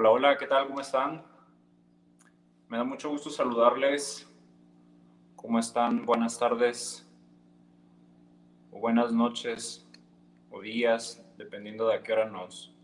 Hola, 0.00 0.10
hola, 0.12 0.38
¿qué 0.38 0.46
tal? 0.46 0.66
¿Cómo 0.66 0.80
están? 0.80 1.22
Me 2.68 2.78
da 2.78 2.84
mucho 2.84 3.10
gusto 3.10 3.28
saludarles. 3.28 4.26
¿Cómo 5.36 5.58
están? 5.58 6.06
Buenas 6.06 6.38
tardes 6.38 7.06
o 8.70 8.80
buenas 8.80 9.12
noches 9.12 9.86
o 10.50 10.62
días, 10.62 11.22
dependiendo 11.36 11.86
de 11.86 11.96
a 11.96 12.02
qué 12.02 12.14
hora 12.14 12.30
nos, 12.30 12.74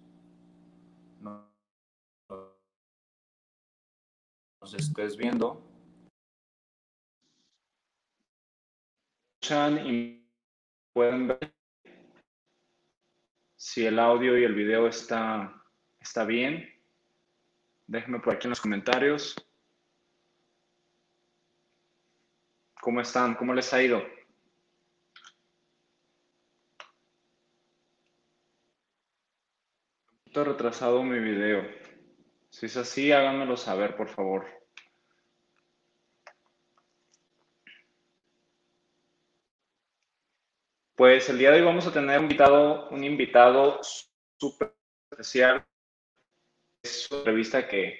estés 4.76 5.16
viendo. 5.16 5.64
y 9.86 10.22
pueden 10.92 11.28
ver 11.28 11.54
si 13.56 13.86
el 13.86 13.98
audio 13.98 14.38
y 14.38 14.44
el 14.44 14.54
video 14.54 14.86
está, 14.86 15.64
está 15.98 16.26
bien. 16.26 16.75
Déjenme 17.86 18.20
por 18.20 18.34
aquí 18.34 18.46
en 18.46 18.50
los 18.50 18.60
comentarios. 18.60 19.36
¿Cómo 22.80 23.00
están? 23.00 23.34
¿Cómo 23.34 23.54
les 23.54 23.72
ha 23.72 23.82
ido? 23.82 24.02
He 30.32 30.44
retrasado 30.44 31.02
mi 31.02 31.18
video. 31.18 31.64
Si 32.50 32.66
es 32.66 32.76
así, 32.76 33.10
háganmelo 33.10 33.56
saber, 33.56 33.96
por 33.96 34.08
favor. 34.08 34.46
Pues 40.94 41.28
el 41.28 41.38
día 41.38 41.50
de 41.50 41.58
hoy 41.58 41.64
vamos 41.64 41.86
a 41.86 41.92
tener 41.92 42.18
un 42.18 42.24
invitado, 42.24 42.88
un 42.90 43.04
invitado 43.04 43.80
súper 43.82 44.74
especial. 45.10 45.66
Es 46.86 47.08
una 47.10 47.18
entrevista 47.18 47.66
que, 47.66 47.98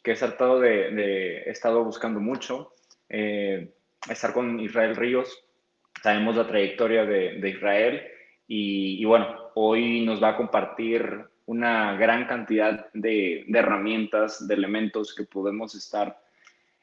que 0.00 0.12
he 0.12 0.14
tratado 0.14 0.60
de, 0.60 1.42
he 1.44 1.50
estado 1.50 1.82
buscando 1.82 2.20
mucho. 2.20 2.72
Eh, 3.08 3.74
estar 4.08 4.32
con 4.32 4.60
Israel 4.60 4.94
Ríos. 4.94 5.44
Sabemos 6.00 6.36
la 6.36 6.46
trayectoria 6.46 7.04
de, 7.04 7.40
de 7.40 7.48
Israel 7.50 8.02
y, 8.46 9.04
bueno, 9.04 9.50
hoy 9.56 10.04
nos 10.06 10.22
va 10.22 10.30
a 10.30 10.36
compartir 10.36 11.24
una 11.46 11.96
gran 11.96 12.28
cantidad 12.28 12.86
de, 12.92 13.44
de, 13.48 13.58
herramientas, 13.58 14.46
de 14.46 14.54
elementos 14.54 15.14
que 15.16 15.24
podemos 15.24 15.74
estar 15.74 16.16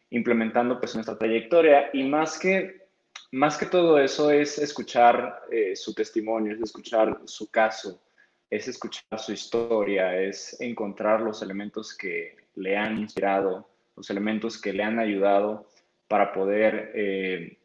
implementando 0.09 0.77
pues, 0.77 0.93
nuestra 0.93 1.17
trayectoria. 1.17 1.89
Y 1.93 2.03
más 2.03 2.37
que, 2.37 2.89
más 3.31 3.57
que 3.57 3.67
todo 3.67 3.97
eso 3.97 4.29
es 4.29 4.57
escuchar 4.57 5.43
eh, 5.49 5.73
su 5.73 5.93
testimonio, 5.93 6.53
es 6.53 6.61
escuchar 6.61 7.21
su 7.23 7.49
caso, 7.49 8.01
es 8.49 8.67
escuchar 8.67 9.19
su 9.19 9.33
historia, 9.33 10.19
es 10.21 10.59
encontrar 10.59 11.21
los 11.21 11.41
elementos 11.41 11.95
que 11.97 12.35
le 12.55 12.77
han 12.77 12.97
inspirado, 12.97 13.69
los 13.95 14.09
elementos 14.09 14.59
que 14.59 14.73
le 14.73 14.83
han 14.83 14.99
ayudado 14.99 15.69
para 16.07 16.31
poder 16.31 16.91
eh, 16.95 17.57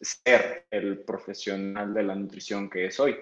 ser 0.00 0.66
el 0.70 1.00
profesional 1.00 1.92
de 1.92 2.02
la 2.02 2.14
nutrición 2.14 2.70
que 2.70 2.86
es 2.86 3.00
hoy. 3.00 3.16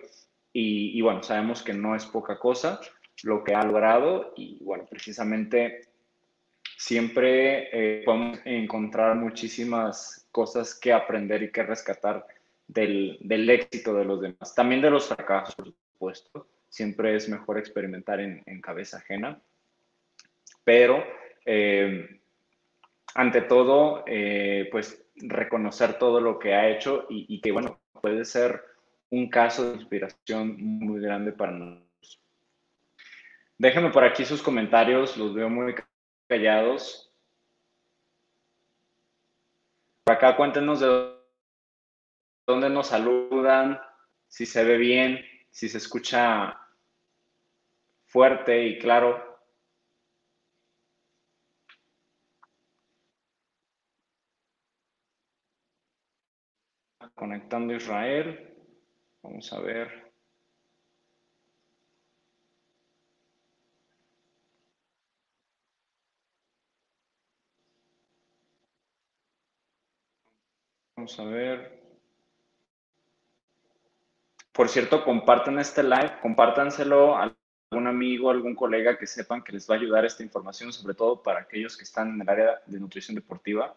Y, 0.58 1.02
bueno, 1.02 1.22
sabemos 1.22 1.62
que 1.62 1.74
no 1.74 1.94
es 1.94 2.06
poca 2.06 2.38
cosa 2.38 2.80
lo 3.22 3.44
que 3.44 3.54
ha 3.54 3.62
logrado 3.62 4.32
y 4.36 4.62
bueno, 4.62 4.86
precisamente 4.88 5.82
siempre 6.78 7.68
eh, 7.72 8.02
podemos 8.04 8.38
encontrar 8.44 9.16
muchísimas 9.16 10.26
cosas 10.30 10.74
que 10.74 10.94
aprender 10.94 11.42
y 11.42 11.52
que 11.52 11.62
rescatar 11.62 12.26
del, 12.66 13.18
del, 13.20 13.48
éxito 13.50 13.92
de 13.94 14.04
los 14.06 14.20
demás. 14.20 14.54
También 14.54 14.80
de 14.80 14.90
los 14.90 15.08
fracasos, 15.08 15.54
por 15.54 15.74
supuesto. 15.92 16.48
Siempre 16.68 17.14
es 17.14 17.28
mejor 17.28 17.58
experimentar 17.58 18.20
en, 18.20 18.60
cabeza 18.60 18.98
ajena. 18.98 19.40
Pero 20.64 21.04
eh, 21.44 22.20
ante 23.14 23.42
todo, 23.42 24.04
eh, 24.06 24.68
pues 24.70 25.06
reconocer 25.16 25.98
todo 25.98 26.20
lo 26.20 26.38
que 26.38 26.54
ha 26.54 26.68
hecho 26.68 27.06
y, 27.08 27.26
y, 27.28 27.40
que, 27.40 27.52
bueno, 27.52 27.80
puede 28.00 28.24
ser 28.24 28.62
un 29.10 29.28
caso 29.28 29.70
de 29.70 29.76
inspiración 29.76 30.56
muy 30.58 31.00
grande 31.00 31.32
para 31.32 31.52
nosotros. 31.52 31.86
Déjenme 33.58 33.90
por 33.90 34.04
aquí 34.04 34.24
sus 34.24 34.42
comentarios, 34.42 35.16
los 35.16 35.34
veo 35.34 35.48
muy 35.48 35.74
callados. 36.28 37.10
Por 40.04 40.14
acá 40.14 40.36
cuéntenos 40.36 40.80
de 40.80 41.16
dónde 42.46 42.70
nos 42.70 42.88
saludan, 42.88 43.80
si 44.28 44.46
se 44.46 44.62
ve 44.64 44.76
bien, 44.76 45.24
si 45.56 45.70
se 45.70 45.78
escucha 45.78 46.54
fuerte 48.04 48.62
y 48.62 48.78
claro. 48.78 49.40
Conectando 57.14 57.72
Israel. 57.72 58.54
Vamos 59.22 59.50
a 59.50 59.60
ver. 59.60 60.12
Vamos 70.96 71.18
a 71.18 71.24
ver. 71.24 71.75
Por 74.56 74.70
cierto, 74.70 75.04
compartan 75.04 75.58
este 75.58 75.82
live, 75.82 76.18
compártanselo 76.22 77.14
a 77.14 77.36
algún 77.70 77.86
amigo, 77.88 78.30
algún 78.30 78.54
colega 78.54 78.96
que 78.96 79.06
sepan 79.06 79.44
que 79.44 79.52
les 79.52 79.68
va 79.68 79.74
a 79.74 79.78
ayudar 79.78 80.06
esta 80.06 80.22
información, 80.22 80.72
sobre 80.72 80.94
todo 80.94 81.22
para 81.22 81.40
aquellos 81.40 81.76
que 81.76 81.84
están 81.84 82.14
en 82.14 82.22
el 82.22 82.28
área 82.30 82.62
de 82.64 82.80
nutrición 82.80 83.14
deportiva. 83.14 83.76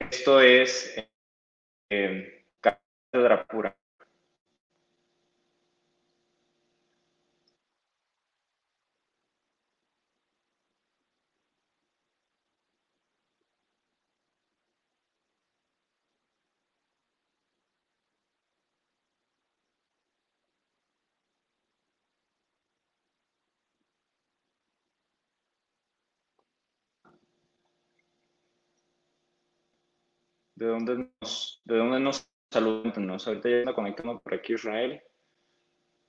Esto 0.00 0.40
es 0.40 0.96
eh, 1.90 2.44
cátedra 2.60 3.46
pura. 3.46 3.76
¿De 30.58 30.66
dónde 30.66 31.08
nos, 31.20 31.62
de 31.64 31.76
dónde 31.76 32.00
nos 32.00 32.28
saludan? 32.50 33.10
Ahorita 33.10 33.48
ya 33.48 33.58
ando 33.60 33.74
conectando 33.76 34.18
por 34.18 34.34
aquí 34.34 34.54
Israel. 34.54 35.00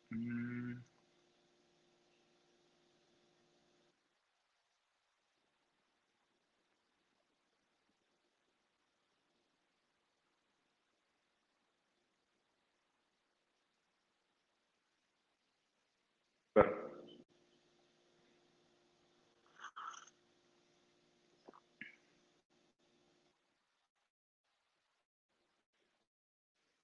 Mm. 0.09 0.48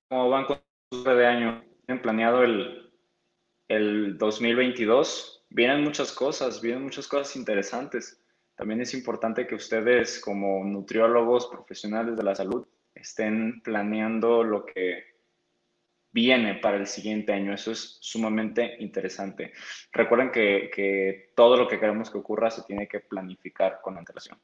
¿Cómo 0.07 0.29
van 0.29 0.45
con 0.45 0.61
de 0.91 1.25
año? 1.25 1.63
¿Tienen 1.85 2.01
planeado 2.01 2.43
el, 2.43 2.91
el 3.67 4.17
2022? 4.17 5.45
Vienen 5.49 5.83
muchas 5.83 6.11
cosas, 6.11 6.61
vienen 6.61 6.83
muchas 6.83 7.07
cosas 7.07 7.35
interesantes. 7.35 8.21
También 8.55 8.81
es 8.81 8.93
importante 8.93 9.47
que 9.47 9.55
ustedes 9.55 10.21
como 10.21 10.63
nutriólogos 10.63 11.47
profesionales 11.47 12.15
de 12.15 12.23
la 12.23 12.35
salud 12.35 12.67
estén 12.93 13.61
planeando 13.61 14.43
lo 14.43 14.65
que 14.65 15.15
viene 16.11 16.55
para 16.55 16.77
el 16.77 16.85
siguiente 16.85 17.33
año. 17.33 17.53
Eso 17.53 17.71
es 17.71 17.97
sumamente 17.99 18.75
interesante. 18.79 19.53
Recuerden 19.91 20.31
que, 20.31 20.69
que 20.73 21.31
todo 21.35 21.57
lo 21.57 21.67
que 21.67 21.79
queremos 21.79 22.11
que 22.11 22.19
ocurra 22.19 22.51
se 22.51 22.63
tiene 22.63 22.87
que 22.87 22.99
planificar 22.99 23.79
con 23.81 23.97
antelación. 23.97 24.39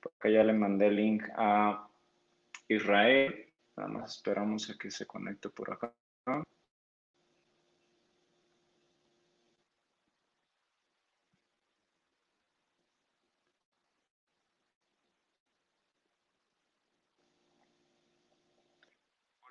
Por 0.00 0.12
acá 0.12 0.30
ya 0.30 0.44
le 0.44 0.52
mandé 0.52 0.86
el 0.86 0.96
link 0.96 1.24
a 1.36 1.88
Israel. 2.68 3.47
Nada 3.78 3.90
más 3.90 4.16
esperamos 4.16 4.68
a 4.70 4.74
que 4.76 4.90
se 4.90 5.06
conecte 5.06 5.50
por 5.50 5.72
acá. 5.72 5.94
Hola 6.26 6.44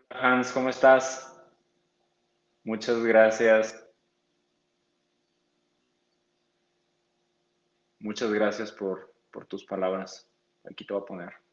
Hans, 0.10 0.52
¿cómo 0.52 0.68
estás? 0.68 1.34
Muchas 2.66 3.02
gracias. 3.06 3.82
muchas 8.00 8.32
gracias 8.32 8.74
por, 8.74 9.14
por 9.32 9.46
tus 9.46 9.64
palabras. 9.64 10.30
Aquí 10.70 10.86
te 10.86 10.94
voy 10.94 11.02
a 11.02 11.06
poner. 11.06 11.47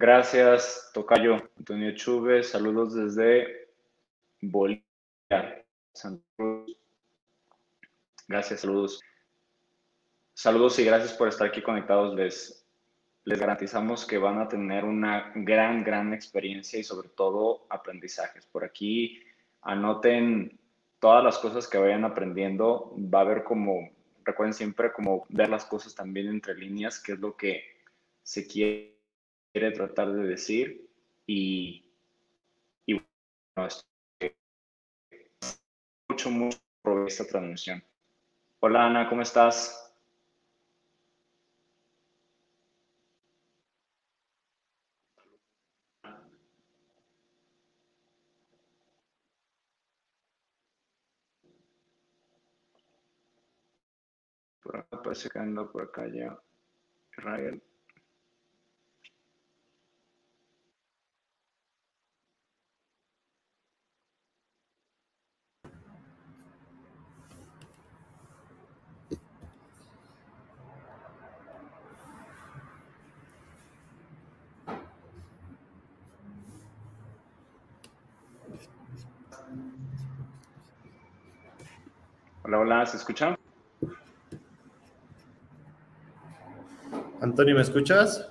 Gracias, 0.00 0.90
Tocayo. 0.94 1.50
Antonio 1.58 1.94
Chuve, 1.94 2.42
saludos 2.42 2.94
desde 2.94 3.68
Bolivia. 4.40 4.82
Gracias, 8.26 8.60
saludos. 8.60 9.02
Saludos 10.32 10.78
y 10.78 10.86
gracias 10.86 11.12
por 11.12 11.28
estar 11.28 11.48
aquí 11.48 11.60
conectados. 11.60 12.14
Les, 12.14 12.66
les 13.24 13.38
garantizamos 13.38 14.06
que 14.06 14.16
van 14.16 14.38
a 14.38 14.48
tener 14.48 14.86
una 14.86 15.32
gran, 15.34 15.84
gran 15.84 16.14
experiencia 16.14 16.78
y 16.78 16.82
sobre 16.82 17.10
todo 17.10 17.66
aprendizajes. 17.68 18.46
Por 18.46 18.64
aquí 18.64 19.22
anoten 19.60 20.58
todas 20.98 21.22
las 21.22 21.36
cosas 21.36 21.68
que 21.68 21.76
vayan 21.76 22.06
aprendiendo. 22.06 22.96
Va 22.96 23.18
a 23.18 23.22
haber 23.22 23.44
como, 23.44 23.90
recuerden 24.24 24.54
siempre 24.54 24.94
como 24.94 25.26
ver 25.28 25.50
las 25.50 25.66
cosas 25.66 25.94
también 25.94 26.28
entre 26.28 26.54
líneas, 26.54 26.98
que 26.98 27.12
es 27.12 27.18
lo 27.18 27.36
que 27.36 27.64
se 28.22 28.46
quiere 28.46 28.99
tratar 29.52 30.12
de 30.12 30.26
decir. 30.26 30.88
Y, 31.26 31.84
y 32.86 33.00
bueno, 33.56 33.68
mucho, 36.08 36.30
mucho 36.30 36.58
por 36.82 37.06
esta 37.06 37.26
transmisión. 37.26 37.82
Hola 38.60 38.86
Ana, 38.86 39.08
¿cómo 39.08 39.22
estás? 39.22 39.76
Por 54.62 54.76
acá 54.76 55.02
parece 55.02 55.28
que 55.28 55.38
anda 55.38 55.66
por 55.70 55.82
acá 55.82 56.06
ya 56.06 56.38
Israel. 57.16 57.62
Hola, 82.50 82.58
hola, 82.58 82.84
¿se 82.84 82.96
escucha? 82.96 83.36
Antonio, 87.20 87.54
¿me 87.54 87.62
escuchas? 87.62 88.28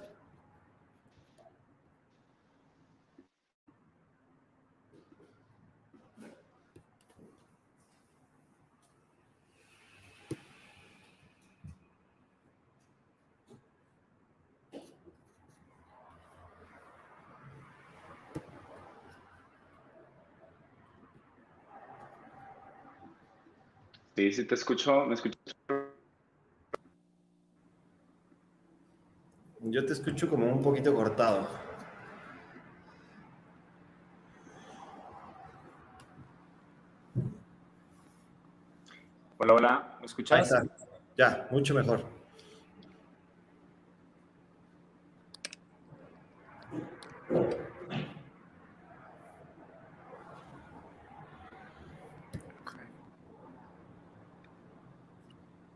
Sí, 24.20 24.34
sí 24.34 24.44
te 24.44 24.56
escucho, 24.56 25.06
me 25.06 25.14
escucho. 25.14 25.38
Yo 29.62 29.86
te 29.86 29.94
escucho 29.94 30.30
como 30.30 30.46
un 30.46 30.62
poquito 30.62 30.94
cortado. 30.94 31.48
Hola, 39.38 39.54
hola, 39.54 39.98
¿me 40.02 40.06
escuchas? 40.06 40.54
Ya, 41.18 41.48
mucho 41.50 41.74
mejor. 41.74 42.04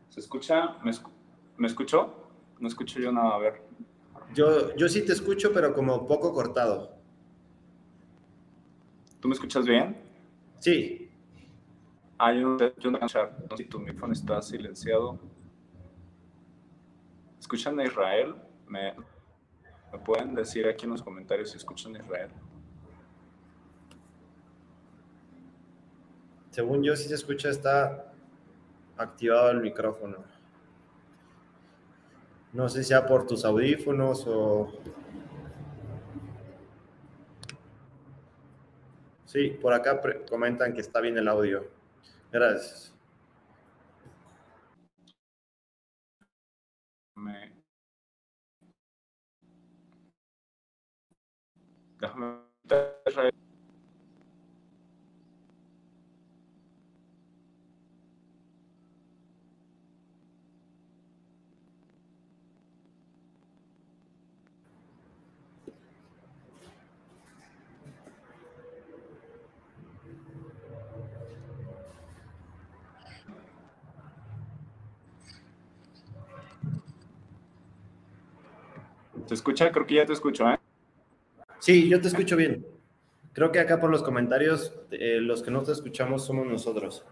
¿Se 0.09 0.19
escucha? 0.37 0.77
¿Me, 0.83 0.91
escu- 0.91 1.11
¿Me 1.57 1.67
escuchó? 1.67 2.13
No 2.59 2.67
escucho 2.67 2.99
yo 2.99 3.11
nada, 3.11 3.35
a 3.35 3.37
ver. 3.37 3.61
Yo, 4.33 4.75
yo 4.75 4.89
sí 4.89 5.05
te 5.05 5.13
escucho, 5.13 5.53
pero 5.53 5.73
como 5.73 6.07
poco 6.07 6.33
cortado. 6.33 6.97
¿Tú 9.19 9.27
me 9.27 9.33
escuchas 9.35 9.65
bien? 9.65 9.95
Sí, 10.59 11.09
Ah, 12.17 12.31
yo 12.33 12.57
yo 12.79 12.89
no 12.91 12.99
puedo 12.99 13.05
escuchar. 13.05 13.37
No 13.49 13.57
sé 13.57 13.63
si 13.63 13.69
tu 13.69 13.79
micrófono 13.79 14.13
está 14.13 14.41
silenciado. 14.41 15.19
¿Escuchan 17.39 17.79
a 17.79 17.83
Israel? 17.85 18.35
¿Me, 18.67 18.93
¿Me 19.91 19.99
pueden 19.99 20.33
decir 20.35 20.67
aquí 20.67 20.85
en 20.85 20.91
los 20.91 21.03
comentarios 21.03 21.51
si 21.51 21.57
escuchan 21.57 21.95
a 21.95 21.99
Israel? 21.99 22.29
según 26.51 26.83
yo 26.83 26.95
sí 26.95 27.07
se 27.09 27.15
escucha, 27.15 27.49
está 27.49 28.12
activado 28.97 29.51
el 29.51 29.61
micrófono. 29.61 30.23
No 32.53 32.69
sé 32.69 32.83
si 32.83 32.89
sea 32.89 33.05
por 33.05 33.25
tus 33.25 33.45
audífonos 33.45 34.25
o... 34.27 34.71
Sí, 39.25 39.49
por 39.61 39.73
acá 39.73 39.99
comentan 40.29 40.73
que 40.73 40.81
está 40.81 41.01
bien 41.01 41.17
el 41.17 41.27
audio. 41.27 41.67
Gracias. 42.31 42.95
Me... 47.15 47.63
Déjame... 51.99 52.43
¿Se 79.33 79.37
escucha? 79.37 79.71
Creo 79.71 79.87
que 79.87 79.95
ya 79.95 80.05
te 80.05 80.13
escucho, 80.13 80.47
¿eh? 80.47 80.59
Sí, 81.57 81.89
yo 81.89 81.99
te 81.99 82.07
escucho 82.07 82.35
bien. 82.35 82.67
Creo 83.33 83.51
que 83.51 83.59
acá 83.59 83.79
por 83.79 83.89
los 83.89 84.03
comentarios, 84.03 84.75
eh, 84.91 85.17
los 85.19 85.41
que 85.41 85.49
no 85.49 85.63
te 85.63 85.71
escuchamos 85.71 86.23
somos 86.23 86.45
nosotros. 86.45 87.03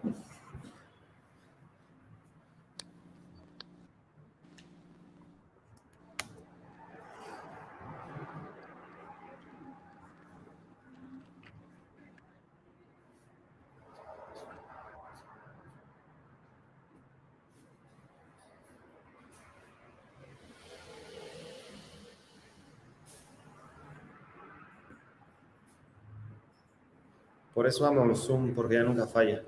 Por 27.61 27.67
eso 27.67 27.85
amo 27.85 28.15
Zoom, 28.15 28.55
porque 28.55 28.73
ya 28.73 28.81
nunca 28.81 29.05
falla. 29.05 29.43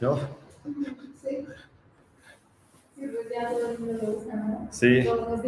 ¿No? 0.00 0.16
Sí. 1.20 1.44
Sí, 4.70 5.02
los 5.02 5.40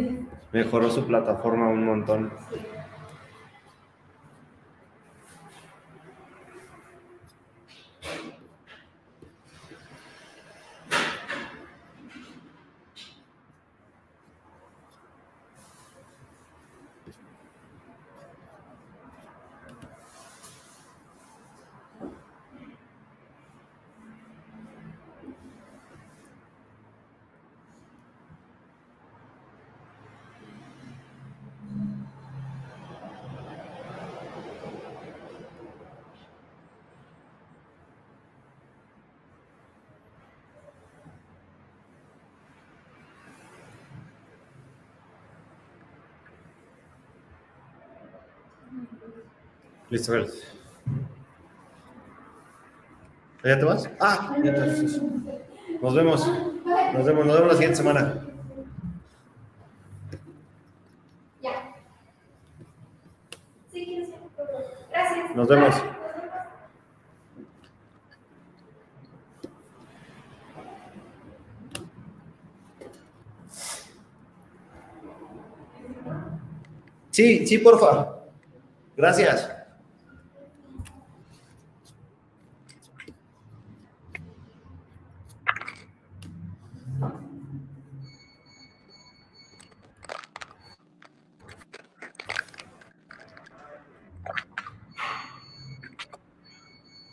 mejoró 0.51 0.89
su 0.91 1.07
plataforma 1.07 1.69
un 1.69 1.85
montón. 1.85 2.33
Sí. 2.49 2.57
Listo, 49.91 50.13
Bel. 50.13 50.31
¿Ya 53.43 53.59
te 53.59 53.65
vas? 53.65 53.89
Ah, 53.99 54.37
ya 54.41 54.53
te 54.53 54.59
vas. 54.61 55.01
Nos 55.81 55.95
vemos. 55.95 56.27
Nos 56.93 57.05
vemos, 57.05 57.25
nos 57.25 57.35
vemos 57.35 57.47
la 57.47 57.53
siguiente 57.53 57.75
semana. 57.75 58.25
Ya. 61.41 61.75
Sí. 63.69 64.13
Gracias. 64.89 65.35
Nos 65.35 65.47
vemos. 65.49 65.75
Nos 65.75 65.83
vemos. 65.83 65.97
Sí, 77.09 77.45
sí, 77.45 77.57
porfa. 77.57 78.15
Gracias. 78.95 79.50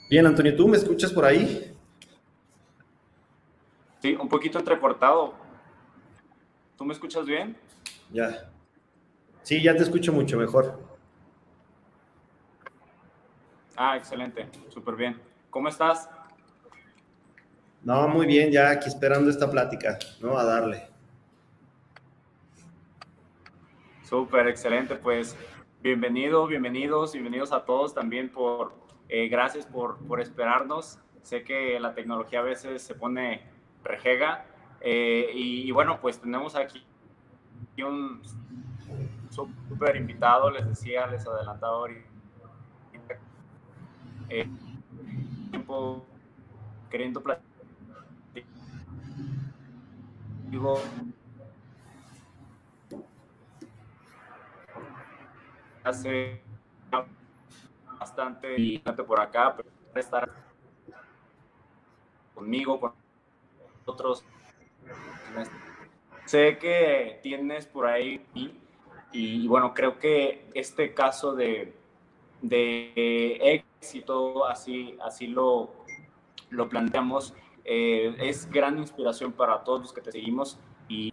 Bien, 0.08 0.24
Antonio, 0.24 0.56
¿tú 0.56 0.66
me 0.66 0.78
escuchas 0.78 1.12
por 1.12 1.26
ahí? 1.26 1.76
Sí, 4.00 4.16
un 4.18 4.28
poquito 4.28 4.58
entrecortado. 4.58 5.34
¿Tú 6.78 6.84
me 6.86 6.94
escuchas 6.94 7.26
bien? 7.26 7.54
Ya. 8.10 8.50
Sí, 9.42 9.62
ya 9.62 9.76
te 9.76 9.82
escucho 9.82 10.10
mucho 10.12 10.38
mejor. 10.38 10.80
Ah, 13.76 13.98
excelente, 13.98 14.48
súper 14.70 14.96
bien. 14.96 15.20
¿Cómo 15.50 15.68
estás? 15.68 16.08
No, 17.82 18.08
muy 18.08 18.26
bien, 18.26 18.50
ya 18.50 18.70
aquí 18.70 18.88
esperando 18.88 19.30
esta 19.30 19.50
plática, 19.50 19.98
¿no? 20.20 20.38
A 20.38 20.44
darle. 20.44 20.88
Súper, 24.04 24.48
excelente. 24.48 24.94
Pues 24.96 25.36
bienvenido, 25.82 26.46
bienvenidos, 26.46 27.12
bienvenidos 27.12 27.52
a 27.52 27.64
todos 27.64 27.94
también 27.94 28.30
por, 28.30 28.72
eh, 29.08 29.28
gracias 29.28 29.66
por, 29.66 29.98
por 30.06 30.20
esperarnos. 30.20 30.98
Sé 31.22 31.42
que 31.42 31.78
la 31.80 31.94
tecnología 31.94 32.40
a 32.40 32.42
veces 32.42 32.82
se 32.82 32.94
pone 32.94 33.42
rejega. 33.84 34.44
eh, 34.80 35.30
y, 35.34 35.70
bueno, 35.72 36.00
pues 36.00 36.20
tenemos 36.20 36.54
aquí 36.54 36.84
un 37.82 38.22
súper 39.30 39.96
invitado, 39.96 40.50
les 40.50 40.66
decía, 40.66 41.06
les 41.06 41.26
adelantaba 41.26 41.76
ahorita. 41.76 42.08
Eh, 44.30 44.48
queriendo 46.90 47.22
platicar. 47.22 47.48
Digo, 50.50 50.80
hace 55.84 56.42
bastante 57.98 58.82
por 59.06 59.20
acá, 59.20 59.54
pero 59.56 59.68
estar 59.94 60.30
conmigo, 62.34 62.78
con 62.78 62.92
otros. 63.84 64.24
Sé 66.24 66.58
que 66.58 67.20
tienes 67.22 67.66
por 67.66 67.86
ahí 67.86 68.24
y, 68.34 68.52
y, 69.12 69.48
bueno, 69.48 69.74
creo 69.74 69.98
que 69.98 70.48
este 70.54 70.94
caso 70.94 71.34
de, 71.34 71.74
de 72.42 73.62
éxito, 73.80 74.46
así, 74.46 74.96
así 75.02 75.26
lo, 75.26 75.72
lo 76.50 76.68
planteamos, 76.68 77.34
eh, 77.64 78.14
es 78.18 78.48
gran 78.50 78.78
inspiración 78.78 79.32
para 79.32 79.64
todos 79.64 79.80
los 79.80 79.92
que 79.92 80.00
te 80.00 80.12
seguimos 80.12 80.58
y 80.88 81.12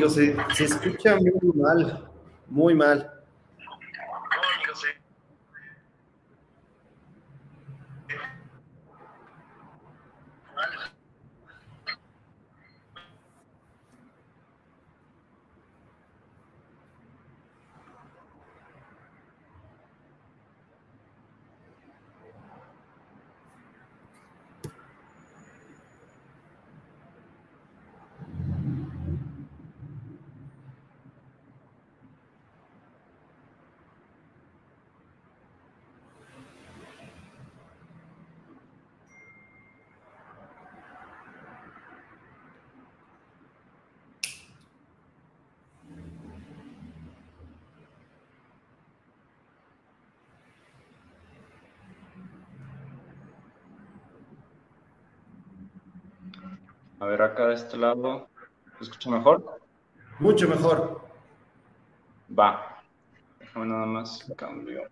No, 0.00 0.06
amigo, 0.06 0.10
se, 0.10 0.36
se 0.54 0.64
escucha 0.64 1.16
muy 1.16 1.52
mal, 1.54 2.08
muy 2.48 2.74
mal. 2.74 3.10
A 57.04 57.06
ver 57.06 57.20
acá 57.20 57.48
de 57.48 57.54
este 57.54 57.76
lado, 57.76 58.28
¿se 58.78 58.84
escucha 58.84 59.10
mejor? 59.10 59.60
Mucho 60.20 60.48
mejor. 60.48 61.02
Va. 62.36 62.82
Déjame 63.38 63.66
nada 63.66 63.84
más 63.84 64.24
cambio. 64.36 64.88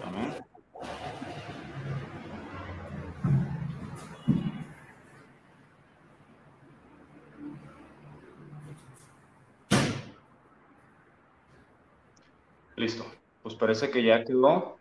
Espérame. 0.00 0.40
Listo. 12.76 13.04
Pues 13.42 13.54
parece 13.70 13.90
que 13.90 14.02
ya 14.02 14.24
quedó. 14.24 14.79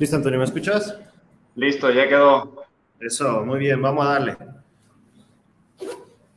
Listo, 0.00 0.16
Antonio, 0.16 0.38
¿me 0.38 0.46
escuchas? 0.46 0.98
Listo, 1.56 1.90
ya 1.90 2.08
quedó. 2.08 2.64
Eso, 2.98 3.44
muy 3.44 3.58
bien, 3.58 3.82
vamos 3.82 4.06
a 4.06 4.12
darle. 4.12 4.36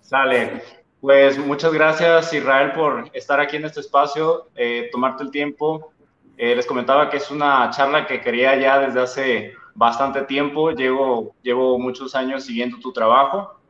Sale. 0.01 0.62
Pues 1.00 1.38
muchas 1.38 1.72
gracias 1.72 2.34
Israel 2.34 2.74
por 2.74 3.10
estar 3.13 3.39
aquí 3.39 3.55
en 3.55 3.63
este 3.63 3.79
espacio, 3.79 4.50
eh, 4.55 4.89
tomarte 4.91 5.24
el 5.24 5.32
tiempo. 5.32 5.93
Eh, 6.36 6.58
les 6.58 6.65
comentaba 6.65 7.10
que 7.10 7.15
es 7.15 7.32
una 7.32 7.70
charla 7.70 8.05
que 8.05 8.20
quería 8.20 8.53
ya 8.58 8.79
desde 8.79 9.00
hace 9.00 9.53
bastante 9.75 10.24
tiempo. 10.24 10.72
Llevo, 10.72 11.34
llevo 11.41 11.79
muchos 11.79 12.15
años 12.15 12.43
siguiendo 12.43 12.79
tu 12.79 12.91
trabajo. 12.91 13.62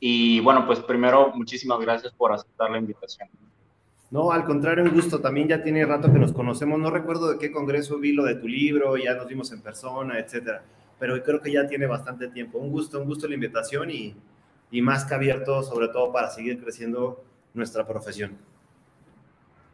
Y 0.00 0.40
bueno, 0.40 0.66
pues 0.66 0.80
primero, 0.80 1.32
muchísimas 1.34 1.80
gracias 1.80 2.12
por 2.12 2.30
aceptar 2.30 2.70
la 2.70 2.76
invitación. 2.76 3.30
No, 4.10 4.30
al 4.30 4.44
contrario, 4.44 4.84
un 4.84 4.90
gusto. 4.90 5.20
También 5.20 5.48
ya 5.48 5.62
tiene 5.62 5.84
rato 5.84 6.12
que 6.12 6.18
nos 6.18 6.32
conocemos. 6.32 6.78
No 6.78 6.90
recuerdo 6.90 7.32
de 7.32 7.38
qué 7.38 7.50
congreso 7.50 7.98
vi 7.98 8.12
lo 8.12 8.24
de 8.24 8.36
tu 8.36 8.46
libro, 8.46 8.96
ya 8.96 9.14
nos 9.14 9.26
vimos 9.26 9.50
en 9.52 9.60
persona, 9.60 10.18
etcétera. 10.18 10.62
Pero 10.98 11.20
creo 11.22 11.40
que 11.40 11.52
ya 11.52 11.66
tiene 11.66 11.86
bastante 11.86 12.28
tiempo. 12.28 12.58
Un 12.58 12.70
gusto, 12.70 13.00
un 13.00 13.06
gusto 13.06 13.26
la 13.26 13.34
invitación 13.34 13.90
y, 13.90 14.14
y 14.70 14.82
más 14.82 15.04
que 15.04 15.14
abierto, 15.14 15.62
sobre 15.62 15.88
todo 15.88 16.12
para 16.12 16.30
seguir 16.30 16.62
creciendo 16.62 17.24
nuestra 17.54 17.86
profesión. 17.86 18.36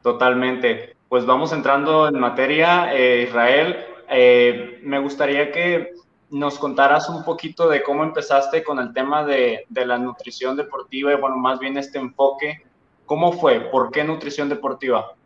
Totalmente. 0.02 0.96
Pues 1.08 1.26
vamos 1.26 1.52
entrando 1.52 2.08
en 2.08 2.18
materia. 2.18 2.94
Eh, 2.94 3.24
Israel, 3.28 3.76
eh, 4.08 4.80
me 4.82 4.98
gustaría 4.98 5.50
que 5.52 5.94
nos 6.30 6.58
contaras 6.58 7.08
un 7.08 7.24
poquito 7.24 7.68
de 7.68 7.82
cómo 7.82 8.04
empezaste 8.04 8.62
con 8.62 8.78
el 8.78 8.92
tema 8.92 9.24
de, 9.24 9.66
de, 9.68 9.84
la 9.84 9.98
nutrición 9.98 10.56
deportiva 10.56 11.12
y, 11.12 11.16
bueno, 11.16 11.36
más 11.36 11.58
bien 11.58 11.76
este 11.76 11.98
enfoque. 11.98 12.62
¿Cómo 13.10 13.32
fue? 13.32 13.58
¿Por 13.72 13.90
qué 13.90 14.04
nutrición 14.04 14.48
deportiva? 14.48 15.16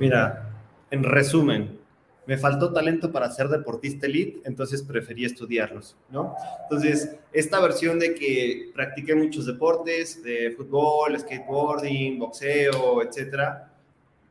Mira, 0.00 0.50
en 0.90 1.04
resumen, 1.04 1.78
me 2.26 2.36
faltó 2.36 2.72
talento 2.72 3.12
para 3.12 3.30
ser 3.30 3.46
deportista 3.46 4.06
elite, 4.06 4.40
entonces 4.44 4.82
preferí 4.82 5.24
estudiarlos, 5.24 5.96
¿no? 6.10 6.34
Entonces, 6.64 7.14
esta 7.32 7.60
versión 7.60 8.00
de 8.00 8.16
que 8.16 8.72
practiqué 8.74 9.14
muchos 9.14 9.46
deportes, 9.46 10.24
de 10.24 10.50
fútbol, 10.56 11.16
skateboarding, 11.20 12.18
boxeo, 12.18 13.00
etcétera, 13.00 13.72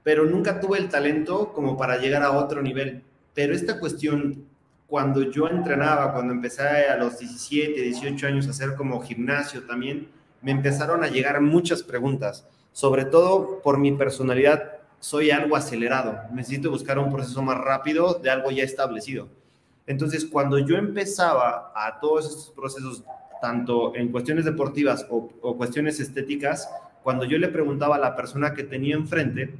pero 0.04 0.26
nunca 0.26 0.60
tuve 0.60 0.80
el 0.80 0.90
talento 0.90 1.54
como 1.54 1.78
para 1.78 2.00
llegar 2.00 2.24
a 2.24 2.32
otro 2.34 2.62
nivel. 2.62 3.02
Pero 3.34 3.56
esta 3.56 3.80
cuestión, 3.80 4.46
cuando 4.88 5.32
yo 5.32 5.48
entrenaba, 5.48 6.12
cuando 6.12 6.34
empecé 6.34 6.64
a 6.64 6.98
los 6.98 7.18
17, 7.18 7.80
18 7.80 8.28
años 8.28 8.48
a 8.48 8.50
hacer 8.50 8.76
como 8.76 9.02
gimnasio 9.02 9.64
también, 9.64 10.10
me 10.44 10.52
empezaron 10.52 11.04
a 11.04 11.08
llegar 11.08 11.42
muchas 11.42 11.82
preguntas, 11.82 12.46
sobre 12.72 13.06
todo 13.06 13.62
por 13.64 13.78
mi 13.80 13.92
personalidad 13.94 14.74
soy 15.00 15.32
algo 15.32 15.56
acelerado, 15.56 16.18
necesito 16.32 16.70
buscar 16.70 16.98
un 16.98 17.12
proceso 17.12 17.42
más 17.42 17.58
rápido 17.58 18.14
de 18.14 18.30
algo 18.30 18.52
ya 18.52 18.64
establecido. 18.64 19.28
Entonces, 19.86 20.26
cuando 20.26 20.60
yo 20.60 20.78
empezaba 20.78 21.74
a 21.76 22.00
todos 22.00 22.30
estos 22.30 22.52
procesos, 22.52 23.04
tanto 23.42 23.94
en 23.96 24.14
cuestiones 24.14 24.46
deportivas 24.46 25.06
o, 25.10 25.30
o, 25.42 25.58
cuestiones 25.58 26.00
estéticas, 26.00 26.70
cuando 27.04 27.26
yo 27.26 27.38
le 27.38 27.50
preguntaba 27.50 27.98
a 27.98 28.00
la 28.00 28.16
persona 28.16 28.54
que 28.54 28.64
tenía 28.64 28.96
enfrente, 28.96 29.54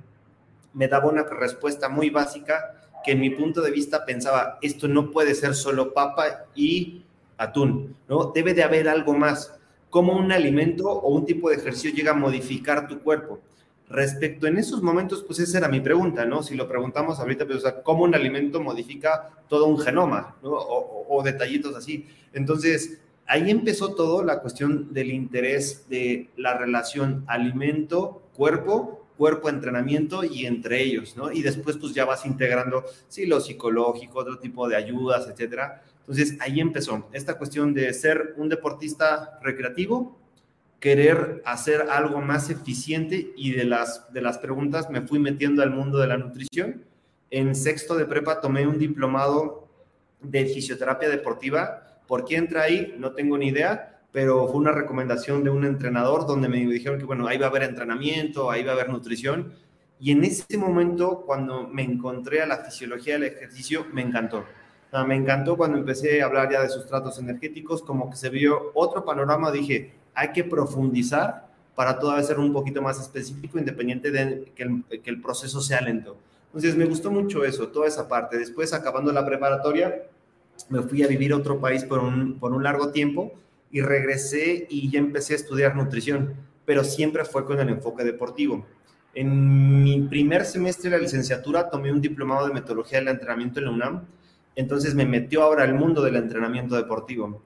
me 0.74 0.88
daba 0.88 1.10
una 1.10 1.24
respuesta 1.24 1.90
muy 1.90 2.10
básica 2.10 2.76
que 3.04 3.12
en 3.12 3.20
mi 3.20 3.30
punto 3.30 3.62
de 3.62 3.72
vista 3.72 4.06
pensaba, 4.06 4.58
esto 4.62 4.88
no 4.88 5.12
puede 5.12 5.36
ser 5.36 5.56
solo 5.56 5.94
papa 5.94 6.46
y 6.56 7.04
atún, 7.38 7.98
¿no? 8.08 8.32
Debe 8.34 8.54
de 8.54 8.64
haber 8.64 8.88
algo 8.88 9.14
más. 9.14 9.60
¿Cómo 9.94 10.18
un 10.18 10.32
alimento 10.32 10.90
o 10.90 11.14
un 11.14 11.24
tipo 11.24 11.52
de 11.52 11.58
ejercicio 11.58 11.92
llega 11.92 12.14
a 12.14 12.16
modificar 12.16 12.88
tu 12.88 13.04
cuerpo? 13.04 13.40
Respecto 13.88 14.48
en 14.48 14.58
esos 14.58 14.82
momentos, 14.82 15.22
pues 15.22 15.38
esa 15.38 15.60
era 15.60 15.68
mi 15.68 15.82
pregunta, 15.82 16.26
¿no? 16.26 16.42
Si 16.42 16.56
lo 16.56 16.68
preguntamos 16.68 17.20
ahorita, 17.20 17.46
pues, 17.46 17.60
o 17.60 17.62
sea, 17.62 17.84
¿cómo 17.84 18.04
un 18.04 18.16
alimento 18.16 18.60
modifica 18.60 19.30
todo 19.48 19.68
un 19.68 19.78
genoma, 19.78 20.36
¿no? 20.42 20.50
o, 20.50 21.06
o, 21.16 21.22
detallitos 21.22 21.76
así. 21.76 22.08
Entonces, 22.34 23.02
ahí 23.28 23.52
empezó 23.52 23.94
todo 23.94 24.24
la 24.24 24.40
cuestión 24.40 24.92
del 24.96 25.12
interés 25.12 25.88
de 25.90 26.32
la 26.38 26.58
relación 26.58 27.24
alimento-cuerpo, 27.28 29.06
cuerpo-entrenamiento 29.16 30.24
y 30.24 30.48
entre 30.48 30.82
ellos, 30.82 31.16
¿no? 31.16 31.32
Y 31.32 31.44
después, 31.44 31.78
pues 31.78 31.94
ya 31.94 32.06
vas 32.06 32.26
integrando, 32.26 32.84
sí, 33.08 33.28
lo 33.28 33.40
psicológico, 33.40 34.18
otro 34.18 34.40
tipo 34.40 34.68
de 34.68 34.76
ayudas, 34.76 35.28
etcétera. 35.28 35.84
Entonces, 36.04 36.38
ahí 36.42 36.60
empezó 36.60 37.10
esta 37.14 37.38
cuestión 37.38 37.74
de 37.74 37.94
ser 37.94 38.34
un 38.38 38.50
deportista 38.50 39.40
recreativo, 39.42 40.20
querer 40.80 41.42
hacer 41.46 41.86
algo 41.90 42.20
más 42.20 42.50
eficiente 42.50 43.32
y 43.38 43.54
de 43.54 43.64
las, 43.64 44.12
de 44.12 44.22
las 44.22 44.38
preguntas 44.38 44.90
me 44.90 45.02
fui 45.02 45.18
metiendo 45.18 45.64
al 45.64 45.72
mundo 45.72 45.98
de 45.98 46.08
la 46.08 46.18
nutrición. 46.18 46.84
En 47.30 47.56
sexto 47.56 47.96
de 47.96 48.06
prepa 48.06 48.42
tomé 48.42 48.68
un 48.68 48.78
diplomado 48.78 49.70
de 50.22 50.46
fisioterapia 50.46 51.08
deportiva. 51.08 52.02
¿Por 52.06 52.26
qué 52.26 52.36
entra 52.36 52.64
ahí? 52.64 52.96
No 52.98 53.14
tengo 53.14 53.38
ni 53.38 53.48
idea, 53.48 54.02
pero 54.12 54.46
fue 54.50 54.58
una 54.58 54.74
recomendación 54.74 55.42
de 55.44 55.50
un 55.50 55.64
entrenador 55.64 56.28
donde 56.28 56.50
me 56.50 56.58
dijeron 56.58 57.00
que, 57.00 57.06
bueno, 57.06 57.28
ahí 57.28 57.38
va 57.38 57.46
a 57.46 57.50
haber 57.50 57.64
entrenamiento, 57.64 58.52
ahí 58.52 58.64
va 58.64 58.72
a 58.72 58.76
haber 58.76 58.90
nutrición. 58.90 59.54
Y 60.02 60.12
en 60.12 60.26
ese 60.26 60.58
momento, 60.58 61.24
cuando 61.26 61.66
me 61.66 61.84
encontré 61.84 62.42
a 62.42 62.46
la 62.46 62.58
fisiología 62.58 63.14
del 63.14 63.24
ejercicio, 63.24 63.88
me 63.94 64.02
encantó. 64.02 64.44
Me 65.06 65.16
encantó 65.16 65.58
cuando 65.58 65.78
empecé 65.78 66.22
a 66.22 66.26
hablar 66.26 66.52
ya 66.52 66.62
de 66.62 66.70
sustratos 66.70 67.18
energéticos, 67.18 67.82
como 67.82 68.10
que 68.12 68.16
se 68.16 68.30
vio 68.30 68.72
otro 68.76 69.04
panorama, 69.04 69.52
dije, 69.52 69.94
hay 70.14 70.32
que 70.32 70.44
profundizar 70.44 71.48
para 71.74 71.98
todavía 71.98 72.24
ser 72.24 72.38
un 72.38 72.54
poquito 72.54 72.82
más 72.82 73.00
específico, 73.02 73.58
independiente 73.58 74.12
de 74.12 74.52
que 74.56 74.64
el, 74.64 74.84
que 75.02 75.10
el, 75.10 75.20
proceso 75.20 75.60
sea 75.62 75.82
lento. 75.82 76.16
Entonces, 76.48 76.76
me 76.76 76.86
gustó 76.86 77.10
mucho 77.10 77.44
eso, 77.44 77.70
toda 77.70 77.88
esa 77.88 78.08
parte. 78.08 78.38
Después, 78.38 78.74
acabando 78.74 79.12
la 79.12 79.26
preparatoria, 79.26 80.04
me 80.70 80.84
fui 80.84 81.02
a 81.02 81.08
vivir 81.08 81.34
a 81.34 81.38
otro 81.38 81.60
país 81.60 81.84
por 81.84 82.00
un, 82.00 82.38
por 82.40 82.54
un 82.54 82.62
largo 82.62 82.92
tiempo 82.92 83.34
y 83.72 83.82
regresé 83.82 84.68
y 84.70 84.92
ya 84.92 85.00
empecé 85.00 85.34
a 85.34 85.38
estudiar 85.38 85.76
nutrición, 85.76 86.36
pero 86.66 86.84
siempre 86.84 87.26
fue 87.26 87.46
con 87.46 87.60
el 87.60 87.70
enfoque 87.70 88.04
deportivo. 88.04 88.64
En 89.16 89.84
mi 89.84 90.02
primer 90.02 90.46
semestre 90.46 90.92
de 90.92 90.98
la 90.98 91.02
licenciatura 91.02 91.70
tomé 91.70 91.92
un 91.92 92.02
diplomado 92.02 92.48
de 92.48 92.54
metodología 92.54 93.00
del 93.00 93.08
entrenamiento 93.08 93.60
en 93.60 93.66
la 93.66 93.72
UNAM, 93.72 94.06
entonces 94.56 94.96
me 94.96 95.06
metió 95.06 95.44
ahora 95.44 95.64
al 95.64 95.74
mundo 95.74 96.02
del 96.02 96.16
entrenamiento 96.16 96.76
deportivo 96.76 97.42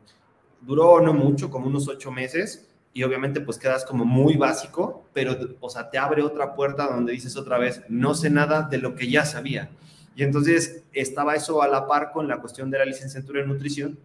duró 0.62 1.00
no 1.02 1.14
mucho, 1.14 1.50
como 1.50 1.68
unos 1.68 1.88
ocho 1.88 2.12
meses, 2.12 2.68
y 2.94 3.04
obviamente 3.04 3.42
pues 3.42 3.58
quedas 3.58 3.86
como 3.86 4.06
muy 4.06 4.36
básico, 4.38 5.06
pero, 5.14 5.38
o 5.60 5.70
sea, 5.70 5.90
te 5.90 5.98
abre 5.98 6.22
otra 6.22 6.56
puerta 6.56 6.88
donde 6.88 7.14
dices 7.14 7.38
otra 7.38 7.58
vez, 7.58 7.82
no 7.90 8.16
sé 8.16 8.30
nada 8.30 8.64
de 8.64 8.78
lo 8.78 8.96
que 8.96 9.10
ya 9.10 9.26
sabía. 9.26 9.70
Y 10.16 10.24
entonces 10.24 10.84
estaba 10.94 11.36
eso 11.36 11.62
a 11.62 11.68
la 11.68 11.88
par 11.88 12.12
con 12.12 12.28
la 12.28 12.42
cuestión 12.42 12.72
de 12.72 12.80
la 12.80 12.86
licenciatura 12.86 13.42
en 13.42 13.48
nutrición, 13.48 14.00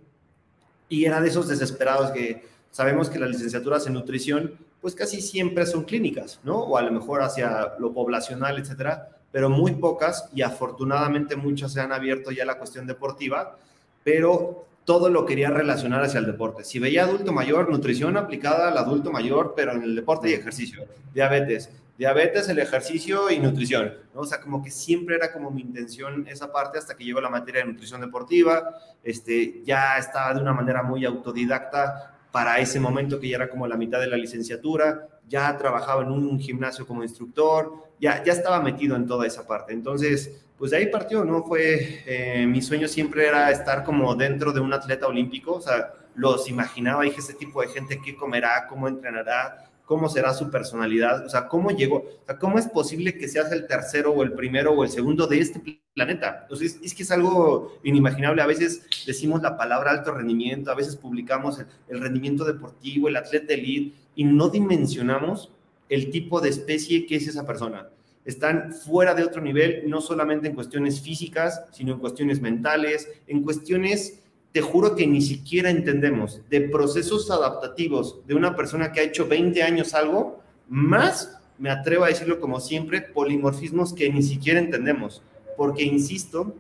y 0.89 1.07
era 1.07 1.21
de 1.21 1.29
esos 1.29 1.49
desesperados 1.49 2.11
que 2.11 2.45
sabemos 2.71 3.09
que 3.09 3.19
las 3.19 3.31
licenciaturas 3.31 3.87
en 3.87 3.95
nutrición, 3.95 4.55
pues 4.81 4.95
casi 4.95 5.21
siempre 5.21 5.65
son 5.65 5.85
clínicas, 5.85 6.41
¿no? 6.45 6.59
O 6.59 6.77
a 6.77 6.83
lo 6.83 6.93
mejor 6.93 7.23
hacia 7.23 7.75
lo 7.79 7.93
poblacional, 7.93 8.59
etcétera, 8.59 9.17
pero 9.33 9.51
muy 9.51 9.73
pocas, 9.73 10.29
y 10.35 10.43
afortunadamente 10.43 11.35
muchas 11.35 11.73
se 11.73 11.81
han 11.81 11.93
abierto 11.93 12.31
ya 12.31 12.45
la 12.45 12.59
cuestión 12.59 12.87
deportiva, 12.87 13.57
pero 14.05 14.67
todo 14.85 15.09
lo 15.09 15.25
quería 15.25 15.51
relacionar 15.51 16.03
hacia 16.03 16.21
el 16.21 16.27
deporte. 16.27 16.65
Si 16.65 16.79
veía 16.79 17.05
adulto 17.05 17.33
mayor, 17.33 17.71
nutrición 17.71 18.17
aplicada 18.17 18.69
al 18.69 18.79
adulto 18.79 19.11
mayor, 19.13 19.55
pero 19.57 19.73
en 19.73 19.83
el 19.83 19.95
deporte 19.95 20.29
y 20.29 20.35
ejercicio. 20.35 20.85
Diabetes, 21.15 21.71
diabetes, 21.97 22.49
el 22.49 22.59
ejercicio 22.59 23.31
y 23.31 23.39
nutrición. 23.39 23.95
¿no? 24.15 24.23
O 24.23 24.27
sea, 24.27 24.41
como 24.41 24.63
que 24.63 24.71
siempre 24.71 25.17
era 25.17 25.33
como 25.33 25.51
mi 25.51 25.63
intención 25.63 26.27
esa 26.27 26.53
parte 26.53 26.79
hasta 26.79 26.97
que 26.97 27.05
llegó 27.05 27.21
la 27.21 27.31
materia 27.31 27.61
de 27.61 27.73
nutrición 27.73 28.01
deportiva. 28.01 28.77
Este, 29.05 29.63
ya 29.65 29.97
estaba 29.99 30.35
de 30.35 30.41
una 30.41 30.53
manera 30.53 30.83
muy 30.83 31.05
autodidacta 31.05 32.17
para 32.33 32.59
ese 32.59 32.81
momento 32.81 33.21
que 33.21 33.29
ya 33.29 33.37
era 33.37 33.49
como 33.49 33.67
la 33.67 33.77
mitad 33.77 34.01
de 34.01 34.09
la 34.09 34.17
licenciatura. 34.17 35.07
Ya 35.29 35.57
trabajaba 35.57 36.03
en 36.03 36.11
un 36.11 36.41
gimnasio 36.41 36.87
como 36.87 37.05
instructor. 37.05 37.73
Ya, 38.03 38.21
ya 38.25 38.33
estaba 38.33 38.61
metido 38.61 38.97
en 38.97 39.07
toda 39.07 39.29
esa 39.29 39.47
parte. 39.47 39.73
Entonces, 39.73 40.45
pues 40.59 40.73
de 40.73 40.79
ahí 40.79 40.87
partió, 40.89 41.25
¿no? 41.25 41.45
Fue, 41.45 42.03
eh, 42.05 42.45
mi 42.49 42.61
sueño 42.61 42.89
siempre 42.89 43.29
era 43.29 43.49
estar 43.53 43.85
como 43.85 44.17
dentro 44.17 44.53
de 44.53 44.59
un 44.59 44.73
atleta 44.73 45.07
olímpico, 45.07 45.53
o 45.55 45.61
sea, 45.61 45.93
los 46.17 46.49
imaginaba, 46.49 47.05
dije, 47.05 47.21
ese 47.21 47.35
tipo 47.35 47.63
de 47.63 47.69
gente, 47.69 48.01
¿qué 48.05 48.17
comerá? 48.17 48.67
¿Cómo 48.69 48.89
entrenará? 48.89 49.71
¿Cómo 49.85 50.09
será 50.09 50.35
su 50.35 50.51
personalidad? 50.51 51.25
O 51.25 51.29
sea, 51.29 51.47
¿cómo 51.47 51.71
llegó? 51.71 51.99
O 51.99 52.27
sea, 52.27 52.41
¿cómo 52.41 52.59
es 52.59 52.67
posible 52.67 53.17
que 53.17 53.29
seas 53.29 53.53
el 53.53 53.69
tercero 53.69 54.11
o 54.11 54.25
el 54.25 54.33
primero 54.33 54.73
o 54.73 54.83
el 54.83 54.91
segundo 54.91 55.29
de 55.29 55.39
este 55.39 55.81
planeta? 55.95 56.41
Entonces, 56.43 56.81
es 56.83 56.95
que 56.95 57.05
es 57.05 57.11
algo 57.13 57.79
inimaginable. 57.85 58.43
A 58.43 58.47
veces 58.47 58.85
decimos 59.07 59.43
la 59.43 59.57
palabra 59.57 59.93
alto 59.93 60.11
rendimiento, 60.13 60.73
a 60.73 60.75
veces 60.75 60.97
publicamos 60.97 61.61
el, 61.61 61.67
el 61.87 62.01
rendimiento 62.01 62.45
deportivo, 62.45 63.07
el 63.07 63.15
atleta 63.15 63.55
elite, 63.55 63.97
y 64.17 64.25
no 64.25 64.49
dimensionamos 64.49 65.53
el 65.89 66.11
tipo 66.11 66.41
de 66.41 66.49
especie 66.51 67.07
que 67.07 67.17
es 67.17 67.29
esa 67.29 67.47
persona 67.47 67.89
están 68.25 68.73
fuera 68.73 69.15
de 69.15 69.25
otro 69.25 69.43
nivel, 69.43 69.89
no 69.89 70.01
solamente 70.01 70.49
en 70.49 70.55
cuestiones 70.55 71.01
físicas, 71.01 71.65
sino 71.73 71.93
en 71.93 71.99
cuestiones 71.99 72.41
mentales, 72.41 73.09
en 73.27 73.43
cuestiones, 73.43 74.21
te 74.53 74.61
juro 74.61 74.95
que 74.95 75.07
ni 75.07 75.21
siquiera 75.21 75.71
entendemos, 75.71 76.41
de 76.49 76.61
procesos 76.63 77.31
adaptativos 77.31 78.21
de 78.27 78.35
una 78.35 78.55
persona 78.55 78.93
que 78.93 79.01
ha 79.01 79.05
hecho 79.05 79.27
20 79.27 79.63
años 79.63 79.95
algo, 79.95 80.41
más, 80.69 81.39
me 81.59 81.71
atrevo 81.71 82.05
a 82.05 82.09
decirlo 82.09 82.39
como 82.39 82.61
siempre, 82.61 83.01
polimorfismos 83.01 83.93
que 83.93 84.11
ni 84.11 84.23
siquiera 84.23 84.61
entendemos. 84.61 85.23
Porque, 85.57 85.83
insisto, 85.83 86.55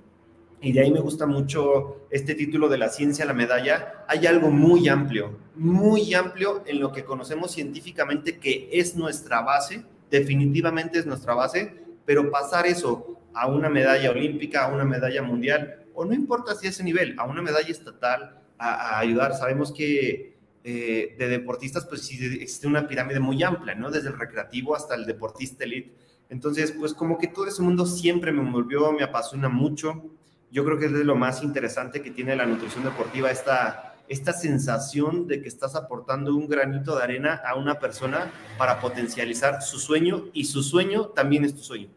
y 0.62 0.72
de 0.72 0.80
ahí 0.80 0.92
me 0.92 1.00
gusta 1.00 1.26
mucho 1.26 2.06
este 2.08 2.36
título 2.36 2.68
de 2.68 2.78
la 2.78 2.88
ciencia, 2.88 3.24
la 3.24 3.34
medalla, 3.34 4.04
hay 4.08 4.26
algo 4.26 4.48
muy 4.48 4.88
amplio, 4.88 5.36
muy 5.56 6.14
amplio 6.14 6.62
en 6.66 6.78
lo 6.78 6.92
que 6.92 7.04
conocemos 7.04 7.50
científicamente 7.50 8.38
que 8.38 8.68
es 8.72 8.94
nuestra 8.94 9.42
base, 9.42 9.84
definitivamente 10.08 11.00
es 11.00 11.06
nuestra 11.06 11.34
base, 11.34 11.74
pero 12.04 12.30
pasar 12.30 12.66
eso 12.66 13.18
a 13.34 13.48
una 13.48 13.68
medalla 13.68 14.12
olímpica, 14.12 14.64
a 14.64 14.68
una 14.72 14.84
medalla 14.84 15.20
mundial, 15.22 15.84
o 15.94 16.04
no 16.04 16.14
importa 16.14 16.54
si 16.54 16.68
ese 16.68 16.84
nivel, 16.84 17.16
a 17.18 17.24
una 17.24 17.42
medalla 17.42 17.68
estatal, 17.68 18.40
a, 18.56 19.00
ayudar. 19.00 19.34
Sabemos 19.34 19.72
que 19.72 20.36
eh, 20.62 21.16
de 21.18 21.28
deportistas, 21.28 21.86
pues 21.86 22.02
sí 22.02 22.24
existe 22.40 22.68
una 22.68 22.86
pirámide 22.86 23.18
muy 23.18 23.42
amplia, 23.42 23.74
¿no? 23.74 23.90
Desde 23.90 24.10
el 24.10 24.18
recreativo 24.18 24.76
hasta 24.76 24.94
el 24.94 25.06
deportista 25.06 25.64
elite. 25.64 25.92
Entonces, 26.30 26.72
pues 26.72 26.94
como 26.94 27.18
que 27.18 27.26
todo 27.26 27.46
ese 27.46 27.62
mundo 27.62 27.84
siempre 27.84 28.30
me 28.30 28.42
envolvió, 28.42 28.92
me 28.92 29.02
apasiona 29.02 29.48
mucho 29.48 30.04
yo 30.52 30.64
creo 30.66 30.78
que 30.78 30.84
es 30.84 30.92
lo 30.92 31.16
más 31.16 31.42
interesante 31.42 32.02
que 32.02 32.10
tiene 32.10 32.36
la 32.36 32.44
nutrición 32.44 32.84
deportiva, 32.84 33.30
esta, 33.30 33.94
esta 34.06 34.34
sensación 34.34 35.26
de 35.26 35.40
que 35.40 35.48
estás 35.48 35.74
aportando 35.74 36.36
un 36.36 36.46
granito 36.46 36.96
de 36.96 37.02
arena 37.02 37.40
a 37.44 37.54
una 37.54 37.78
persona 37.78 38.30
para 38.58 38.78
potencializar 38.78 39.62
su 39.62 39.78
sueño 39.78 40.26
y 40.34 40.44
su 40.44 40.62
sueño 40.62 41.06
también 41.06 41.46
es 41.46 41.54
tu 41.54 41.62
sueño. 41.62 41.88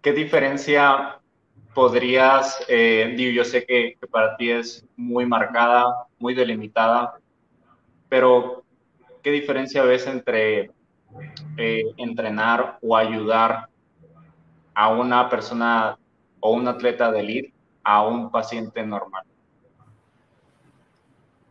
¿Qué 0.00 0.12
diferencia 0.12 1.18
podrías, 1.74 2.64
eh, 2.68 3.16
yo 3.34 3.44
sé 3.44 3.66
que, 3.66 3.98
para 4.12 4.36
ti 4.36 4.50
es 4.50 4.86
muy 4.96 5.26
marcada, 5.26 6.06
muy 6.20 6.34
delimitada, 6.34 7.18
pero 8.08 8.62
¿qué 9.24 9.32
diferencia 9.32 9.82
ves 9.82 10.06
entre 10.06 10.70
eh, 11.56 11.84
entrenar 11.96 12.78
o 12.80 12.96
ayudar 12.96 13.68
a 14.78 14.92
una 14.92 15.28
persona 15.28 15.98
o 16.38 16.52
un 16.52 16.68
atleta 16.68 17.10
de 17.10 17.18
elite 17.18 17.52
a 17.82 18.06
un 18.06 18.30
paciente 18.30 18.86
normal? 18.86 19.24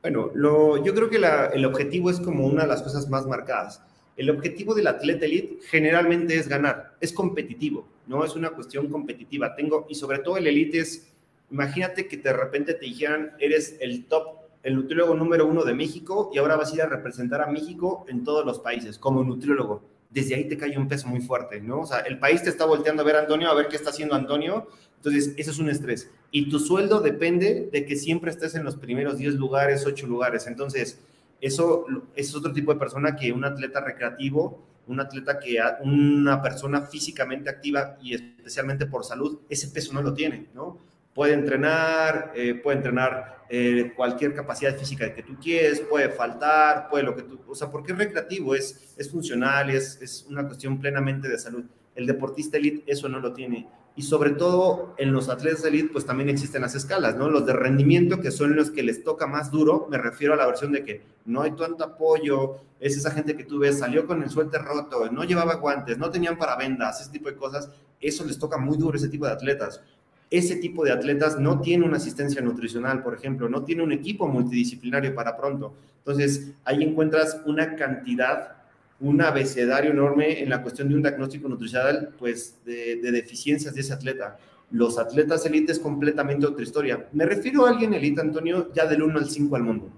Bueno, 0.01 0.31
lo, 0.33 0.81
yo 0.81 0.95
creo 0.95 1.09
que 1.09 1.17
el 1.17 1.65
objetivo 1.65 2.09
es 2.09 2.21
como 2.21 2.47
una 2.47 2.61
de 2.61 2.69
las 2.69 2.81
cosas 2.81 3.09
más 3.09 3.27
marcadas. 3.27 3.83
El 4.15 4.29
objetivo 4.29 4.73
del 4.73 4.87
atleta 4.87 5.25
elite 5.25 5.59
generalmente 5.67 6.37
es 6.37 6.47
ganar, 6.47 6.95
es 7.01 7.11
competitivo, 7.11 7.85
no 8.07 8.23
es 8.23 8.33
una 8.33 8.51
cuestión 8.51 8.87
competitiva. 8.87 9.57
Tengo, 9.57 9.85
y 9.89 9.95
sobre 9.95 10.19
todo 10.19 10.37
el 10.37 10.47
elite 10.47 10.79
es, 10.79 11.13
imagínate 11.51 12.07
que 12.07 12.15
de 12.15 12.31
repente 12.31 12.75
te 12.75 12.85
dijeran, 12.85 13.33
eres 13.39 13.75
el 13.81 14.05
top, 14.05 14.37
el 14.63 14.75
nutriólogo 14.75 15.15
número 15.15 15.45
uno 15.45 15.65
de 15.65 15.73
México 15.73 16.31
y 16.33 16.37
ahora 16.37 16.55
vas 16.55 16.71
a 16.71 16.75
ir 16.75 16.81
a 16.81 16.87
representar 16.87 17.41
a 17.41 17.47
México 17.47 18.05
en 18.07 18.23
todos 18.23 18.45
los 18.45 18.59
países 18.59 18.97
como 18.97 19.21
nutriólogo 19.21 19.96
desde 20.09 20.35
ahí 20.35 20.47
te 20.47 20.57
cae 20.57 20.77
un 20.77 20.87
peso 20.87 21.07
muy 21.07 21.21
fuerte, 21.21 21.61
¿no? 21.61 21.81
O 21.81 21.85
sea, 21.85 21.99
el 21.99 22.19
país 22.19 22.43
te 22.43 22.49
está 22.49 22.65
volteando 22.65 23.01
a 23.01 23.05
ver 23.05 23.15
a 23.17 23.19
Antonio, 23.19 23.49
a 23.49 23.53
ver 23.53 23.67
qué 23.67 23.75
está 23.75 23.89
haciendo 23.89 24.15
Antonio, 24.15 24.67
entonces 24.97 25.33
eso 25.37 25.51
es 25.51 25.59
un 25.59 25.69
estrés. 25.69 26.09
Y 26.31 26.49
tu 26.49 26.59
sueldo 26.59 27.01
depende 27.01 27.69
de 27.71 27.85
que 27.85 27.95
siempre 27.95 28.31
estés 28.31 28.55
en 28.55 28.63
los 28.63 28.75
primeros 28.75 29.17
10 29.17 29.35
lugares, 29.35 29.85
8 29.85 30.07
lugares, 30.07 30.47
entonces 30.47 30.99
eso 31.41 31.85
es 32.15 32.35
otro 32.35 32.51
tipo 32.51 32.73
de 32.73 32.79
persona 32.79 33.15
que 33.15 33.31
un 33.31 33.45
atleta 33.45 33.79
recreativo, 33.81 34.63
un 34.87 34.99
atleta 34.99 35.39
que, 35.39 35.59
una 35.81 36.41
persona 36.41 36.81
físicamente 36.81 37.49
activa 37.49 37.97
y 38.01 38.15
especialmente 38.15 38.85
por 38.85 39.03
salud, 39.03 39.39
ese 39.49 39.67
peso 39.67 39.93
no 39.93 40.01
lo 40.01 40.13
tiene, 40.13 40.47
¿no? 40.53 40.79
Puede 41.17 41.33
entrenar, 41.33 42.31
eh, 42.35 42.53
puede 42.53 42.77
entrenar 42.77 43.43
eh, 43.49 43.91
cualquier 43.95 44.35
capacidad 44.35 44.77
física 44.77 45.15
que 45.15 45.23
tú 45.23 45.35
quieres, 45.41 45.81
puede 45.81 46.09
faltar, 46.09 46.89
puede 46.91 47.05
lo 47.05 47.15
que 47.15 47.23
tú, 47.23 47.39
o 47.47 47.55
sea, 47.55 47.71
porque 47.71 47.91
es 47.93 47.97
recreativo, 47.97 48.53
es, 48.53 48.93
es 48.95 49.09
funcional, 49.09 49.71
es, 49.71 49.99
es 49.99 50.27
una 50.29 50.45
cuestión 50.45 50.79
plenamente 50.79 51.27
de 51.27 51.39
salud. 51.39 51.63
El 51.95 52.05
deportista 52.05 52.57
elite 52.57 52.83
eso 52.85 53.09
no 53.09 53.19
lo 53.19 53.33
tiene. 53.33 53.67
Y 53.95 54.03
sobre 54.03 54.29
todo 54.29 54.93
en 54.99 55.11
los 55.11 55.27
atletas 55.27 55.65
elite, 55.65 55.89
pues 55.91 56.05
también 56.05 56.29
existen 56.29 56.61
las 56.61 56.75
escalas, 56.75 57.15
¿no? 57.15 57.31
Los 57.31 57.47
de 57.47 57.53
rendimiento, 57.53 58.21
que 58.21 58.29
son 58.29 58.55
los 58.55 58.69
que 58.69 58.83
les 58.83 59.03
toca 59.03 59.25
más 59.25 59.49
duro, 59.49 59.87
me 59.89 59.97
refiero 59.97 60.35
a 60.35 60.37
la 60.37 60.45
versión 60.45 60.71
de 60.71 60.83
que 60.83 61.01
no 61.25 61.41
hay 61.41 61.49
tanto 61.55 61.83
apoyo, 61.83 62.57
es 62.79 62.95
esa 62.95 63.09
gente 63.09 63.35
que 63.35 63.43
tú 63.43 63.57
ves, 63.57 63.79
salió 63.79 64.05
con 64.05 64.21
el 64.21 64.29
suéter 64.29 64.61
roto, 64.61 65.11
no 65.11 65.23
llevaba 65.23 65.55
guantes, 65.55 65.97
no 65.97 66.11
tenían 66.11 66.37
paravendas, 66.37 67.01
ese 67.01 67.09
tipo 67.09 67.27
de 67.27 67.35
cosas, 67.35 67.71
eso 67.99 68.23
les 68.23 68.37
toca 68.37 68.59
muy 68.59 68.77
duro 68.77 68.95
ese 68.95 69.09
tipo 69.09 69.25
de 69.25 69.31
atletas 69.31 69.81
ese 70.29 70.57
tipo 70.57 70.83
de 70.83 70.91
atletas 70.91 71.39
no 71.39 71.61
tiene 71.61 71.85
una 71.85 71.97
asistencia 71.97 72.41
nutricional, 72.41 73.01
por 73.01 73.13
ejemplo, 73.13 73.47
no 73.47 73.63
tiene 73.63 73.83
un 73.83 73.91
equipo 73.91 74.27
multidisciplinario 74.27 75.15
para 75.15 75.37
pronto. 75.37 75.73
Entonces, 75.99 76.51
ahí 76.65 76.83
encuentras 76.83 77.41
una 77.45 77.75
cantidad, 77.75 78.57
un 78.99 79.21
abecedario 79.21 79.91
enorme 79.91 80.41
en 80.41 80.49
la 80.49 80.61
cuestión 80.61 80.89
de 80.89 80.95
un 80.95 81.01
diagnóstico 81.01 81.47
nutricional, 81.47 82.09
pues, 82.19 82.55
de, 82.65 82.99
deficiencias 83.11 83.73
de 83.73 83.81
ese 83.81 83.93
atleta. 83.93 84.37
Los 84.71 84.97
atletas 84.97 85.45
élite 85.45 85.71
es 85.71 85.79
completamente 85.79 86.45
otra 86.45 86.63
historia. 86.63 87.07
Me 87.13 87.25
refiero 87.25 87.65
a 87.65 87.69
alguien 87.69 87.93
élite, 87.93 88.19
Antonio, 88.19 88.71
ya 88.73 88.85
del 88.85 89.03
1 89.03 89.19
al 89.19 89.29
5 89.29 89.55
al 89.55 89.63
mundo. 89.63 89.89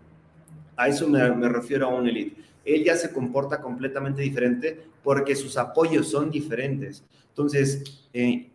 A 0.75 0.87
eso 0.87 1.07
me, 1.07 1.49
refiero 1.49 1.87
a 1.87 1.95
un 1.95 2.07
élite. 2.07 2.39
Él 2.63 2.83
ya 2.83 2.95
se 2.95 3.11
comporta 3.11 3.59
completamente 3.59 4.21
diferente 4.21 4.79
porque 5.03 5.35
sus 5.35 5.57
apoyos 5.57 6.07
son 6.07 6.29
diferentes. 6.29 7.03
Entonces, 7.29 8.07
eh, 8.13 8.47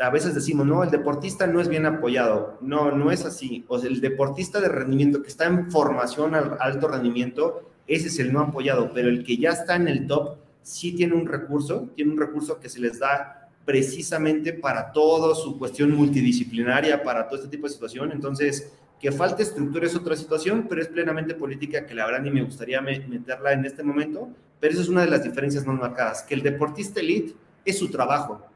a 0.00 0.10
veces 0.10 0.34
decimos, 0.34 0.66
no, 0.66 0.82
el 0.82 0.90
deportista 0.90 1.46
no 1.46 1.60
es 1.60 1.68
bien 1.68 1.86
apoyado. 1.86 2.58
No, 2.60 2.92
no 2.92 3.10
es 3.10 3.24
así. 3.24 3.64
O 3.68 3.78
sea, 3.78 3.90
el 3.90 4.00
deportista 4.00 4.60
de 4.60 4.68
rendimiento 4.68 5.22
que 5.22 5.28
está 5.28 5.44
en 5.44 5.70
formación 5.70 6.34
al 6.34 6.56
alto 6.60 6.88
rendimiento, 6.88 7.70
ese 7.86 8.08
es 8.08 8.18
el 8.18 8.32
no 8.32 8.40
apoyado, 8.40 8.92
pero 8.94 9.08
el 9.08 9.24
que 9.24 9.36
ya 9.36 9.50
está 9.50 9.76
en 9.76 9.88
el 9.88 10.06
top 10.06 10.36
sí 10.62 10.92
tiene 10.92 11.14
un 11.14 11.26
recurso, 11.26 11.90
tiene 11.94 12.12
un 12.12 12.18
recurso 12.18 12.58
que 12.58 12.70
se 12.70 12.80
les 12.80 12.98
da 12.98 13.50
precisamente 13.66 14.52
para 14.54 14.92
todo 14.92 15.34
su 15.34 15.58
cuestión 15.58 15.90
multidisciplinaria, 15.92 17.02
para 17.02 17.26
todo 17.28 17.36
este 17.36 17.50
tipo 17.50 17.66
de 17.66 17.72
situación. 17.72 18.12
Entonces, 18.12 18.72
que 18.98 19.12
falte 19.12 19.42
estructura 19.42 19.86
es 19.86 19.94
otra 19.94 20.16
situación, 20.16 20.66
pero 20.68 20.80
es 20.80 20.88
plenamente 20.88 21.34
política 21.34 21.86
que 21.86 21.94
la 21.94 22.06
verdad 22.06 22.22
ni 22.22 22.30
me 22.30 22.42
gustaría 22.42 22.80
meterla 22.80 23.52
en 23.52 23.66
este 23.66 23.82
momento, 23.82 24.30
pero 24.58 24.72
esa 24.72 24.82
es 24.82 24.88
una 24.88 25.02
de 25.02 25.10
las 25.10 25.22
diferencias 25.22 25.66
más 25.66 25.78
marcadas, 25.78 26.22
que 26.22 26.34
el 26.34 26.42
deportista 26.42 27.00
elite 27.00 27.34
es 27.66 27.78
su 27.78 27.90
trabajo, 27.90 28.46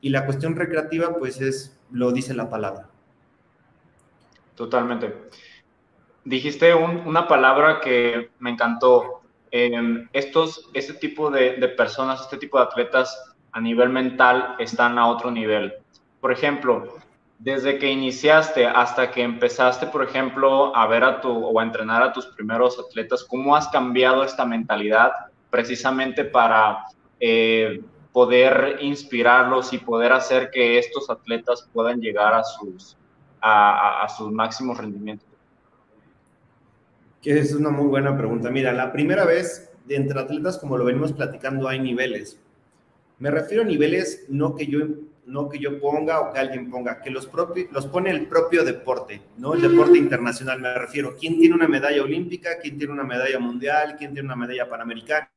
y 0.00 0.10
la 0.10 0.24
cuestión 0.24 0.56
recreativa, 0.56 1.16
pues 1.18 1.40
es, 1.40 1.78
lo 1.90 2.12
dice 2.12 2.34
la 2.34 2.48
palabra. 2.48 2.88
Totalmente. 4.54 5.28
Dijiste 6.24 6.74
una 6.74 7.26
palabra 7.28 7.80
que 7.80 8.30
me 8.38 8.50
encantó. 8.50 9.22
estos, 10.12 10.70
este 10.74 10.94
tipo 10.94 11.30
de, 11.30 11.56
de, 11.56 11.68
personas, 11.68 12.20
este 12.20 12.36
tipo 12.36 12.58
de 12.58 12.64
atletas 12.64 13.34
a 13.52 13.60
nivel 13.60 13.88
mental 13.88 14.56
están 14.58 14.98
a 14.98 15.06
otro 15.06 15.30
nivel. 15.30 15.74
Por 16.20 16.30
ejemplo, 16.30 16.98
desde 17.38 17.78
que 17.78 17.90
iniciaste 17.90 18.66
hasta 18.66 19.10
que 19.10 19.22
empezaste, 19.22 19.86
por 19.86 20.02
ejemplo, 20.02 20.76
a 20.76 20.86
ver 20.86 21.02
a 21.02 21.20
tu 21.22 21.30
o 21.30 21.58
a 21.58 21.62
entrenar 21.62 22.02
a 22.02 22.12
tus 22.12 22.26
primeros 22.26 22.78
atletas, 22.78 23.24
¿cómo 23.24 23.56
has 23.56 23.68
cambiado 23.68 24.22
esta 24.22 24.44
mentalidad 24.44 25.10
precisamente 25.48 26.24
para 26.24 26.84
eh, 27.18 27.80
poder 28.12 28.78
inspirarlos 28.80 29.72
y 29.72 29.78
poder 29.78 30.12
hacer 30.12 30.50
que 30.50 30.78
estos 30.78 31.08
atletas 31.10 31.68
puedan 31.72 32.00
llegar 32.00 32.34
a 32.34 32.42
sus, 32.42 32.96
a, 33.40 34.06
sus 34.16 34.32
máximos 34.32 34.78
rendimientos? 34.78 35.28
Que 37.22 37.38
es 37.38 37.54
una 37.54 37.70
muy 37.70 37.86
buena 37.86 38.16
pregunta. 38.16 38.50
Mira, 38.50 38.72
la 38.72 38.92
primera 38.92 39.24
vez, 39.24 39.72
entre 39.88 40.18
atletas, 40.18 40.58
como 40.58 40.76
lo 40.76 40.84
venimos 40.84 41.12
platicando, 41.12 41.68
hay 41.68 41.78
niveles. 41.78 42.40
Me 43.18 43.30
refiero 43.30 43.62
a 43.62 43.66
niveles 43.66 44.24
no 44.28 44.54
que 44.54 44.66
yo, 44.66 44.80
no 45.26 45.48
que 45.50 45.58
yo 45.58 45.78
ponga 45.78 46.20
o 46.20 46.32
que 46.32 46.38
alguien 46.38 46.70
ponga, 46.70 47.02
que 47.02 47.10
los, 47.10 47.28
los 47.70 47.86
pone 47.86 48.10
el 48.10 48.26
propio 48.26 48.64
deporte, 48.64 49.20
¿no? 49.36 49.52
El 49.52 49.60
deporte 49.60 49.98
internacional, 49.98 50.60
me 50.60 50.72
refiero. 50.74 51.14
¿Quién 51.20 51.38
tiene 51.38 51.54
una 51.54 51.68
medalla 51.68 52.02
olímpica? 52.02 52.58
¿Quién 52.60 52.78
tiene 52.78 52.94
una 52.94 53.04
medalla 53.04 53.38
mundial? 53.38 53.96
¿Quién 53.98 54.14
tiene 54.14 54.26
una 54.26 54.36
medalla 54.36 54.68
panamericana? 54.68 55.28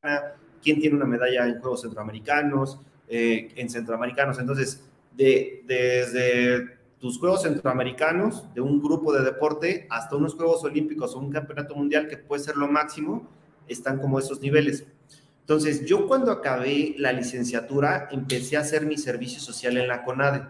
Quién 0.64 0.80
tiene 0.80 0.96
una 0.96 1.04
medalla 1.04 1.46
en 1.46 1.60
Juegos 1.60 1.82
Centroamericanos, 1.82 2.80
eh, 3.06 3.52
en 3.54 3.68
Centroamericanos. 3.68 4.38
Entonces, 4.38 4.82
de, 5.12 5.62
desde 5.66 6.78
tus 6.98 7.18
Juegos 7.18 7.42
Centroamericanos, 7.42 8.52
de 8.54 8.62
un 8.62 8.82
grupo 8.82 9.12
de 9.12 9.22
deporte, 9.22 9.86
hasta 9.90 10.16
unos 10.16 10.34
Juegos 10.34 10.64
Olímpicos 10.64 11.14
o 11.14 11.18
un 11.18 11.30
Campeonato 11.30 11.76
Mundial, 11.76 12.08
que 12.08 12.16
puede 12.16 12.42
ser 12.42 12.56
lo 12.56 12.66
máximo, 12.66 13.28
están 13.68 14.00
como 14.00 14.18
esos 14.18 14.40
niveles. 14.40 14.86
Entonces, 15.40 15.84
yo 15.84 16.08
cuando 16.08 16.32
acabé 16.32 16.94
la 16.96 17.12
licenciatura, 17.12 18.08
empecé 18.10 18.56
a 18.56 18.60
hacer 18.60 18.86
mi 18.86 18.96
servicio 18.96 19.38
social 19.38 19.76
en 19.76 19.88
la 19.88 20.02
CONADE 20.02 20.42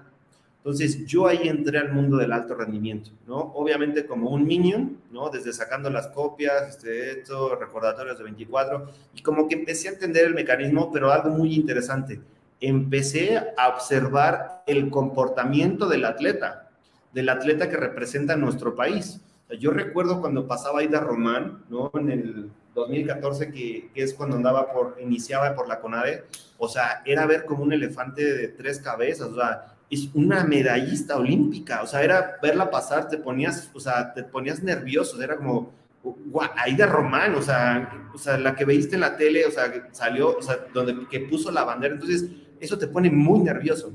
entonces, 0.65 1.05
yo 1.05 1.27
ahí 1.27 1.47
entré 1.47 1.79
al 1.79 1.93
mundo 1.93 2.17
del 2.17 2.33
alto 2.33 2.55
rendimiento, 2.55 3.11
¿no? 3.27 3.37
Obviamente 3.37 4.07
como 4.07 4.31
un 4.31 4.47
minion, 4.47 4.97
¿no? 5.11 5.29
Desde 5.29 5.53
sacando 5.53 5.91
las 5.91 6.09
copias, 6.09 6.71
este, 6.71 7.21
esto, 7.21 7.55
recordatorios 7.55 8.17
de 8.17 8.25
24, 8.25 8.87
y 9.15 9.21
como 9.21 9.47
que 9.47 9.57
empecé 9.57 9.89
a 9.89 9.93
entender 9.93 10.25
el 10.25 10.33
mecanismo, 10.33 10.91
pero 10.91 11.13
algo 11.13 11.29
muy 11.29 11.55
interesante, 11.55 12.19
empecé 12.63 13.43
a 13.59 13.69
observar 13.69 14.63
el 14.67 14.89
comportamiento 14.89 15.87
del 15.87 16.07
atleta, 16.07 16.71
del 17.13 17.29
atleta 17.29 17.69
que 17.69 17.77
representa 17.77 18.35
nuestro 18.35 18.75
país. 18.75 19.21
yo 19.61 19.71
recuerdo 19.71 20.23
cuando 20.23 20.49
pasaba 20.49 20.81
Aida 20.81 21.01
Román, 21.01 21.63
¿no? 21.69 21.91
En 21.93 22.11
el 22.11 22.51
2014, 22.75 23.53
que, 23.53 23.91
que, 23.93 24.03
es 24.03 24.15
cuando 24.15 24.37
andaba 24.37 24.73
por, 24.73 24.97
iniciaba 24.99 25.55
por 25.55 25.69
la 25.69 25.81
CONADE, 25.81 26.25
o 26.57 26.69
sea, 26.69 27.03
era 27.05 27.27
ver 27.27 27.45
como 27.45 27.65
un 27.65 27.75
elefante 27.75 28.25
de 28.25 28.49
tres 28.49 28.81
cabezas, 28.81 29.29
o 29.29 29.35
sea, 29.35 29.74
una 30.15 30.45
medallista 30.45 31.17
olímpica, 31.17 31.83
o 31.83 31.87
sea, 31.87 32.03
era 32.03 32.37
verla 32.43 32.71
pasar, 32.71 33.09
te 33.09 33.19
ponías, 33.19 33.71
o 33.75 33.81
sea, 33.81 34.13
te 34.13 34.23
ponías 34.25 34.63
nervioso, 34.63 35.21
era 35.23 35.37
como, 35.37 35.73
Aida 36.57 36.87
Román, 36.87 37.35
o 37.35 37.43
sea, 37.43 38.09
o 38.13 38.19
sea, 38.19 38.37
la 38.37 38.55
que 38.55 38.65
veiste 38.65 38.95
en 38.95 39.01
la 39.01 39.17
tele, 39.17 39.47
o 39.47 39.51
sea, 39.51 39.73
salió, 39.93 40.37
o 40.37 40.43
sea, 40.43 40.59
donde 40.73 41.07
que 41.09 41.21
puso 41.21 41.51
la 41.51 41.65
bandera, 41.65 41.95
entonces 41.95 42.27
eso 42.61 42.79
te 42.79 42.87
pone 42.87 43.11
muy 43.11 43.41
nervioso. 43.41 43.93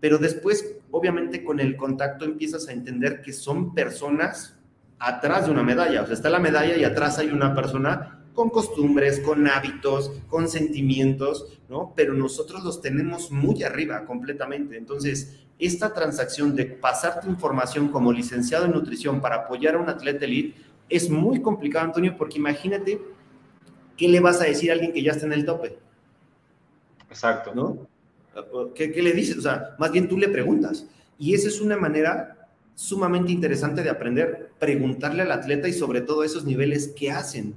Pero 0.00 0.18
después, 0.18 0.76
obviamente, 0.90 1.44
con 1.44 1.60
el 1.60 1.76
contacto 1.76 2.24
empiezas 2.24 2.68
a 2.68 2.72
entender 2.72 3.22
que 3.22 3.32
son 3.32 3.74
personas 3.74 4.58
atrás 4.98 5.46
de 5.46 5.52
una 5.52 5.62
medalla, 5.62 6.02
o 6.02 6.06
sea, 6.06 6.14
está 6.14 6.30
la 6.30 6.38
medalla 6.38 6.76
y 6.76 6.84
atrás 6.84 7.18
hay 7.18 7.28
una 7.30 7.54
persona 7.54 8.19
con 8.40 8.48
costumbres, 8.48 9.20
con 9.20 9.46
hábitos, 9.46 10.12
con 10.26 10.48
sentimientos, 10.48 11.60
¿no? 11.68 11.92
Pero 11.94 12.14
nosotros 12.14 12.64
los 12.64 12.80
tenemos 12.80 13.30
muy 13.30 13.62
arriba 13.64 14.06
completamente. 14.06 14.78
Entonces, 14.78 15.40
esta 15.58 15.92
transacción 15.92 16.56
de 16.56 16.64
pasar 16.64 17.20
tu 17.20 17.28
información 17.28 17.88
como 17.88 18.10
licenciado 18.10 18.64
en 18.64 18.70
nutrición 18.70 19.20
para 19.20 19.36
apoyar 19.36 19.74
a 19.74 19.78
un 19.78 19.90
atleta 19.90 20.24
elite 20.24 20.58
es 20.88 21.10
muy 21.10 21.42
complicado, 21.42 21.84
Antonio, 21.84 22.16
porque 22.16 22.38
imagínate 22.38 22.98
qué 23.94 24.08
le 24.08 24.20
vas 24.20 24.40
a 24.40 24.44
decir 24.44 24.70
a 24.70 24.72
alguien 24.72 24.94
que 24.94 25.02
ya 25.02 25.12
está 25.12 25.26
en 25.26 25.34
el 25.34 25.44
tope. 25.44 25.76
Exacto. 27.10 27.54
¿No? 27.54 27.86
¿Qué, 28.74 28.90
qué 28.90 29.02
le 29.02 29.12
dices? 29.12 29.36
O 29.36 29.42
sea, 29.42 29.76
más 29.78 29.92
bien 29.92 30.08
tú 30.08 30.16
le 30.16 30.28
preguntas. 30.28 30.86
Y 31.18 31.34
esa 31.34 31.48
es 31.48 31.60
una 31.60 31.76
manera 31.76 32.48
sumamente 32.74 33.32
interesante 33.32 33.82
de 33.82 33.90
aprender, 33.90 34.52
preguntarle 34.58 35.20
al 35.24 35.32
atleta 35.32 35.68
y 35.68 35.74
sobre 35.74 36.00
todo 36.00 36.24
esos 36.24 36.46
niveles 36.46 36.94
que 36.96 37.10
hacen, 37.10 37.54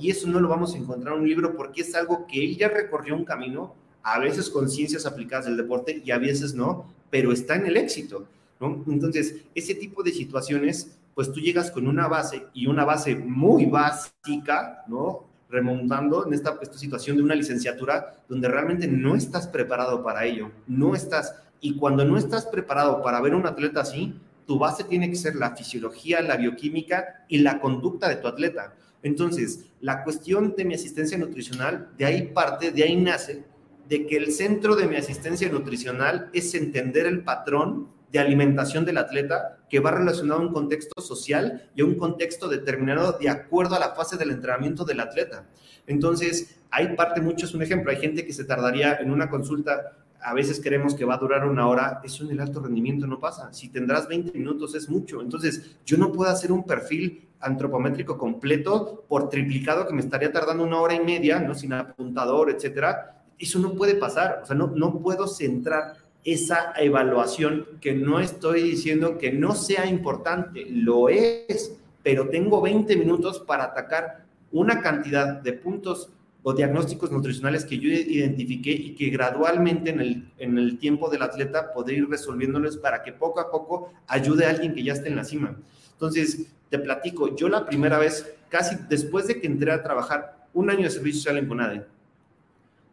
Y 0.00 0.10
eso 0.10 0.28
no 0.28 0.40
lo 0.40 0.48
vamos 0.48 0.74
a 0.74 0.78
encontrar 0.78 1.14
en 1.14 1.22
un 1.22 1.28
libro 1.28 1.56
porque 1.56 1.82
es 1.82 1.94
algo 1.94 2.26
que 2.26 2.44
él 2.44 2.56
ya 2.56 2.68
recorrió 2.68 3.16
un 3.16 3.24
camino, 3.24 3.74
a 4.02 4.18
veces 4.18 4.50
con 4.50 4.68
ciencias 4.68 5.06
aplicadas 5.06 5.46
del 5.46 5.56
deporte 5.56 6.02
y 6.04 6.10
a 6.10 6.18
veces 6.18 6.54
no, 6.54 6.86
pero 7.10 7.32
está 7.32 7.56
en 7.56 7.66
el 7.66 7.76
éxito. 7.76 8.26
Entonces, 8.60 9.36
ese 9.54 9.74
tipo 9.74 10.02
de 10.02 10.12
situaciones, 10.12 10.96
pues 11.14 11.32
tú 11.32 11.40
llegas 11.40 11.70
con 11.70 11.86
una 11.86 12.08
base 12.08 12.46
y 12.54 12.66
una 12.66 12.84
base 12.84 13.16
muy 13.16 13.66
básica, 13.66 14.84
¿no? 14.86 15.24
remontando 15.54 16.26
en 16.26 16.34
esta, 16.34 16.58
situación 16.72 17.16
de 17.16 17.22
una 17.22 17.34
licenciatura 17.34 18.16
donde 18.28 18.48
realmente 18.48 18.88
no 18.88 19.14
estás 19.14 19.46
preparado 19.46 20.02
para 20.02 20.24
ello, 20.24 20.50
no 20.66 20.94
estás, 20.96 21.36
y 21.60 21.76
cuando 21.76 22.04
no 22.04 22.18
estás 22.18 22.46
preparado 22.46 23.02
para 23.02 23.20
ver 23.20 23.34
un 23.34 23.46
atleta 23.46 23.80
así, 23.82 24.18
tu 24.46 24.58
base 24.58 24.84
tiene 24.84 25.08
que 25.08 25.16
ser 25.16 25.36
la 25.36 25.54
fisiología, 25.54 26.20
la 26.20 26.36
bioquímica 26.36 27.24
y 27.28 27.38
la 27.38 27.60
conducta 27.60 28.08
de 28.08 28.16
tu 28.16 28.26
atleta. 28.26 28.74
Entonces, 29.04 29.66
la 29.80 30.02
cuestión 30.02 30.54
de 30.56 30.64
mi 30.64 30.74
asistencia 30.74 31.16
nutricional, 31.18 31.90
de 31.96 32.06
ahí 32.06 32.22
parte, 32.28 32.72
de 32.72 32.82
ahí 32.82 32.96
nace, 32.96 33.44
de 33.88 34.06
que 34.06 34.16
el 34.16 34.32
centro 34.32 34.74
de 34.74 34.88
mi 34.88 34.96
asistencia 34.96 35.48
nutricional 35.50 36.30
es 36.32 36.54
entender 36.54 37.06
el 37.06 37.22
patrón 37.22 37.88
de 38.10 38.18
alimentación 38.18 38.86
del 38.86 38.96
atleta 38.96 39.58
que 39.68 39.78
va 39.78 39.90
relacionado 39.90 40.40
a 40.40 40.46
un 40.46 40.52
contexto 40.52 41.02
social 41.02 41.70
y 41.76 41.82
a 41.82 41.84
un 41.84 41.96
contexto 41.96 42.48
determinado 42.48 43.18
de 43.20 43.28
acuerdo 43.28 43.74
a 43.74 43.78
la 43.78 43.94
fase 43.94 44.16
del 44.16 44.30
entrenamiento 44.30 44.84
del 44.84 45.00
atleta. 45.00 45.46
Entonces, 45.86 46.60
hay 46.70 46.96
parte, 46.96 47.20
mucho 47.20 47.44
es 47.44 47.52
un 47.52 47.62
ejemplo, 47.62 47.90
hay 47.90 47.98
gente 47.98 48.24
que 48.24 48.32
se 48.32 48.44
tardaría 48.44 48.94
en 48.94 49.10
una 49.10 49.28
consulta 49.28 49.98
a 50.24 50.32
veces 50.32 50.58
queremos 50.58 50.94
que 50.94 51.04
va 51.04 51.14
a 51.14 51.18
durar 51.18 51.46
una 51.46 51.68
hora, 51.68 52.00
eso 52.02 52.24
en 52.24 52.30
el 52.30 52.40
alto 52.40 52.60
rendimiento 52.60 53.06
no 53.06 53.20
pasa. 53.20 53.52
Si 53.52 53.68
tendrás 53.68 54.08
20 54.08 54.32
minutos 54.38 54.74
es 54.74 54.88
mucho. 54.88 55.20
Entonces, 55.20 55.76
yo 55.84 55.98
no 55.98 56.10
puedo 56.12 56.30
hacer 56.30 56.50
un 56.50 56.64
perfil 56.64 57.28
antropométrico 57.44 58.18
completo 58.18 59.04
por 59.08 59.28
triplicado 59.28 59.86
que 59.86 59.94
me 59.94 60.00
estaría 60.00 60.32
tardando 60.32 60.64
una 60.64 60.80
hora 60.80 60.94
y 60.94 61.00
media, 61.00 61.38
¿no? 61.38 61.54
Sin 61.54 61.72
apuntador, 61.72 62.50
etcétera. 62.50 63.22
Eso 63.38 63.58
no 63.58 63.74
puede 63.74 63.94
pasar. 63.94 64.40
O 64.42 64.46
sea, 64.46 64.56
no, 64.56 64.68
no 64.68 64.98
puedo 64.98 65.26
centrar 65.26 65.96
esa 66.24 66.72
evaluación 66.76 67.66
que 67.80 67.94
no 67.94 68.18
estoy 68.18 68.62
diciendo 68.62 69.18
que 69.18 69.30
no 69.30 69.54
sea 69.54 69.86
importante, 69.86 70.64
lo 70.70 71.10
es, 71.10 71.76
pero 72.02 72.28
tengo 72.28 72.62
20 72.62 72.96
minutos 72.96 73.40
para 73.40 73.64
atacar 73.64 74.24
una 74.50 74.80
cantidad 74.80 75.42
de 75.42 75.52
puntos 75.52 76.10
o 76.42 76.52
diagnósticos 76.52 77.10
nutricionales 77.10 77.64
que 77.64 77.78
yo 77.78 77.88
identifiqué 77.88 78.70
y 78.70 78.94
que 78.94 79.08
gradualmente 79.08 79.90
en 79.90 80.00
el, 80.00 80.32
en 80.38 80.58
el 80.58 80.78
tiempo 80.78 81.08
del 81.08 81.22
atleta 81.22 81.72
poder 81.72 81.96
ir 81.96 82.08
resolviéndolos 82.08 82.76
para 82.76 83.02
que 83.02 83.12
poco 83.12 83.40
a 83.40 83.50
poco 83.50 83.92
ayude 84.06 84.44
a 84.44 84.50
alguien 84.50 84.74
que 84.74 84.82
ya 84.82 84.92
esté 84.92 85.08
en 85.08 85.16
la 85.16 85.24
cima. 85.24 85.56
Entonces, 85.94 86.46
te 86.70 86.78
platico, 86.78 87.34
yo 87.36 87.48
la 87.48 87.66
primera 87.66 87.98
vez, 87.98 88.34
casi 88.48 88.76
después 88.88 89.26
de 89.26 89.40
que 89.40 89.46
entré 89.46 89.72
a 89.72 89.82
trabajar 89.82 90.48
un 90.52 90.70
año 90.70 90.82
de 90.82 90.90
servicio 90.90 91.20
social 91.20 91.38
en 91.38 91.48
CONADE, 91.48 91.86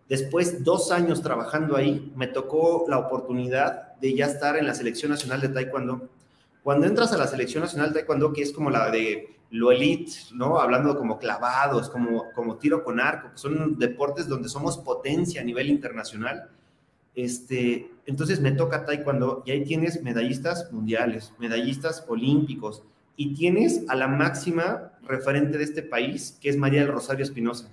después 0.08 0.64
dos 0.64 0.92
años 0.92 1.22
trabajando 1.22 1.76
ahí, 1.76 2.12
me 2.16 2.28
tocó 2.28 2.86
la 2.88 3.00
oportunidad 3.00 3.96
de 4.00 4.16
ya 4.16 4.26
estar 4.26 4.58
en 4.58 4.68
la 4.68 4.74
selección 4.74 5.12
nacional 5.12 5.42
de 5.42 5.50
Taekwondo. 5.50 6.10
Cuando 6.64 6.86
entras 6.86 7.12
a 7.14 7.18
la 7.18 7.28
selección 7.28 7.64
nacional 7.64 7.90
de 7.90 8.02
Taekwondo, 8.02 8.34
que 8.34 8.42
es 8.44 8.52
como 8.52 8.70
la 8.70 8.92
de 8.92 9.36
lo 9.52 9.72
elite, 9.72 10.12
¿no? 10.34 10.60
Hablando 10.60 10.98
como 10.98 11.18
clavados, 11.18 11.90
como, 11.90 12.32
como 12.34 12.58
tiro 12.58 12.84
con 12.84 13.00
arco, 13.00 13.32
que 13.32 13.38
son 13.38 13.78
deportes 13.78 14.28
donde 14.28 14.48
somos 14.48 14.78
potencia 14.78 15.42
a 15.42 15.44
nivel 15.44 15.70
internacional. 15.70 16.50
Este, 17.14 17.92
entonces 18.06 18.40
me 18.40 18.52
toca 18.52 18.86
taekwondo 18.86 19.44
y 19.46 19.52
ahí 19.52 19.66
tienes 19.66 20.02
medallistas 20.02 20.72
mundiales, 20.72 21.34
medallistas 21.40 22.06
olímpicos 22.08 22.84
y 23.16 23.34
tienes 23.34 23.84
a 23.88 23.96
la 23.96 24.08
máxima 24.08 24.94
referente 25.04 25.58
de 25.58 25.64
este 25.64 25.84
país, 25.84 26.38
que 26.42 26.50
es 26.50 26.58
María 26.58 26.82
del 26.82 26.92
Rosario 26.92 27.24
Espinosa. 27.24 27.70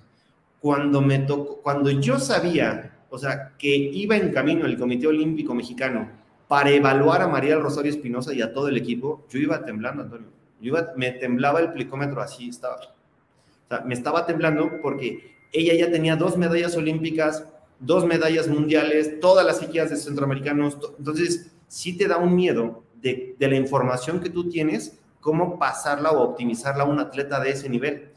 Cuando 0.59 1.01
me 1.01 1.19
tocó, 1.19 1.61
cuando 1.61 1.89
yo 1.89 2.19
sabía, 2.19 2.99
o 3.09 3.17
sea, 3.17 3.53
que 3.57 3.75
iba 3.75 4.17
en 4.17 4.31
camino 4.31 4.65
el 4.65 4.77
Comité 4.77 5.07
Olímpico 5.07 5.55
Mexicano 5.55 6.09
para 6.47 6.71
evaluar 6.71 7.21
a 7.21 7.27
María 7.27 7.55
del 7.55 7.63
Rosario 7.63 7.91
Espinosa 7.91 8.33
y 8.33 8.41
a 8.41 8.53
todo 8.53 8.67
el 8.67 8.77
equipo, 8.77 9.25
yo 9.29 9.39
iba 9.39 9.63
temblando, 9.63 10.03
Antonio 10.03 10.39
yo 10.61 10.73
me 10.95 11.11
temblaba 11.11 11.59
el 11.59 11.71
plicómetro 11.71 12.21
así, 12.21 12.49
estaba. 12.49 12.75
O 12.75 13.67
sea, 13.69 13.81
me 13.81 13.93
estaba 13.93 14.25
temblando 14.25 14.81
porque 14.81 15.37
ella 15.51 15.73
ya 15.73 15.91
tenía 15.91 16.15
dos 16.15 16.37
medallas 16.37 16.75
olímpicas, 16.75 17.45
dos 17.79 18.05
medallas 18.05 18.47
mundiales, 18.47 19.19
todas 19.19 19.45
las 19.45 19.59
psiquias 19.59 19.89
de 19.89 19.95
centroamericanos. 19.95 20.77
Entonces, 20.97 21.51
sí 21.67 21.97
te 21.97 22.07
da 22.07 22.17
un 22.17 22.35
miedo 22.35 22.83
de, 23.01 23.35
de 23.39 23.47
la 23.47 23.55
información 23.55 24.19
que 24.19 24.29
tú 24.29 24.49
tienes, 24.49 24.98
cómo 25.19 25.59
pasarla 25.59 26.11
o 26.11 26.23
optimizarla 26.23 26.83
a 26.83 26.87
un 26.87 26.99
atleta 26.99 27.39
de 27.39 27.51
ese 27.51 27.69
nivel. 27.69 28.09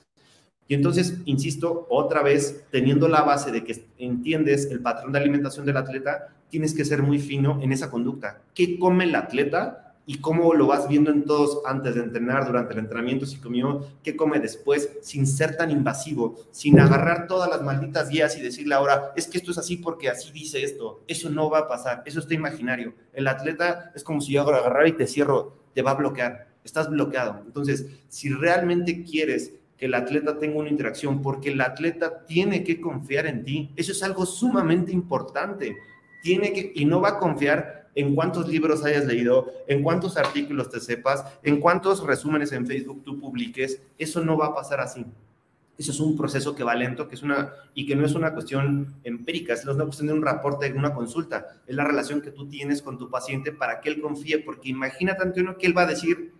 Y 0.69 0.75
entonces, 0.75 1.19
insisto, 1.25 1.87
otra 1.91 2.23
vez, 2.23 2.65
teniendo 2.71 3.09
la 3.09 3.23
base 3.23 3.51
de 3.51 3.65
que 3.65 3.85
entiendes 3.99 4.71
el 4.71 4.81
patrón 4.81 5.13
de 5.13 5.19
alimentación 5.19 5.67
del 5.67 5.77
atleta, 5.77 6.29
tienes 6.49 6.75
que 6.75 6.85
ser 6.85 7.03
muy 7.03 7.19
fino 7.19 7.61
en 7.63 7.73
esa 7.73 7.91
conducta. 7.91 8.43
¿Qué 8.55 8.79
come 8.79 9.05
el 9.05 9.15
atleta 9.15 9.83
y 10.07 10.19
cómo 10.19 10.53
lo 10.55 10.67
vas 10.67 10.89
viendo 10.89 11.11
en 11.11 11.25
todos 11.25 11.61
antes 11.65 11.95
de 11.95 12.03
entrenar, 12.03 12.47
durante 12.47 12.73
el 12.73 12.81
entrenamiento, 12.81 13.25
si 13.25 13.39
comió, 13.39 13.87
qué 14.03 14.17
come 14.17 14.41
después, 14.41 14.91
sin 15.03 15.27
ser 15.27 15.57
tan 15.57 15.71
invasivo, 15.71 16.37
sin 16.51 16.81
agarrar 16.81 17.27
todas 17.27 17.49
las 17.49 17.63
malditas 17.63 18.09
guías 18.09 18.37
y 18.37 18.43
decirle 18.43 18.75
ahora, 18.75 19.13
es 19.17 19.29
que 19.29 19.39
esto 19.39 19.53
es 19.53 19.59
así 19.59 19.77
porque 19.77 20.09
así 20.09 20.33
dice 20.33 20.63
esto. 20.65 21.03
Eso 21.07 21.31
no 21.31 21.51
va 21.51 21.61
a 21.61 21.69
pasar, 21.69 22.03
eso 22.05 22.21
está 22.21 22.35
imaginario. 22.35 22.95
El 23.13 23.29
atleta 23.29 23.93
es 23.95 24.03
como 24.03 24.21
si 24.21 24.33
yo 24.33 24.43
agarrar 24.43 24.89
y 24.89 24.93
te 24.93 25.07
cierro, 25.07 25.57
te 25.75 25.83
va 25.83 25.93
a 25.93 25.95
bloquear, 25.95 26.52
estás 26.65 26.89
bloqueado. 26.91 27.43
Entonces, 27.47 27.87
si 28.09 28.31
realmente 28.31 29.05
quieres 29.05 29.53
que 29.77 29.87
el 29.87 29.95
atleta 29.95 30.39
tenga 30.39 30.59
una 30.59 30.69
interacción, 30.69 31.23
porque 31.23 31.51
el 31.51 31.61
atleta 31.61 32.25
tiene 32.25 32.63
que 32.63 32.81
confiar 32.81 33.27
en 33.27 33.45
ti, 33.45 33.71
eso 33.77 33.93
es 33.93 34.03
algo 34.03 34.25
sumamente 34.27 34.93
importante. 34.93 35.77
Tiene 36.23 36.53
que, 36.53 36.73
y 36.75 36.85
no 36.85 37.01
va 37.01 37.11
a 37.11 37.19
confiar 37.19 37.91
en 37.95 38.15
cuántos 38.15 38.49
libros 38.49 38.85
hayas 38.85 39.07
leído, 39.07 39.53
en 39.67 39.83
cuántos 39.83 40.17
artículos 40.17 40.71
te 40.71 40.81
sepas, 40.81 41.25
en 41.43 41.61
cuántos 41.61 42.05
resúmenes 42.07 42.53
en 42.53 42.67
Facebook 42.67 43.03
tú 43.05 43.19
publiques. 43.19 43.81
Eso 43.99 44.25
no 44.25 44.37
va 44.37 44.47
a 44.47 44.55
pasar 44.55 44.81
así. 44.81 45.05
Eso 45.79 45.91
es 45.91 46.01
un 46.01 46.17
proceso 46.17 46.55
que 46.55 46.63
va 46.63 46.75
lento, 46.75 47.09
que 47.09 47.15
es 47.15 47.23
una, 47.23 47.53
y 47.75 47.87
que 47.87 47.97
no 47.97 48.05
es 48.05 48.15
una 48.15 48.33
cuestión 48.35 48.95
empírica, 49.05 49.55
es 49.55 49.65
una 49.65 49.85
cuestión 49.85 50.09
de 50.09 50.13
un 50.13 50.23
reporte, 50.23 50.71
de 50.71 50.79
una 50.79 50.95
consulta. 50.95 51.57
Es 51.67 51.75
la 51.75 51.85
relación 51.85 52.21
que 52.21 52.31
tú 52.31 52.47
tienes 52.47 52.83
con 52.83 52.99
tu 52.99 53.11
paciente 53.11 53.53
para 53.53 53.81
que 53.81 53.89
él 53.89 54.01
confíe, 54.01 54.39
porque 54.39 54.69
imagínate, 54.69 55.23
Antonio, 55.23 55.57
que 55.57 55.67
él 55.67 55.77
va 55.77 55.83
a 55.83 55.87
decir, 55.87 56.32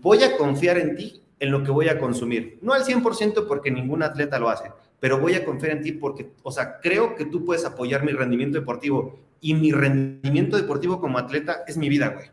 voy 0.00 0.22
a 0.22 0.36
confiar 0.36 0.78
en 0.78 0.96
ti 0.96 1.22
en 1.38 1.50
lo 1.50 1.64
que 1.64 1.70
voy 1.70 1.88
a 1.88 1.98
consumir. 1.98 2.58
No 2.62 2.72
al 2.72 2.84
100% 2.84 3.46
porque 3.46 3.70
ningún 3.70 4.02
atleta 4.02 4.38
lo 4.38 4.48
hace, 4.48 4.70
pero 5.00 5.18
voy 5.18 5.34
a 5.34 5.44
confiar 5.44 5.72
en 5.72 5.82
ti 5.82 5.92
porque, 5.92 6.30
o 6.42 6.52
sea, 6.52 6.78
creo 6.80 7.16
que 7.16 7.24
tú 7.24 7.44
puedes 7.44 7.64
apoyar 7.64 8.04
mi 8.04 8.12
rendimiento 8.12 8.58
deportivo 8.58 9.18
y 9.40 9.54
mi 9.54 9.72
rendimiento 9.72 10.56
deportivo 10.56 11.00
como 11.00 11.18
atleta 11.18 11.64
es 11.66 11.76
mi 11.76 11.88
vida, 11.88 12.08
güey. 12.10 12.26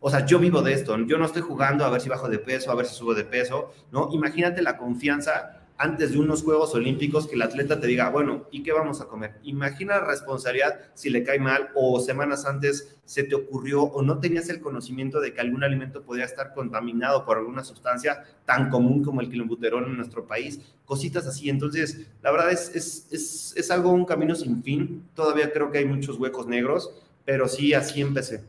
O 0.00 0.10
sea, 0.10 0.24
yo 0.24 0.38
vivo 0.38 0.62
de 0.62 0.72
esto, 0.72 0.96
yo 1.06 1.18
no 1.18 1.26
estoy 1.26 1.42
jugando 1.42 1.84
a 1.84 1.90
ver 1.90 2.00
si 2.00 2.08
bajo 2.08 2.28
de 2.28 2.38
peso, 2.38 2.70
a 2.70 2.74
ver 2.74 2.86
si 2.86 2.94
subo 2.94 3.14
de 3.14 3.24
peso, 3.24 3.72
¿no? 3.92 4.08
Imagínate 4.12 4.62
la 4.62 4.76
confianza 4.76 5.55
antes 5.78 6.12
de 6.12 6.18
unos 6.18 6.42
Juegos 6.42 6.74
Olímpicos 6.74 7.26
que 7.26 7.34
el 7.34 7.42
atleta 7.42 7.80
te 7.80 7.86
diga, 7.86 8.08
bueno, 8.10 8.46
¿y 8.50 8.62
qué 8.62 8.72
vamos 8.72 9.00
a 9.00 9.06
comer? 9.06 9.38
Imagina 9.42 9.98
la 9.98 10.06
responsabilidad 10.06 10.80
si 10.94 11.10
le 11.10 11.22
cae 11.22 11.38
mal 11.38 11.68
o 11.74 12.00
semanas 12.00 12.46
antes 12.46 12.96
se 13.04 13.22
te 13.22 13.34
ocurrió 13.34 13.82
o 13.82 14.02
no 14.02 14.18
tenías 14.18 14.48
el 14.48 14.60
conocimiento 14.60 15.20
de 15.20 15.32
que 15.32 15.40
algún 15.40 15.62
alimento 15.62 16.02
podría 16.02 16.24
estar 16.24 16.54
contaminado 16.54 17.24
por 17.24 17.38
alguna 17.38 17.62
sustancia 17.62 18.24
tan 18.44 18.70
común 18.70 19.04
como 19.04 19.20
el 19.20 19.28
clenbuterol 19.28 19.84
en 19.84 19.96
nuestro 19.96 20.26
país, 20.26 20.60
cositas 20.84 21.26
así. 21.26 21.50
Entonces, 21.50 22.06
la 22.22 22.30
verdad 22.30 22.50
es, 22.50 22.74
es, 22.74 23.06
es, 23.10 23.54
es 23.56 23.70
algo, 23.70 23.90
un 23.90 24.04
camino 24.04 24.34
sin 24.34 24.62
fin. 24.62 25.06
Todavía 25.14 25.52
creo 25.52 25.70
que 25.70 25.78
hay 25.78 25.84
muchos 25.84 26.18
huecos 26.18 26.46
negros, 26.46 26.90
pero 27.24 27.48
sí, 27.48 27.74
así 27.74 28.00
empecé. 28.00 28.44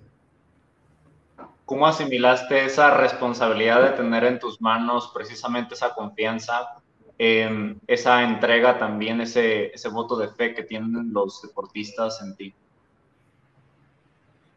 ¿Cómo 1.65 1.85
asimilaste 1.85 2.63
esa 2.63 2.95
responsabilidad 2.95 3.83
de 3.83 3.97
tener 3.97 4.23
en 4.23 4.39
tus 4.39 4.61
manos 4.61 5.11
precisamente 5.13 5.73
esa 5.73 5.93
confianza, 5.93 6.81
em, 7.17 7.79
esa 7.87 8.23
entrega 8.23 8.77
también, 8.77 9.21
ese, 9.21 9.67
ese 9.67 9.89
voto 9.89 10.17
de 10.17 10.27
fe 10.29 10.53
que 10.53 10.63
tienen 10.63 11.11
los 11.11 11.41
deportistas 11.41 12.21
en 12.21 12.35
ti? 12.35 12.53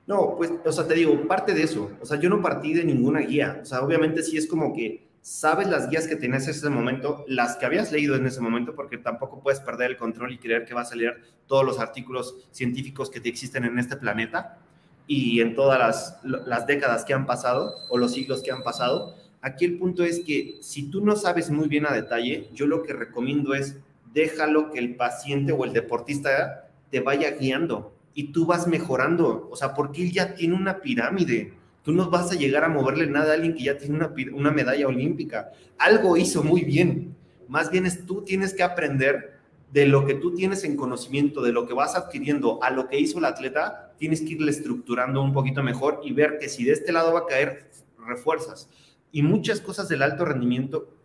No, 0.07 0.35
pues, 0.37 0.53
o 0.65 0.73
sea, 0.73 0.89
te 0.89 0.95
digo, 0.95 1.29
parte 1.29 1.55
de 1.55 1.63
eso. 1.63 1.91
O 2.01 2.05
sea, 2.05 2.19
yo 2.19 2.29
no 2.29 2.43
partí 2.43 2.75
de 2.75 2.85
ninguna 2.85 3.21
guía. 3.21 3.61
O 3.63 3.65
sea, 3.65 3.81
obviamente 3.83 4.25
sí 4.25 4.37
es 4.37 4.49
como 4.49 4.75
que 4.75 5.07
sabes 5.23 5.69
las 5.69 5.89
guías 5.89 6.07
que 6.07 6.17
tenías 6.17 6.45
en 6.45 6.51
ese 6.51 6.69
momento, 6.71 7.25
las 7.29 7.57
que 7.57 7.67
habías 7.67 7.93
leído 7.93 8.17
en 8.17 8.27
ese 8.27 8.41
momento, 8.41 8.75
porque 8.75 8.99
tampoco 8.99 9.41
puedes 9.41 9.61
perder 9.61 9.93
el 9.93 9.97
control 9.97 10.33
y 10.33 10.39
creer 10.39 10.65
que 10.65 10.75
vas 10.75 10.93
a 10.93 10.97
leer 10.97 11.21
todos 11.47 11.65
los 11.65 11.79
artículos 11.79 12.49
científicos 12.51 13.11
que 13.11 13.21
te 13.21 13.29
existen 13.29 13.65
en 13.65 13.79
este 13.79 13.97
planeta 13.97 14.59
y 15.07 15.41
en 15.41 15.55
todas 15.55 15.79
las, 15.79 16.21
las 16.25 16.67
décadas 16.67 17.05
que 17.05 17.15
han 17.15 17.27
pasado 17.27 17.75
o 17.89 17.99
los 17.99 18.13
siglos 18.13 18.43
que 18.43 18.51
han 18.51 18.63
pasado. 18.63 19.15
Aquí 19.43 19.65
el 19.65 19.79
punto 19.79 20.05
es 20.05 20.21
que 20.21 20.59
si 20.61 20.91
tú 20.91 21.05
no 21.05 21.17
sabes 21.17 21.51
muy 21.51 21.69
bien 21.69 21.87
a 21.87 21.93
detalle, 21.93 22.49
yo 22.53 22.67
lo 22.67 22.83
que 22.83 22.93
recomiendo 22.93 23.55
es 23.55 23.77
déjalo 24.13 24.71
que 24.71 24.79
el 24.79 24.97
paciente 24.97 25.53
o 25.53 25.65
el 25.65 25.73
deportista 25.73 26.69
te 26.91 27.01
vaya 27.01 27.31
guiando 27.33 27.95
y 28.13 28.33
tú 28.33 28.47
vas 28.47 28.67
mejorando. 28.67 29.49
O 29.51 29.57
sea, 29.57 29.75
porque 29.75 30.03
él 30.03 30.13
ya 30.13 30.35
tiene 30.35 30.55
una 30.55 30.81
pirámide 30.81 31.55
Tú 31.83 31.93
no 31.93 32.11
vas 32.11 32.31
a 32.31 32.35
llegar 32.35 32.65
a 32.65 32.69
moverle 32.69 33.07
nada 33.07 33.31
a 33.31 33.35
alguien 33.35 33.55
que 33.55 33.65
ya 33.65 33.79
tiene 33.79 33.97
una, 33.97 34.15
una 34.35 34.51
medalla 34.51 34.87
olímpica. 34.87 35.53
Algo 35.79 36.17
hizo 36.17 36.43
muy 36.43 36.63
bien. 36.63 37.17
Más 37.49 37.71
bien 37.71 37.87
es 37.87 38.05
tú 38.05 38.23
tienes 38.23 38.53
que 38.53 38.63
aprender 38.63 39.39
de 39.73 39.87
lo 39.87 40.05
que 40.05 40.15
tú 40.15 40.35
tienes 40.35 40.65
en 40.65 40.77
conocimiento, 40.77 41.43
de 41.43 41.53
lo 41.53 41.67
que 41.67 41.75
vas 41.75 41.97
adquiriendo 41.97 42.63
a 42.63 42.71
lo 42.71 42.89
que 42.89 42.99
hizo 42.99 43.19
el 43.19 43.25
atleta, 43.25 43.93
tienes 43.99 44.21
que 44.21 44.31
irle 44.31 44.51
estructurando 44.51 45.23
un 45.23 45.33
poquito 45.33 45.63
mejor 45.63 46.01
y 46.05 46.13
ver 46.13 46.39
que 46.39 46.49
si 46.49 46.65
de 46.65 46.73
este 46.73 46.93
lado 46.93 47.13
va 47.13 47.21
a 47.21 47.27
caer, 47.27 47.71
refuerzas. 48.07 48.69
Y 49.13 49.23
muchas 49.23 49.61
cosas 49.61 49.89
del 49.89 50.03
alto 50.03 50.25
rendimiento, 50.25 50.97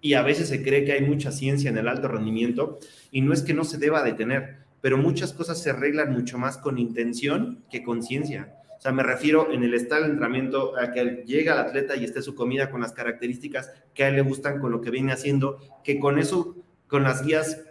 y 0.00 0.14
a 0.14 0.22
veces 0.22 0.48
se 0.48 0.62
cree 0.62 0.84
que 0.84 0.92
hay 0.92 1.02
mucha 1.02 1.32
ciencia 1.32 1.70
en 1.70 1.78
el 1.78 1.88
alto 1.88 2.08
rendimiento, 2.08 2.78
y 3.10 3.20
no 3.20 3.32
es 3.32 3.42
que 3.42 3.54
no 3.54 3.64
se 3.64 3.78
deba 3.78 4.02
detener, 4.02 4.58
pero 4.80 4.96
muchas 4.96 5.32
cosas 5.32 5.60
se 5.60 5.70
arreglan 5.70 6.12
mucho 6.12 6.38
más 6.38 6.58
con 6.58 6.78
intención 6.78 7.64
que 7.70 7.82
con 7.82 8.02
ciencia. 8.02 8.54
O 8.78 8.80
sea, 8.80 8.92
me 8.92 9.02
refiero 9.02 9.50
en 9.50 9.64
el 9.64 9.74
estado 9.74 10.02
de 10.02 10.10
entrenamiento 10.10 10.78
a 10.78 10.92
que 10.92 11.24
llega 11.26 11.54
el 11.54 11.58
atleta 11.58 11.96
y 11.96 12.04
esté 12.04 12.22
su 12.22 12.36
comida 12.36 12.70
con 12.70 12.80
las 12.80 12.92
características 12.92 13.72
que 13.92 14.04
a 14.04 14.08
él 14.08 14.14
le 14.14 14.22
gustan, 14.22 14.60
con 14.60 14.70
lo 14.70 14.80
que 14.80 14.90
viene 14.90 15.12
haciendo, 15.12 15.58
que 15.82 15.98
con 15.98 16.18
eso, 16.20 16.56
con 16.86 17.02
las 17.02 17.24
guías 17.24 17.64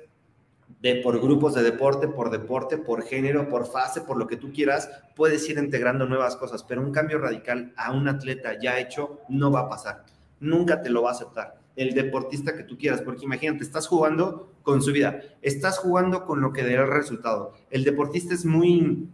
por 0.96 1.22
grupos 1.22 1.54
de 1.56 1.64
deporte, 1.64 2.08
por 2.08 2.30
deporte, 2.30 2.78
por 2.78 3.04
género, 3.04 3.50
por 3.50 3.66
fase, 3.66 4.02
por 4.02 4.18
lo 4.18 4.28
que 4.28 4.38
tú 4.38 4.52
quieras, 4.52 4.90
puedes 5.16 5.48
ir 5.50 5.58
integrando 5.58 6.06
nuevas 6.06 6.36
cosas, 6.36 6.64
pero 6.64 6.82
un 6.82 6.92
cambio 6.92 7.20
radical 7.20 7.74
a 7.78 7.92
un 7.92 8.08
atleta 8.08 8.60
ya 8.60 8.80
hecho 8.80 9.22
no 9.30 9.52
va 9.52 9.62
a 9.62 9.70
pasar. 9.70 10.06
Nunca 10.40 10.82
te 10.82 10.90
lo 10.90 11.04
va 11.04 11.10
a 11.10 11.14
aceptar 11.14 11.58
el 11.78 11.94
deportista 11.94 12.58
que 12.58 12.64
tú 12.64 12.78
quieras, 12.78 13.02
porque 13.02 13.24
imagínate, 13.24 13.64
estás 13.64 13.88
jugando 13.88 14.52
con 14.64 14.82
su 14.82 14.92
vida, 14.92 15.22
estás 15.44 15.78
jugando 15.78 16.26
con 16.26 16.42
lo 16.42 16.52
que 16.52 16.64
dará 16.64 16.84
el 16.84 16.92
resultado. 16.92 17.54
El 17.70 17.84
deportista 17.84 18.34
es 18.34 18.46
muy, 18.46 19.08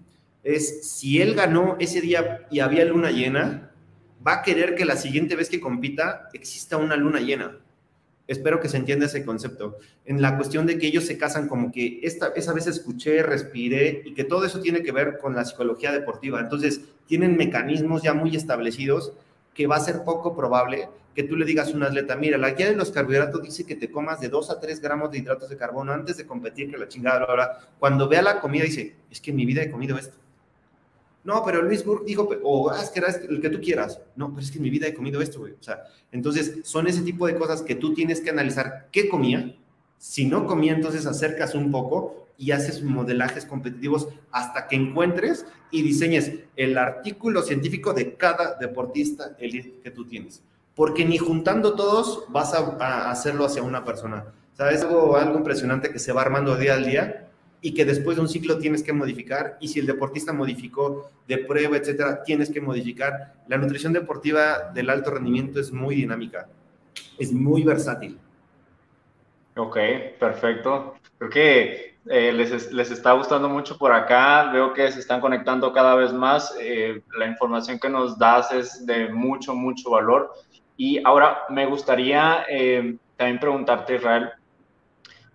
es 0.44 0.90
si 0.90 1.22
él 1.22 1.36
ganó 1.36 1.76
ese 1.80 2.00
día 2.00 2.48
y 2.50 2.62
había 2.62 2.86
luna 2.86 3.12
llena, 3.12 3.72
va 4.26 4.36
a 4.36 4.42
querer 4.44 4.76
que 4.76 4.86
la 4.86 4.96
siguiente 4.96 5.36
vez 5.36 5.50
que 5.50 5.60
compita 5.60 6.30
exista 6.32 6.78
una 6.78 6.96
luna 6.96 7.20
llena. 7.20 7.58
Espero 8.28 8.60
que 8.60 8.70
se 8.70 8.78
entienda 8.78 9.06
ese 9.06 9.26
concepto. 9.26 9.78
En 10.06 10.22
la 10.22 10.38
cuestión 10.38 10.66
de 10.66 10.78
que 10.78 10.88
ellos 10.88 11.06
se 11.06 11.18
casan 11.18 11.48
como 11.48 11.72
que 11.72 12.00
esta, 12.04 12.28
esa 12.36 12.54
vez 12.54 12.68
escuché, 12.68 13.22
respiré 13.22 14.02
y 14.06 14.14
que 14.14 14.24
todo 14.24 14.46
eso 14.46 14.62
tiene 14.62 14.82
que 14.82 14.92
ver 14.92 15.18
con 15.18 15.36
la 15.36 15.44
psicología 15.44 15.92
deportiva. 15.92 16.40
Entonces, 16.40 16.82
tienen 17.06 17.36
mecanismos 17.36 18.02
ya 18.02 18.14
muy 18.14 18.36
establecidos 18.36 19.14
que 19.54 19.68
va 19.68 19.76
a 19.76 19.82
ser 19.82 20.04
poco 20.04 20.36
probable 20.36 20.90
que 21.16 21.24
tú 21.24 21.36
le 21.36 21.46
digas 21.46 21.70
a 21.70 21.76
un 21.76 21.84
atleta, 21.84 22.16
mira, 22.16 22.38
la 22.38 22.52
guía 22.52 22.68
de 22.68 22.76
los 22.76 22.92
carbohidratos 22.92 23.44
dice 23.44 23.66
que 23.66 23.76
te 23.76 23.92
comas 23.92 24.20
de 24.20 24.30
2 24.30 24.50
a 24.50 24.60
3 24.60 24.80
gramos 24.82 25.12
de 25.12 25.20
hidratos 25.20 25.50
de 25.50 25.58
carbono 25.58 25.94
antes 25.94 26.18
de 26.18 26.26
competir, 26.26 26.72
que 26.72 26.78
la 26.78 26.88
chingada, 26.88 27.26
ahora, 27.26 27.60
cuando 27.78 28.10
vea 28.10 28.22
la 28.22 28.40
comida 28.40 28.64
dice, 28.64 28.96
es 29.12 29.22
que 29.22 29.30
en 29.30 29.38
mi 29.38 29.46
vida 29.46 29.62
he 29.62 29.70
comido 29.70 29.98
esto. 29.98 30.18
No, 31.24 31.42
pero 31.46 31.62
Luis 31.62 31.86
Burke 31.86 32.06
dijo, 32.06 32.30
o 32.44 32.70
ah, 32.70 32.82
es 32.82 32.90
que 32.90 33.00
el 33.30 33.42
que 33.42 33.50
tú 33.50 33.62
quieras. 33.62 34.00
No, 34.16 34.30
pero 34.30 34.42
es 34.42 34.52
que 34.52 34.58
en 34.58 34.64
mi 34.64 34.70
vida 34.70 34.88
he 34.88 34.94
comido 34.94 35.22
esto, 35.22 35.40
güey. 35.40 35.54
O 35.54 35.64
sea, 35.64 35.84
entonces 36.12 36.60
son 36.64 36.88
ese 36.88 37.02
tipo 37.02 37.28
de 37.28 37.36
cosas 37.36 37.62
que 37.62 37.76
tú 37.76 37.94
tienes 37.94 38.20
que 38.20 38.30
analizar 38.30 38.90
qué 38.92 39.08
comía. 39.08 39.56
Si 39.98 40.26
no 40.26 40.46
comía, 40.46 40.74
entonces 40.74 41.06
acercas 41.06 41.56
un 41.56 41.72
poco 41.72 42.28
y 42.38 42.52
haces 42.52 42.84
modelajes 42.84 43.46
competitivos 43.46 44.10
hasta 44.32 44.68
que 44.68 44.76
encuentres 44.76 45.46
y 45.72 45.82
diseñes 45.82 46.34
el 46.58 46.78
artículo 46.78 47.42
científico 47.42 47.94
de 47.94 48.16
cada 48.16 48.56
deportista 48.56 49.36
elite 49.40 49.80
que 49.82 49.92
tú 49.92 50.06
tienes. 50.06 50.44
Porque 50.76 51.06
ni 51.06 51.18
juntando 51.18 51.76
todos 51.76 52.26
vas 52.30 52.54
a, 52.54 52.78
a 52.80 53.12
hacerlo 53.12 53.46
hacia 53.46 53.64
una 53.64 53.86
persona. 53.86 54.26
¿Sabes? 54.56 54.82
Algo, 54.82 55.16
algo 55.16 55.38
impresionante 55.38 55.90
que 55.90 56.00
se 56.00 56.12
va 56.12 56.22
armando 56.22 56.58
día 56.58 56.74
al 56.74 56.86
día 56.86 57.30
y 57.66 57.74
que 57.74 57.86
después 57.86 58.18
de 58.18 58.22
un 58.22 58.28
ciclo 58.28 58.60
tienes 58.60 58.84
que 58.84 58.92
modificar 58.92 59.58
y 59.62 59.70
si 59.70 59.80
el 59.80 59.88
deportista 59.88 60.34
modificó 60.34 61.10
de 61.26 61.38
prueba, 61.38 61.78
etcétera, 61.78 62.22
tienes 62.22 62.52
que 62.52 62.60
modificar. 62.60 63.36
La 63.48 63.58
nutrición 63.58 63.94
deportiva 63.94 64.70
del 64.74 64.90
alto 64.90 65.12
rendimiento 65.12 65.62
es 65.62 65.72
muy 65.72 65.96
dinámica, 65.96 66.50
es 67.18 67.32
muy 67.32 67.64
versátil. 67.64 68.20
Ok, 69.56 69.78
perfecto. 70.20 70.96
Creo 71.18 71.30
que 71.30 71.96
eh, 72.10 72.34
les, 72.34 72.70
les, 72.74 72.92
está 72.92 73.14
gustando 73.14 73.48
mucho 73.48 73.78
por 73.78 73.94
acá. 73.94 74.52
Veo 74.52 74.74
que 74.74 74.92
se 74.92 75.00
están 75.00 75.22
conectando 75.22 75.72
cada 75.72 75.96
vez 75.96 76.12
más. 76.12 76.54
Eh, 76.60 77.02
la 77.18 77.28
información 77.28 77.80
que 77.80 77.88
nos 77.90 78.20
das 78.20 78.52
es 78.52 78.86
de 78.86 79.08
mucho, 79.08 79.56
mucho 79.56 79.90
valor. 79.90 80.34
Y 80.76 81.02
ahora 81.06 81.44
me 81.48 81.66
gustaría 81.66 82.46
eh, 82.50 82.98
también 83.16 83.40
preguntarte, 83.40 83.96
Israel, 83.96 84.32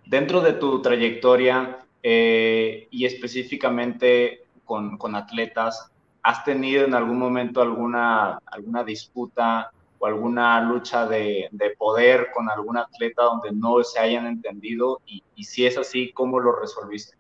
dentro 0.04 0.42
de 0.42 0.52
tu 0.52 0.82
trayectoria, 0.82 1.78
eh, 2.02 2.88
y 2.90 3.04
específicamente 3.04 4.44
con, 4.64 4.96
con, 4.98 5.14
atletas, 5.14 5.90
¿has 6.22 6.44
tenido 6.44 6.84
en 6.84 6.94
algún 6.94 7.18
momento 7.18 7.61
alguna, 7.61 8.38
alguna 8.46 8.84
disputa 8.84 9.70
o 9.98 10.06
alguna 10.06 10.61
lucha 10.61 11.06
de, 11.06 11.48
de, 11.50 11.70
poder 11.70 12.28
con 12.34 12.48
algún 12.50 12.76
atleta 12.76 13.22
donde 13.22 13.52
no 13.52 13.82
se 13.82 13.98
hayan 13.98 14.26
entendido? 14.26 15.00
Y, 15.06 15.23
y 15.35 15.44
si 15.44 15.66
es 15.66 15.77
así, 15.79 16.12
¿cómo 16.12 16.38
lo 16.38 16.52
resolviste? 16.52 17.16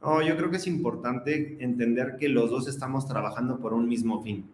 No, 0.00 0.22
yo 0.22 0.36
creo 0.36 0.50
que 0.50 0.58
es 0.58 0.66
importante 0.66 1.56
entender 1.60 2.16
que 2.18 2.28
los 2.28 2.50
dos 2.50 2.68
estamos 2.68 3.08
trabajando 3.08 3.58
por 3.58 3.74
un 3.74 3.88
mismo 3.88 4.22
fin 4.22 4.48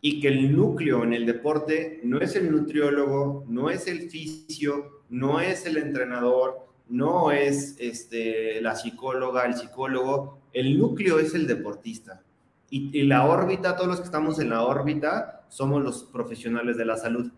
y 0.00 0.20
que 0.20 0.28
el 0.28 0.56
núcleo 0.56 1.02
en 1.02 1.12
el 1.12 1.26
deporte 1.26 2.00
no 2.04 2.20
es 2.20 2.36
el 2.36 2.50
nutriólogo, 2.52 3.44
no 3.48 3.70
es 3.70 3.88
el 3.88 4.08
fisio, 4.08 5.02
no 5.08 5.40
es 5.40 5.66
el 5.66 5.76
entrenador, 5.76 6.67
no 6.88 7.30
es 7.30 7.76
este, 7.78 8.60
la 8.60 8.74
psicóloga, 8.74 9.44
el 9.44 9.54
psicólogo, 9.54 10.40
el 10.52 10.78
núcleo 10.78 11.18
es 11.18 11.34
el 11.34 11.46
deportista. 11.46 12.22
Y, 12.70 13.02
la 13.04 13.26
órbita, 13.26 13.76
todos 13.76 13.88
los 13.88 13.98
que 13.98 14.04
estamos 14.04 14.38
en 14.40 14.50
la 14.50 14.62
órbita, 14.62 15.46
somos 15.48 15.82
los 15.82 16.04
profesionales 16.04 16.76
de 16.76 16.84
la 16.84 16.96
salud. 16.96 17.30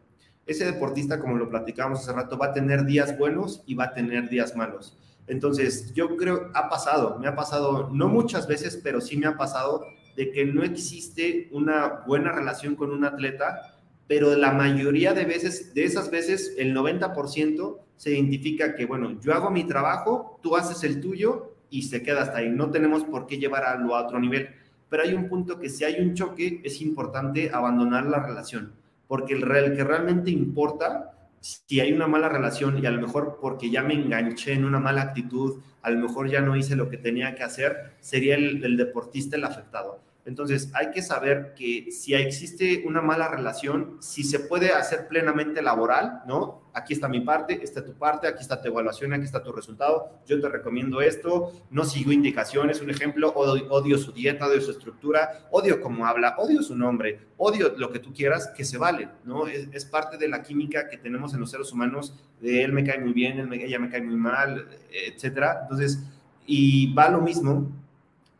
Ese 0.44 0.64
deportista, 0.64 1.20
como 1.20 1.36
lo 1.36 1.48
platicamos 1.48 2.00
hace 2.00 2.12
rato, 2.12 2.36
va 2.36 2.46
a 2.46 2.52
tener 2.52 2.84
días 2.84 3.16
buenos 3.16 3.62
y 3.66 3.74
va 3.74 3.84
a 3.84 3.94
tener 3.94 4.28
días 4.28 4.56
malos. 4.56 4.98
Entonces, 5.28 5.94
yo 5.94 6.16
creo, 6.16 6.50
ha 6.54 6.68
pasado, 6.68 7.18
me 7.20 7.28
ha 7.28 7.36
pasado, 7.36 7.90
no 7.92 8.08
muchas 8.08 8.48
veces, 8.48 8.80
pero 8.82 9.00
sí 9.00 9.16
me 9.16 9.28
ha 9.28 9.36
pasado 9.36 9.86
de 10.16 10.32
que 10.32 10.44
no 10.44 10.64
existe 10.64 11.48
una 11.52 12.02
buena 12.06 12.32
relación 12.32 12.74
con 12.74 12.90
un 12.90 13.04
atleta, 13.04 13.78
pero 14.08 14.34
la 14.34 14.50
mayoría 14.50 15.14
de 15.14 15.24
veces, 15.24 15.72
de 15.72 15.84
esas 15.84 16.10
veces, 16.10 16.56
el 16.58 16.74
90% 16.74 17.78
se 18.00 18.12
identifica 18.12 18.74
que, 18.74 18.86
bueno, 18.86 19.20
yo 19.20 19.34
hago 19.34 19.50
mi 19.50 19.64
trabajo, 19.64 20.40
tú 20.42 20.56
haces 20.56 20.82
el 20.84 21.02
tuyo 21.02 21.52
y 21.68 21.82
se 21.82 22.02
queda 22.02 22.22
hasta 22.22 22.38
ahí. 22.38 22.48
No 22.48 22.70
tenemos 22.70 23.04
por 23.04 23.26
qué 23.26 23.36
llevarlo 23.36 23.94
a 23.94 24.06
otro 24.06 24.18
nivel. 24.18 24.48
Pero 24.88 25.02
hay 25.02 25.12
un 25.12 25.28
punto 25.28 25.58
que 25.58 25.68
si 25.68 25.84
hay 25.84 26.00
un 26.00 26.14
choque, 26.14 26.62
es 26.64 26.80
importante 26.80 27.50
abandonar 27.52 28.06
la 28.06 28.20
relación, 28.20 28.72
porque 29.06 29.34
el, 29.34 29.42
real, 29.42 29.76
que 29.76 29.84
realmente 29.84 30.30
importa, 30.30 31.12
si 31.40 31.80
hay 31.80 31.92
una 31.92 32.06
mala 32.06 32.30
relación 32.30 32.82
y 32.82 32.86
a 32.86 32.90
lo 32.90 33.02
mejor 33.02 33.36
porque 33.38 33.68
ya 33.68 33.82
me 33.82 33.92
enganché 33.92 34.54
en 34.54 34.64
una 34.64 34.80
mala 34.80 35.02
actitud, 35.02 35.60
a 35.82 35.90
lo 35.90 36.00
mejor 36.00 36.30
ya 36.30 36.40
no 36.40 36.56
hice 36.56 36.76
lo 36.76 36.88
que 36.88 36.96
tenía 36.96 37.34
que 37.34 37.42
hacer, 37.42 37.96
sería 38.00 38.34
el, 38.34 38.64
el 38.64 38.78
deportista 38.78 39.36
el 39.36 39.44
afectado 39.44 40.00
entonces, 40.26 40.70
hay 40.74 40.90
que 40.90 41.02
saber 41.02 41.54
que 41.56 41.90
si 41.90 42.14
existe 42.14 42.84
una 42.86 43.00
mala 43.00 43.28
relación, 43.28 43.96
si 44.00 44.22
se 44.22 44.38
puede 44.38 44.70
hacer 44.72 45.08
plenamente 45.08 45.62
laboral, 45.62 46.22
¿no? 46.26 46.68
Aquí 46.74 46.92
está 46.92 47.08
mi 47.08 47.20
parte, 47.20 47.58
esta 47.62 47.80
es 47.80 47.86
tu 47.86 47.94
parte, 47.94 48.28
aquí 48.28 48.42
está 48.42 48.60
tu 48.60 48.68
evaluación, 48.68 49.12
aquí 49.14 49.24
está 49.24 49.42
tu 49.42 49.50
resultado, 49.50 50.20
yo 50.26 50.40
te 50.40 50.48
recomiendo 50.48 51.00
esto, 51.00 51.52
no 51.70 51.84
sigo 51.84 52.12
indicaciones, 52.12 52.80
un 52.82 52.90
ejemplo, 52.90 53.32
odio, 53.34 53.98
su 53.98 54.12
dieta, 54.12 54.46
odio 54.46 54.60
su 54.60 54.72
estructura, 54.72 55.48
odio 55.50 55.80
cómo 55.80 56.06
habla, 56.06 56.36
odio 56.38 56.62
su 56.62 56.76
nombre, 56.76 57.18
odio 57.38 57.74
lo 57.76 57.90
que 57.90 57.98
tú 57.98 58.12
quieras, 58.12 58.52
que 58.54 58.64
se 58.64 58.76
vale, 58.76 59.08
¿no? 59.24 59.46
Es, 59.46 59.84
parte 59.86 60.18
de 60.18 60.28
la 60.28 60.42
química 60.42 60.88
que 60.88 60.98
tenemos 60.98 61.34
en 61.34 61.40
los 61.40 61.50
seres 61.50 61.72
humanos, 61.72 62.14
de 62.40 62.62
él 62.62 62.72
me 62.72 62.84
cae 62.84 63.00
muy 63.00 63.12
bien, 63.12 63.52
ella 63.52 63.78
me 63.78 63.88
cae 63.88 64.02
muy 64.02 64.16
mal, 64.16 64.68
etcétera. 64.92 65.60
Entonces, 65.62 66.04
y 66.46 66.92
va 66.94 67.08
lo 67.08 67.20
mismo 67.20 67.72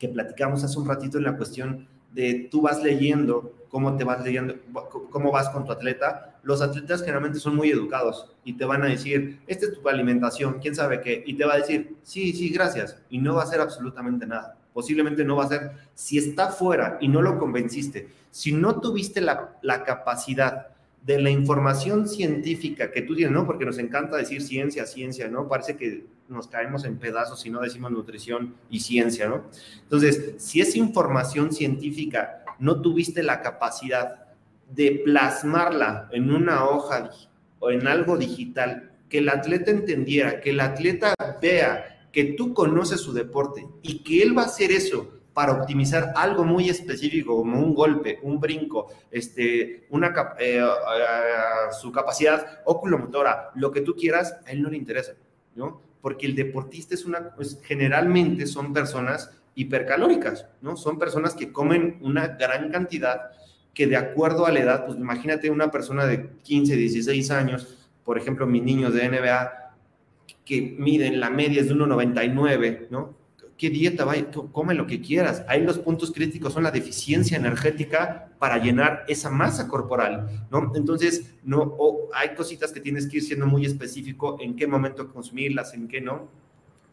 que 0.01 0.09
platicamos 0.09 0.65
hace 0.65 0.79
un 0.79 0.89
ratito 0.89 1.19
en 1.19 1.25
la 1.25 1.37
cuestión 1.37 1.87
de 2.13 2.49
tú 2.51 2.63
vas 2.63 2.83
leyendo, 2.83 3.55
cómo 3.69 3.97
te 3.97 4.03
vas 4.03 4.25
leyendo, 4.25 4.57
cómo 5.11 5.31
vas 5.31 5.51
con 5.51 5.65
tu 5.65 5.71
atleta. 5.71 6.39
Los 6.43 6.63
atletas 6.63 7.03
generalmente 7.03 7.39
son 7.39 7.55
muy 7.55 7.71
educados 7.71 8.35
y 8.43 8.55
te 8.55 8.65
van 8.65 8.83
a 8.83 8.87
decir, 8.87 9.41
esta 9.47 9.67
es 9.67 9.75
tu 9.75 9.89
alimentación, 9.89 10.59
quién 10.61 10.75
sabe 10.75 11.03
qué, 11.03 11.23
y 11.25 11.35
te 11.35 11.45
va 11.45 11.53
a 11.53 11.59
decir, 11.59 11.99
sí, 12.03 12.33
sí, 12.33 12.49
gracias, 12.49 12.97
y 13.11 13.19
no 13.19 13.35
va 13.35 13.43
a 13.43 13.45
hacer 13.45 13.61
absolutamente 13.61 14.27
nada. 14.27 14.57
Posiblemente 14.73 15.23
no 15.23 15.37
va 15.37 15.45
a 15.45 15.49
ser, 15.49 15.73
si 15.95 16.17
está 16.17 16.49
fuera 16.49 16.97
y 17.01 17.09
no 17.09 17.21
lo 17.21 17.39
convenciste, 17.39 18.09
si 18.31 18.53
no 18.53 18.81
tuviste 18.81 19.21
la, 19.21 19.59
la 19.61 19.85
capacidad 19.85 20.69
de 21.03 21.21
la 21.21 21.31
información 21.31 22.09
científica 22.09 22.91
que 22.91 23.03
tú 23.03 23.17
tienes, 23.17 23.33
¿no? 23.33 23.47
Porque 23.47 23.65
nos 23.65 23.79
encanta 23.79 24.17
decir 24.17 24.43
ciencia, 24.43 24.87
ciencia, 24.87 25.29
¿no? 25.29 25.49
Parece 25.49 25.77
que 25.77 26.05
nos 26.29 26.47
caemos 26.49 26.85
en 26.85 26.99
pedazos 26.99 27.41
si 27.41 27.51
no 27.51 27.61
decimos 27.61 27.91
nutrición 27.91 28.55
y 28.69 28.81
ciencia, 28.81 29.29
¿no? 29.29 29.45
Entonces, 29.83 30.35
si 30.39 30.61
esa 30.61 30.79
información 30.79 31.53
científica 31.53 32.45
no 32.59 32.81
tuviste 32.83 33.23
la 33.23 33.41
capacidad 33.41 34.27
de 34.71 35.03
plasmarla 35.05 36.09
en 36.13 36.31
una 36.31 36.67
hoja 36.67 37.11
o 37.59 37.71
en 37.71 37.87
algo 37.89 38.17
digital, 38.17 38.93
que 39.09 39.19
el 39.19 39.29
atleta 39.29 39.71
entendiera, 39.71 40.41
que 40.41 40.51
el 40.51 40.61
atleta 40.61 41.15
vea 41.43 42.09
que 42.13 42.25
tú 42.25 42.55
conoces 42.55 43.01
su 43.01 43.13
deporte 43.13 43.67
y 43.83 44.03
que 44.03 44.23
él 44.23 44.37
va 44.37 44.43
a 44.43 44.47
hacer 44.47 44.71
eso 44.71 45.20
para 45.41 45.55
optimizar 45.55 46.13
algo 46.17 46.45
muy 46.45 46.69
específico, 46.69 47.35
como 47.35 47.59
un 47.59 47.75
golpe, 47.75 48.19
un 48.25 48.39
brinco, 48.39 48.89
este, 49.11 49.87
una, 49.89 50.13
eh, 50.39 50.63
su 51.81 51.91
capacidad 51.91 52.61
oculomotora, 52.67 53.51
lo 53.55 53.73
que 53.73 53.81
tú 53.81 53.97
quieras, 53.97 54.37
a 54.47 54.51
él 54.51 54.61
no 54.61 54.69
le 54.69 54.77
interesa, 54.77 55.15
¿no? 55.55 55.81
Porque 56.03 56.27
el 56.27 56.35
deportista 56.35 56.95
es 56.95 57.07
una, 57.07 57.35
pues, 57.35 57.59
generalmente 57.63 58.47
son 58.47 58.75
personas 58.75 59.31
hipercalóricas, 59.55 60.45
¿no? 60.61 60.77
Son 60.77 60.99
personas 60.99 61.33
que 61.33 61.51
comen 61.51 61.97
una 62.03 62.27
gran 62.27 62.71
cantidad 62.71 63.31
que 63.73 63.87
de 63.87 63.97
acuerdo 63.97 64.45
a 64.45 64.53
la 64.53 64.61
edad, 64.61 64.85
pues 64.85 64.99
imagínate 64.99 65.49
una 65.49 65.71
persona 65.71 66.05
de 66.05 66.29
15, 66.43 66.77
16 66.77 67.31
años, 67.31 67.89
por 68.05 68.19
ejemplo, 68.19 68.47
mis 68.47 68.63
niños 68.63 68.93
de 68.93 69.09
NBA, 69.09 69.73
que 70.45 70.77
miden 70.79 71.19
la 71.19 71.31
media 71.31 71.63
es 71.63 71.69
de 71.69 71.75
1,99, 71.75 72.89
¿no? 72.91 73.20
Qué 73.61 73.69
dieta 73.69 74.07
va, 74.07 74.15
come 74.53 74.73
lo 74.73 74.87
que 74.87 75.03
quieras. 75.03 75.45
Ahí 75.47 75.63
los 75.63 75.79
puntos 75.79 76.13
críticos 76.13 76.55
son 76.55 76.63
la 76.63 76.71
deficiencia 76.71 77.37
energética 77.37 78.31
para 78.39 78.57
llenar 78.57 79.05
esa 79.07 79.29
masa 79.29 79.69
corporal, 79.69 80.47
¿no? 80.51 80.73
Entonces, 80.75 81.35
no, 81.45 81.77
hay 82.15 82.31
cositas 82.31 82.73
que 82.73 82.81
tienes 82.81 83.07
que 83.07 83.19
ir 83.19 83.23
siendo 83.23 83.47
muy 83.47 83.67
específico 83.67 84.39
en 84.41 84.57
qué 84.57 84.67
momento 84.67 85.13
consumirlas, 85.13 85.75
en 85.75 85.89
qué 85.89 86.01
no. 86.01 86.29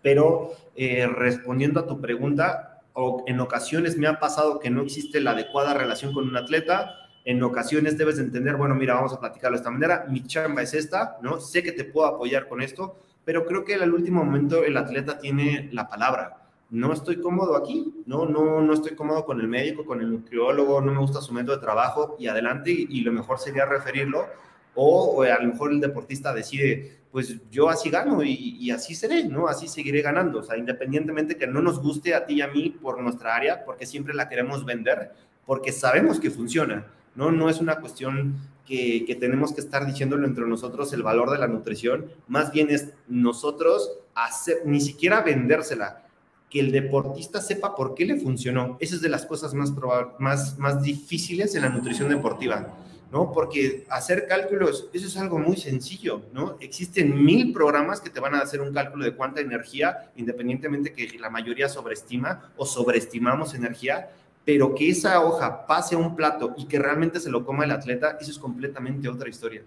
Pero 0.02 0.52
eh, 0.76 1.08
respondiendo 1.08 1.80
a 1.80 1.88
tu 1.88 2.02
pregunta, 2.02 2.82
o 2.92 3.24
en 3.28 3.40
ocasiones 3.40 3.98
me 3.98 4.08
ha 4.08 4.20
pasado 4.20 4.60
que 4.60 4.70
no 4.70 4.82
existe 4.82 5.22
la 5.22 5.32
adecuada 5.32 5.74
relación 5.74 6.14
con 6.14 6.28
un 6.28 6.36
atleta. 6.36 6.96
En 7.24 7.42
ocasiones 7.44 7.98
debes 7.98 8.18
de 8.18 8.24
entender, 8.24 8.58
bueno, 8.58 8.76
mira, 8.76 8.96
vamos 8.96 9.14
a 9.14 9.22
platicarlo 9.22 9.56
de 9.56 9.62
esta 9.62 9.72
manera. 9.72 10.06
Mi 10.10 10.22
chamba 10.28 10.64
es 10.64 10.74
esta, 10.74 11.18
¿no? 11.22 11.40
Sé 11.40 11.64
que 11.64 11.72
te 11.72 11.86
puedo 11.86 12.08
apoyar 12.08 12.50
con 12.50 12.62
esto, 12.62 12.98
pero 13.24 13.46
creo 13.46 13.64
que 13.64 13.76
al 13.76 13.94
último 13.94 14.22
momento 14.26 14.66
el 14.66 14.76
atleta 14.76 15.18
tiene 15.18 15.70
la 15.72 15.88
palabra 15.88 16.44
no 16.70 16.92
estoy 16.92 17.22
cómodo 17.22 17.56
aquí, 17.56 17.94
no, 18.06 18.26
no, 18.26 18.62
no 18.62 18.74
estoy 18.74 18.96
cómodo 18.96 19.26
con 19.26 19.40
el 19.40 19.48
médico, 19.48 19.86
con 19.86 20.02
el 20.02 20.12
nutriólogo, 20.12 20.82
no 20.82 20.92
me 20.92 21.00
gusta 21.00 21.22
su 21.22 21.34
método 21.34 21.56
de 21.56 21.62
trabajo 21.62 22.16
y 22.20 22.28
adelante 22.28 22.72
y, 22.72 23.02
lo 23.02 23.12
mejor 23.14 23.40
sería 23.40 23.66
referirlo 23.66 24.26
o, 24.76 25.24
a 25.24 25.40
lo 25.40 25.52
mejor 25.54 25.72
el 25.72 25.80
deportista 25.80 26.34
decide, 26.34 27.00
pues 27.12 27.38
yo 27.50 27.70
así 27.70 27.90
gano 27.90 28.22
y, 28.24 28.70
así 28.70 28.96
seré, 28.96 29.24
¿no? 29.24 29.48
Así 29.48 29.68
seguiré 29.68 30.02
ganando, 30.02 30.40
o 30.40 30.44
sea, 30.44 30.58
independientemente 30.58 31.38
que 31.38 31.48
no 31.48 31.62
nos 31.62 31.82
guste 31.82 32.14
a 32.14 32.26
ti 32.26 32.36
y 32.36 32.42
a 32.42 32.48
mí 32.48 32.70
por 32.70 33.02
nuestra 33.02 33.36
área, 33.36 33.64
porque 33.66 33.86
siempre 33.86 34.14
la 34.14 34.28
queremos 34.28 34.66
vender, 34.66 35.14
porque 35.46 35.72
sabemos 35.72 36.20
que 36.20 36.30
funciona, 36.30 36.86
¿no? 37.16 37.32
No 37.32 37.50
es 37.50 37.60
una 37.60 37.78
cuestión 37.78 38.36
que, 38.68 39.06
que, 39.06 39.16
tenemos 39.16 39.54
que 39.54 39.62
estar 39.62 39.86
diciéndolo 39.86 40.28
entre 40.28 40.46
nosotros 40.46 40.92
el 40.92 41.02
valor 41.02 41.32
de 41.32 41.38
la 41.38 41.48
nutrición, 41.48 42.12
más 42.28 42.52
bien 42.52 42.70
es 42.70 42.94
nosotros 43.08 43.98
hacer, 44.14 44.58
ni 44.66 44.82
siquiera 44.82 45.22
vendérsela, 45.22 46.07
que 46.50 46.60
el 46.60 46.72
deportista 46.72 47.42
sepa 47.42 47.76
por 47.76 47.94
qué 47.94 48.06
le 48.06 48.18
funcionó. 48.18 48.78
Esa 48.80 48.96
es 48.96 49.02
de 49.02 49.10
las 49.10 49.26
cosas 49.26 49.54
más, 49.54 49.74
más, 50.20 50.58
más 50.58 50.82
difíciles 50.82 51.56
en 51.56 51.64
la 51.64 51.70
nutrición 51.70 52.10
deportiva, 52.10 52.74
¿no? 53.12 53.32
Porque 53.34 53.86
hacer 53.90 54.28
cálculos, 54.28 54.90
eso 54.94 55.08
es 55.08 55.18
algo 55.18 55.40
muy 55.40 55.58
sencillo, 55.58 56.22
¿no? 56.34 56.56
Existen 56.60 57.24
mil 57.24 57.52
programas 57.52 58.00
que 58.00 58.10
te 58.10 58.20
van 58.20 58.36
a 58.36 58.40
hacer 58.40 58.62
un 58.62 58.74
cálculo 58.74 59.04
de 59.04 59.16
cuánta 59.16 59.42
energía, 59.42 60.12
independientemente 60.16 60.94
que 60.94 61.20
la 61.20 61.30
mayoría 61.30 61.68
sobreestima 61.68 62.52
o 62.56 62.66
sobreestimamos 62.66 63.54
energía, 63.54 64.10
pero 64.46 64.74
que 64.74 64.90
esa 64.90 65.22
hoja 65.22 65.68
pase 65.68 65.96
a 65.96 65.98
un 65.98 66.16
plato 66.16 66.56
y 66.58 66.66
que 66.68 66.80
realmente 66.80 67.20
se 67.20 67.30
lo 67.30 67.46
coma 67.46 67.66
el 67.66 67.72
atleta, 67.72 68.18
eso 68.22 68.32
es 68.32 68.40
completamente 68.40 69.10
otra 69.10 69.28
historia. 69.28 69.64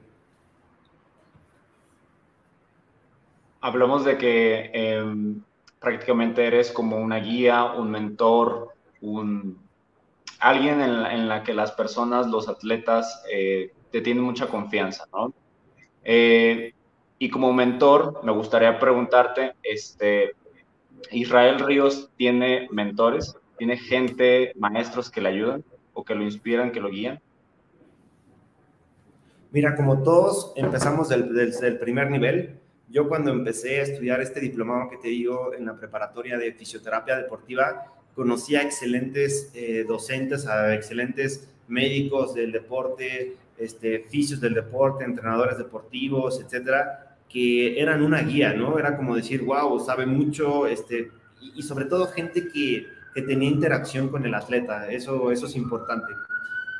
Hablamos 3.60 4.06
de 4.06 4.16
que 4.16 4.70
em, 4.72 5.42
prácticamente 5.80 6.46
eres 6.46 6.70
como 6.70 6.98
una 6.98 7.16
guía, 7.16 7.64
un 7.64 7.90
mentor, 7.90 8.68
un, 9.00 9.58
alguien 10.38 10.80
en 10.80 11.28
la, 11.28 11.42
que 11.42 11.54
las 11.54 11.72
personas, 11.72 12.26
los 12.26 12.48
atletas, 12.48 13.24
eh, 13.32 13.72
te 13.90 14.00
tienen 14.00 14.22
mucha 14.22 14.46
confianza, 14.46 15.06
¿no? 15.12 15.32
Eh, 16.04 16.72
y 17.18 17.28
como 17.28 17.52
mentor, 17.52 18.20
me 18.22 18.32
gustaría 18.32 18.78
preguntarte, 18.78 19.54
este, 19.62 20.34
¿Israel 21.10 21.58
Ríos 21.60 22.10
tiene 22.16 22.68
mentores? 22.70 23.36
¿Tiene 23.58 23.76
gente, 23.76 24.52
maestros 24.56 25.10
que 25.10 25.20
le 25.20 25.28
ayudan 25.28 25.64
o 25.92 26.04
que 26.04 26.14
lo 26.14 26.22
inspiran, 26.22 26.72
que 26.72 26.80
lo 26.80 26.88
guían? 26.88 27.20
Mira, 29.50 29.74
como 29.76 30.02
todos 30.02 30.52
empezamos 30.56 31.08
desde 31.08 31.66
el 31.66 31.78
primer 31.78 32.10
nivel, 32.10 32.58
yo 32.90 33.08
cuando 33.08 33.30
empecé 33.30 33.80
a 33.80 33.82
estudiar 33.84 34.20
este 34.20 34.40
diplomado 34.40 34.90
que 34.90 34.96
te 34.96 35.08
digo 35.08 35.54
en 35.54 35.64
la 35.66 35.76
preparatoria 35.76 36.36
de 36.36 36.52
fisioterapia 36.52 37.16
deportiva, 37.16 37.84
conocí 38.14 38.56
a 38.56 38.62
excelentes 38.62 39.50
eh, 39.54 39.84
docentes, 39.86 40.46
a 40.46 40.74
excelentes 40.74 41.48
médicos 41.68 42.34
del 42.34 42.50
deporte, 42.50 43.36
este, 43.56 44.00
fisios 44.00 44.40
del 44.40 44.54
deporte, 44.54 45.04
entrenadores 45.04 45.56
deportivos, 45.56 46.40
etcétera, 46.40 47.16
que 47.28 47.80
eran 47.80 48.02
una 48.02 48.22
guía, 48.22 48.52
¿no? 48.54 48.78
Era 48.78 48.96
como 48.96 49.14
decir, 49.14 49.42
wow, 49.42 49.78
sabe 49.78 50.04
mucho, 50.04 50.66
este, 50.66 51.12
y, 51.40 51.60
y 51.60 51.62
sobre 51.62 51.84
todo 51.84 52.08
gente 52.08 52.48
que, 52.48 52.86
que, 53.14 53.22
tenía 53.22 53.48
interacción 53.48 54.08
con 54.08 54.26
el 54.26 54.34
atleta, 54.34 54.90
eso, 54.90 55.30
eso 55.30 55.46
es 55.46 55.54
importante. 55.54 56.12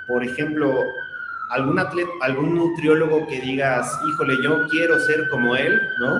Por 0.09 0.25
ejemplo, 0.25 0.75
algún 1.51 1.79
atleta, 1.79 2.11
algún 2.21 2.55
nutriólogo 2.55 3.27
que 3.27 3.41
digas, 3.41 4.01
híjole, 4.09 4.35
yo 4.43 4.67
quiero 4.69 4.99
ser 5.01 5.29
como 5.31 5.57
él, 5.57 5.81
¿no? 6.01 6.19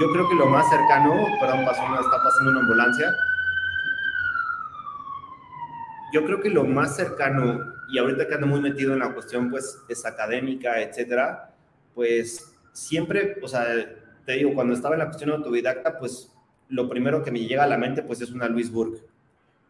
Yo 0.00 0.12
creo 0.12 0.28
que 0.28 0.34
lo 0.34 0.46
más 0.46 0.68
cercano, 0.68 1.26
perdón, 1.40 1.64
pasó 1.64 1.82
está 1.82 2.22
pasando 2.22 2.50
una 2.50 2.60
ambulancia. 2.60 3.12
Yo 6.12 6.24
creo 6.24 6.40
que 6.40 6.50
lo 6.50 6.64
más 6.64 6.96
cercano, 6.96 7.72
y 7.88 7.98
ahorita 7.98 8.26
que 8.26 8.34
ando 8.34 8.46
muy 8.46 8.60
metido 8.60 8.92
en 8.92 8.98
la 8.98 9.12
cuestión, 9.14 9.50
pues, 9.50 9.82
es 9.88 10.04
académica, 10.04 10.80
etcétera, 10.80 11.50
pues 11.94 12.52
siempre, 12.72 13.38
o 13.42 13.48
sea, 13.48 13.64
te 14.24 14.32
digo, 14.32 14.52
cuando 14.54 14.74
estaba 14.74 14.96
en 14.96 15.00
la 15.00 15.06
cuestión 15.06 15.30
autodidacta, 15.30 15.98
pues 15.98 16.32
lo 16.68 16.88
primero 16.88 17.22
que 17.22 17.30
me 17.30 17.40
llega 17.40 17.62
a 17.62 17.68
la 17.68 17.78
mente, 17.78 18.02
pues 18.02 18.20
es 18.20 18.32
una 18.32 18.48
Louise 18.48 18.72
Burke. 18.72 19.02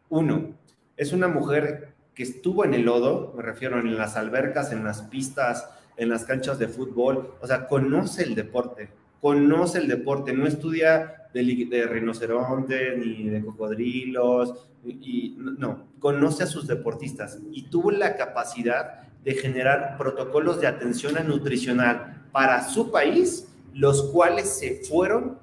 Uno, 0.09 0.55
es 0.97 1.13
una 1.13 1.29
mujer 1.29 1.96
que 2.17 2.23
estuvo 2.23 2.65
en 2.65 2.73
el 2.75 2.83
lodo, 2.83 3.35
me 3.37 3.43
refiero 3.43 3.79
en 3.79 3.97
las 3.97 4.17
albercas, 4.17 4.73
en 4.73 4.83
las 4.83 5.03
pistas, 5.03 5.69
en 5.99 6.09
las 6.09 6.25
canchas 6.25 6.59
de 6.59 6.67
fútbol, 6.67 7.35
o 7.41 7.47
sea, 7.47 7.69
conoce 7.69 8.23
el 8.23 8.35
deporte, 8.35 8.89
conoce 9.21 9.79
el 9.79 9.87
deporte, 9.87 10.33
no 10.33 10.47
estudia 10.47 11.29
de, 11.35 11.45
de 11.45 12.97
ni 12.97 13.29
de 13.29 13.45
cocodrilos, 13.45 14.67
y, 14.89 15.37
no, 15.39 15.89
conoce 15.99 16.45
a 16.45 16.47
sus 16.47 16.67
deportistas 16.67 17.39
y 17.51 17.63
tuvo 17.65 17.91
la 17.91 18.17
capacidad 18.17 19.03
de 19.25 19.35
generar 19.35 19.97
protocolos 19.99 20.61
de 20.61 20.69
atención 20.69 21.15
nutricional 21.27 22.25
para 22.33 22.67
su 22.69 22.91
país, 22.91 23.49
los 23.75 24.11
cuales 24.11 24.49
se 24.49 24.77
fueron 24.89 25.39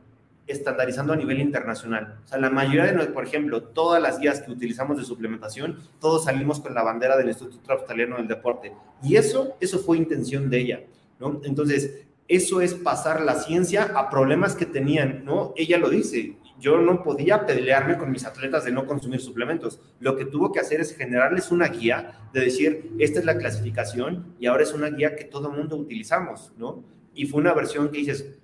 estandarizando 0.48 1.14
a 1.14 1.16
nivel 1.16 1.40
internacional. 1.40 2.20
O 2.24 2.28
sea, 2.28 2.38
la 2.38 2.50
mayoría 2.50 2.92
de, 2.92 3.06
por 3.08 3.26
ejemplo, 3.26 3.64
todas 3.64 4.02
las 4.02 4.20
guías 4.20 4.42
que 4.42 4.52
utilizamos 4.52 4.98
de 4.98 5.06
suplementación, 5.06 5.80
todos 6.00 6.26
salimos 6.26 6.60
con 6.60 6.74
la 6.74 6.84
bandera 6.84 7.18
del 7.18 7.30
Instituto 7.30 7.72
Australiano 7.72 8.18
del 8.18 8.28
Deporte. 8.28 8.74
Y 9.02 9.16
eso, 9.16 9.56
eso 9.60 9.80
fue 9.80 9.98
intención 9.98 10.50
de 10.50 10.60
ella, 10.60 10.82
¿no? 11.20 11.42
Entonces, 11.44 12.06
eso 12.28 12.62
es 12.62 12.74
pasar 12.74 13.22
la 13.22 13.36
ciencia 13.36 13.92
a 13.96 14.10
problemas 14.10 14.56
que 14.56 14.66
tenían, 14.66 15.24
¿no? 15.26 15.54
Ella 15.56 15.78
lo 15.78 15.90
dice, 15.90 16.38
yo 16.60 16.78
no 16.78 17.04
podía 17.04 17.46
pelearme 17.46 17.98
con 17.98 18.12
mis 18.12 18.26
atletas 18.26 18.64
de 18.64 18.72
no 18.72 18.86
consumir 18.86 19.20
suplementos. 19.20 19.82
Lo 20.00 20.16
que 20.16 20.26
tuvo 20.26 20.52
que 20.52 20.60
hacer 20.60 20.80
es 20.80 20.96
generarles 20.96 21.52
una 21.52 21.68
guía 21.68 22.30
de 22.34 22.42
decir, 22.42 22.92
esta 23.00 23.20
es 23.20 23.26
la 23.26 23.38
clasificación 23.38 24.36
y 24.40 24.48
ahora 24.48 24.64
es 24.64 24.74
una 24.74 24.90
guía 24.90 25.16
que 25.16 25.26
todo 25.26 25.52
mundo 25.52 25.76
utilizamos, 25.76 26.54
¿no? 26.58 26.84
Y 27.14 27.26
fue 27.26 27.42
una 27.42 27.54
versión 27.54 27.90
que 27.92 28.00
dices, 28.00 28.40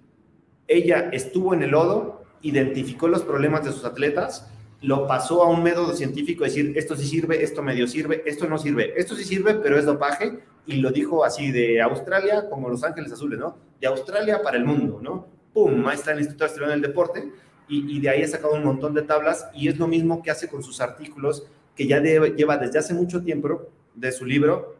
ella 0.70 1.10
estuvo 1.12 1.54
en 1.54 1.64
el 1.64 1.72
lodo, 1.72 2.24
identificó 2.42 3.10
los 3.10 3.24
problemas 3.24 3.66
de 3.66 3.74
sus 3.74 3.84
atletas 3.84 4.50
lo 4.82 5.08
pasó 5.08 5.44
a 5.44 5.50
un 5.50 5.62
método 5.62 5.94
científico, 5.94 6.44
decir, 6.44 6.74
esto 6.78 6.96
sí 6.96 7.06
sirve, 7.06 7.44
esto 7.44 7.62
medio 7.62 7.88
sirve, 7.88 8.24
esto 8.26 8.48
no 8.48 8.58
sirve, 8.58 8.94
esto 8.96 9.16
sí 9.16 9.24
sirve, 9.26 9.56
pero 9.56 9.78
es 9.78 9.86
dopaje, 9.86 10.40
y 10.66 10.78
lo 10.78 10.92
dijo 10.92 11.26
así 11.26 11.52
de 11.52 11.82
Australia 11.82 12.50
como 12.50 12.70
Los 12.70 12.84
Ángeles 12.84 13.12
Azules, 13.12 13.40
¿no? 13.40 13.58
De 13.82 13.88
Australia 13.88 14.42
para 14.42 14.58
el 14.58 14.66
mundo, 14.66 15.00
¿no? 15.02 15.28
¡Pum! 15.54 15.76
Maestra 15.76 16.14
del 16.14 16.22
Instituto 16.22 16.46
Australiano 16.46 16.80
del 16.80 16.90
Deporte, 16.90 17.30
y, 17.72 18.00
de 18.00 18.10
ahí 18.10 18.24
ha 18.24 18.28
sacado 18.28 18.56
un 18.56 18.64
montón 18.64 18.96
de 18.96 19.04
tablas, 19.04 19.48
y 19.54 19.68
es 19.68 19.78
lo 19.78 19.88
mismo 19.88 20.24
que 20.24 20.32
hace 20.32 20.48
con 20.48 20.64
sus 20.64 20.82
artículos, 20.82 21.46
que 21.76 21.86
ya 21.86 22.02
lleva 22.02 22.58
desde 22.58 22.80
hace 22.80 22.96
mucho 22.96 23.22
tiempo 23.22 23.68
de 23.94 24.12
su 24.12 24.26
libro, 24.26 24.76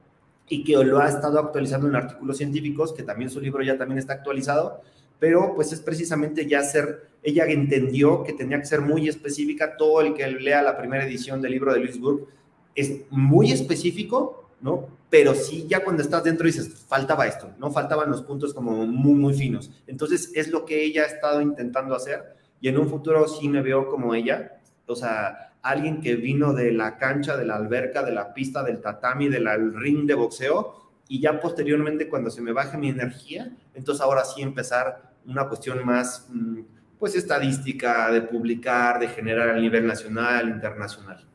y 0.48 0.64
que 0.64 0.74
lo 0.84 1.00
ha 1.00 1.08
estado 1.08 1.40
actualizando 1.40 1.88
en 1.88 1.96
artículos 1.96 2.38
científicos, 2.38 2.94
que 2.94 3.04
también 3.04 3.30
su 3.30 3.40
libro 3.40 3.62
ya 3.62 3.78
también 3.78 4.00
está 4.00 4.14
actualizado, 4.14 4.82
pero 5.20 5.54
pues 5.56 5.72
es 5.74 5.82
precisamente 5.82 6.48
ya 6.48 6.64
ser, 6.64 7.10
ella 7.22 7.46
entendió 7.46 8.24
que 8.24 8.34
tenía 8.34 8.60
que 8.60 8.66
ser 8.66 8.82
muy 8.82 9.08
específica, 9.10 9.76
todo 9.78 10.02
el 10.02 10.14
que 10.14 10.28
lea 10.28 10.62
la 10.62 10.78
primera 10.78 11.06
edición 11.06 11.42
del 11.42 11.52
libro 11.52 11.74
de 11.74 11.80
Luis 11.82 12.00
Burke 12.00 12.32
es 12.76 13.02
muy 13.10 13.52
específico, 13.52 14.50
¿no? 14.62 14.88
Pero 15.10 15.34
sí, 15.34 15.66
ya 15.68 15.84
cuando 15.84 16.04
estás 16.04 16.24
dentro 16.24 16.46
dices, 16.46 16.86
faltaba 16.88 17.28
esto, 17.28 17.52
¿no? 17.58 17.72
Faltaban 17.72 18.10
los 18.10 18.22
puntos 18.22 18.54
como 18.54 18.86
muy, 18.86 19.16
muy 19.16 19.34
finos. 19.34 19.72
Entonces, 19.88 20.32
es 20.36 20.50
lo 20.50 20.66
que 20.66 20.84
ella 20.84 21.04
ha 21.04 21.08
estado 21.08 21.42
intentando 21.42 21.96
hacer 21.96 22.36
y 22.62 22.68
en 22.68 22.78
un 22.78 22.88
futuro 22.88 23.28
sí 23.28 23.50
me 23.50 23.62
veo 23.62 23.90
como 23.90 24.14
ella, 24.14 24.60
o 24.86 24.96
sea, 24.96 25.54
alguien 25.62 26.02
que 26.02 26.16
vino 26.16 26.54
de 26.54 26.72
la 26.72 26.98
cancha, 26.98 27.36
de 27.38 27.46
la 27.46 27.56
alberca, 27.56 28.04
de 28.04 28.12
la 28.12 28.34
pista, 28.34 28.64
del 28.64 28.82
tatami, 28.82 29.30
del 29.30 29.74
ring 29.74 30.06
de 30.06 30.14
boxeo 30.14 30.76
y 31.08 31.20
ya 31.20 31.40
posteriormente 31.40 32.08
cuando 32.08 32.30
se 32.30 32.42
me 32.42 32.54
baje 32.54 32.78
mi 32.78 32.90
energía, 32.90 33.52
entonces 33.74 34.02
ahora 34.02 34.24
sí 34.24 34.42
empezar 34.42 35.09
una 35.26 35.48
cuestión 35.48 35.86
más, 35.86 36.28
mm, 36.30 36.60
pues, 36.98 37.16
estadística, 37.16 38.12
de 38.12 38.22
publicar, 38.22 39.00
de 39.00 39.08
generar 39.08 39.50
a 39.50 39.60
nivel 39.60 39.88
nacional, 39.88 40.50
internacional. 40.50 41.26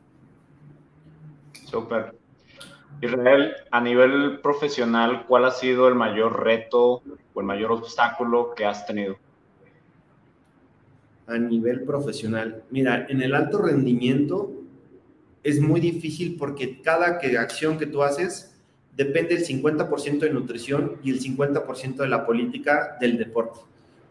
Súper. 1.65 2.15
Israel, 3.01 3.53
a 3.71 3.81
nivel 3.81 4.39
profesional, 4.41 5.25
¿cuál 5.27 5.45
ha 5.45 5.51
sido 5.51 5.87
el 5.87 5.95
mayor 5.95 6.43
reto 6.43 7.01
o 7.33 7.39
el 7.41 7.45
mayor 7.45 7.71
obstáculo 7.71 8.53
que 8.55 8.65
has 8.65 8.85
tenido? 8.85 9.17
A 11.27 11.37
nivel 11.37 11.83
profesional, 11.83 12.63
mira, 12.69 13.07
en 13.09 13.21
el 13.21 13.33
alto 13.33 13.61
rendimiento 13.61 14.51
es 15.43 15.59
muy 15.59 15.79
difícil 15.79 16.37
porque 16.37 16.81
cada 16.81 17.19
que, 17.19 17.37
acción 17.37 17.77
que 17.77 17.85
tú 17.85 18.03
haces 18.03 18.55
depende 18.95 19.35
el 19.35 19.45
50% 19.45 20.19
de 20.19 20.29
nutrición 20.29 20.97
y 21.03 21.11
el 21.11 21.19
50% 21.19 21.97
de 21.97 22.07
la 22.07 22.25
política 22.25 22.97
del 22.99 23.17
deporte. 23.17 23.59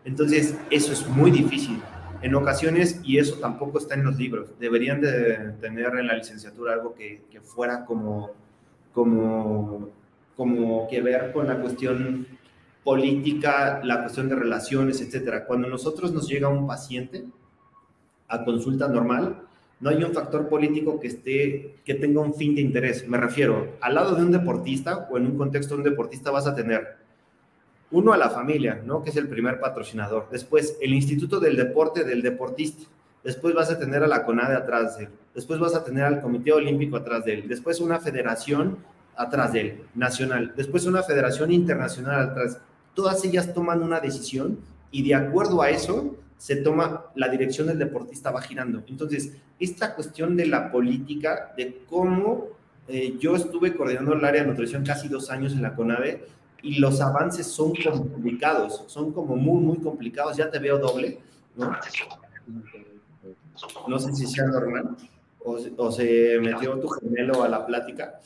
Entonces, 0.04 0.56
eso 0.70 0.92
es 0.92 1.06
muy 1.08 1.30
difícil. 1.30 1.80
En 2.22 2.34
ocasiones, 2.34 3.00
y 3.04 3.18
eso 3.18 3.36
tampoco 3.36 3.78
está 3.78 3.94
en 3.94 4.04
los 4.04 4.16
libros, 4.16 4.48
deberían 4.58 5.00
de 5.00 5.52
tener 5.60 5.94
en 5.96 6.06
la 6.06 6.14
licenciatura 6.14 6.72
algo 6.72 6.94
que, 6.94 7.22
fuera 7.42 7.84
como, 7.84 8.30
como, 8.92 9.90
como 10.36 10.88
que 10.88 11.02
ver 11.02 11.32
con 11.32 11.46
la 11.46 11.60
cuestión 11.60 12.26
política, 12.82 13.80
la 13.82 14.02
cuestión 14.02 14.28
de 14.28 14.36
relaciones, 14.36 15.00
etcétera. 15.00 15.44
Cuando 15.46 15.68
nosotros 15.68 16.12
nos 16.12 16.28
llega 16.28 16.48
un 16.48 16.66
paciente 16.66 17.24
a 18.28 18.44
consulta 18.44 18.88
normal, 18.88 19.42
no 19.80 19.90
hay 19.90 20.02
un 20.02 20.12
factor 20.12 20.48
político 20.48 20.98
que 21.00 21.08
esté 21.08 21.76
que 21.84 21.94
tenga 21.94 22.20
un 22.20 22.34
fin 22.34 22.54
de 22.54 22.62
interés. 22.62 23.06
Me 23.06 23.18
refiero, 23.18 23.76
al 23.80 23.94
lado 23.94 24.14
de 24.14 24.22
un 24.22 24.32
deportista 24.32 25.08
o 25.10 25.18
en 25.18 25.26
un 25.26 25.36
contexto 25.36 25.74
de 25.74 25.82
un 25.82 25.90
deportista 25.90 26.30
vas 26.30 26.46
a 26.46 26.54
tener 26.54 27.03
uno 27.90 28.12
a 28.12 28.16
la 28.16 28.30
familia, 28.30 28.82
¿no? 28.84 29.02
Que 29.02 29.10
es 29.10 29.16
el 29.16 29.28
primer 29.28 29.60
patrocinador. 29.60 30.28
Después, 30.30 30.76
el 30.80 30.94
Instituto 30.94 31.40
del 31.40 31.56
Deporte 31.56 32.04
del 32.04 32.22
Deportista. 32.22 32.86
Después 33.22 33.54
vas 33.54 33.70
a 33.70 33.78
tener 33.78 34.02
a 34.02 34.06
la 34.06 34.24
CONADE 34.24 34.54
atrás 34.54 34.98
de 34.98 35.04
él. 35.04 35.10
Después 35.34 35.58
vas 35.58 35.74
a 35.74 35.84
tener 35.84 36.04
al 36.04 36.20
Comité 36.20 36.52
Olímpico 36.52 36.96
atrás 36.96 37.24
de 37.24 37.34
él. 37.34 37.48
Después 37.48 37.80
una 37.80 37.98
federación 37.98 38.78
atrás 39.16 39.52
de 39.52 39.60
él, 39.60 39.82
nacional. 39.94 40.52
Después 40.56 40.86
una 40.86 41.02
federación 41.02 41.52
internacional 41.52 42.20
atrás. 42.20 42.58
Todas 42.94 43.24
ellas 43.24 43.54
toman 43.54 43.82
una 43.82 44.00
decisión 44.00 44.58
y 44.90 45.06
de 45.06 45.14
acuerdo 45.14 45.62
a 45.62 45.70
eso 45.70 46.16
se 46.36 46.56
toma 46.56 47.06
la 47.14 47.28
dirección 47.28 47.66
del 47.66 47.78
deportista 47.78 48.30
va 48.30 48.42
girando. 48.42 48.82
Entonces, 48.88 49.32
esta 49.58 49.94
cuestión 49.94 50.36
de 50.36 50.46
la 50.46 50.70
política, 50.70 51.54
de 51.56 51.82
cómo 51.88 52.48
eh, 52.86 53.16
yo 53.18 53.34
estuve 53.34 53.74
coordinando 53.74 54.12
el 54.12 54.24
área 54.24 54.42
de 54.42 54.48
nutrición 54.48 54.84
casi 54.84 55.08
dos 55.08 55.30
años 55.30 55.52
en 55.52 55.62
la 55.62 55.74
CONADE, 55.74 56.26
y 56.64 56.78
los 56.78 57.00
avances 57.02 57.46
son 57.46 57.74
complicados, 57.74 58.84
son 58.86 59.12
como 59.12 59.36
muy, 59.36 59.62
muy 59.62 59.76
complicados. 59.78 60.36
Ya 60.36 60.50
te 60.50 60.58
veo 60.58 60.78
doble, 60.78 61.20
¿no? 61.54 61.70
No 63.86 63.98
sé 63.98 64.14
si 64.14 64.26
sea 64.26 64.46
normal 64.46 64.96
o, 65.44 65.58
o 65.76 65.92
se 65.92 66.38
metió 66.40 66.80
tu 66.80 66.88
gemelo 66.88 67.42
a 67.42 67.48
la 67.48 67.66
plática. 67.66 68.18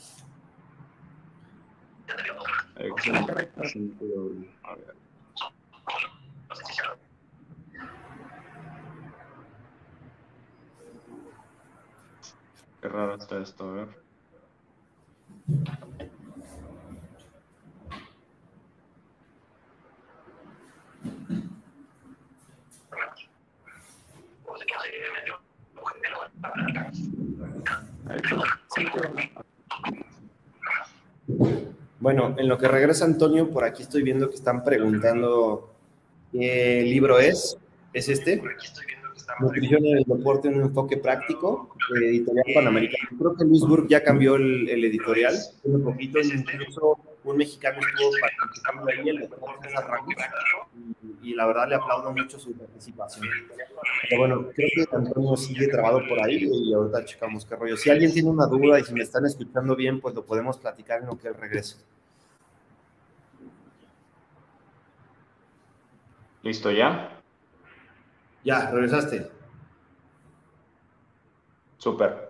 Qué 12.80 12.89
raro 12.89 13.16
está 13.16 13.41
esto, 13.41 13.68
a 13.68 13.72
ver. 13.72 13.89
Bueno, 32.01 32.34
en 32.39 32.49
lo 32.49 32.59
que 32.59 32.68
regresa 32.68 33.05
Antonio, 33.05 33.51
por 33.51 33.64
aquí 33.64 33.82
estoy 33.82 34.03
viendo 34.03 34.28
que 34.28 34.36
están 34.36 34.64
preguntando 34.64 35.70
qué 36.32 36.82
libro 36.84 37.18
es. 37.18 37.59
¿Es 37.93 38.09
este? 38.09 38.43
Nutrición 39.41 39.84
en 39.84 39.99
el 39.99 40.05
deporte, 40.05 40.49
un 40.49 40.62
enfoque 40.62 40.97
práctico, 40.97 41.76
editorial 41.95 42.45
panamericano. 42.55 43.09
Creo 43.18 43.34
que 43.36 43.45
Luis 43.45 43.61
Burg 43.62 43.89
ya 43.89 44.03
cambió 44.03 44.36
el, 44.36 44.84
editorial. 44.84 45.36
Un 45.64 45.82
poquito, 45.84 46.18
incluso 46.18 46.99
un 47.31 47.37
mexicano 47.37 47.79
estuvo 47.79 48.11
participando 48.39 48.91
ahí, 48.91 49.09
el 49.09 49.20
deporte 49.20 49.68
y, 51.22 51.31
y 51.31 51.35
la 51.35 51.47
verdad 51.47 51.68
le 51.68 51.74
aplaudo 51.74 52.12
mucho 52.12 52.39
su 52.39 52.53
participación. 52.57 53.26
Pero 54.09 54.20
bueno, 54.20 54.49
creo 54.55 54.68
que 54.74 54.97
Antonio 54.97 55.37
sigue 55.37 55.68
trabado 55.68 56.01
por 56.09 56.20
ahí 56.22 56.49
y 56.51 56.72
ahorita 56.72 57.05
checamos 57.05 57.45
qué 57.45 57.57
rollo. 57.57 57.76
Si 57.76 57.91
alguien 57.91 58.12
tiene 58.12 58.31
una 58.31 58.47
duda 58.47 58.81
y 58.81 58.85
si 58.85 58.93
me 58.95 59.03
están 59.03 59.26
escuchando 59.26 59.76
bien, 59.76 60.01
pues 60.01 60.14
lo 60.14 60.24
podemos 60.24 60.59
platicar 60.59 61.01
en 61.01 61.07
lo 61.07 61.18
que 61.18 61.29
él 61.29 61.35
regrese. 61.35 61.76
¿Listo 66.43 66.70
ya? 66.70 67.20
Ya, 68.45 68.70
regresaste. 68.70 69.31
Súper. 71.76 72.28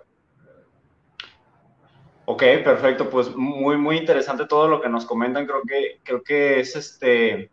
Ok, 2.31 2.43
perfecto. 2.63 3.09
Pues 3.09 3.35
muy, 3.35 3.79
muy 3.79 3.97
interesante 3.97 4.45
todo 4.45 4.69
lo 4.69 4.83
que 4.83 4.91
nos 4.91 5.07
comentan. 5.07 5.47
Creo 5.47 5.63
que, 5.63 5.99
creo 6.05 6.23
que 6.23 6.61
es 6.61 6.77
este 6.77 7.51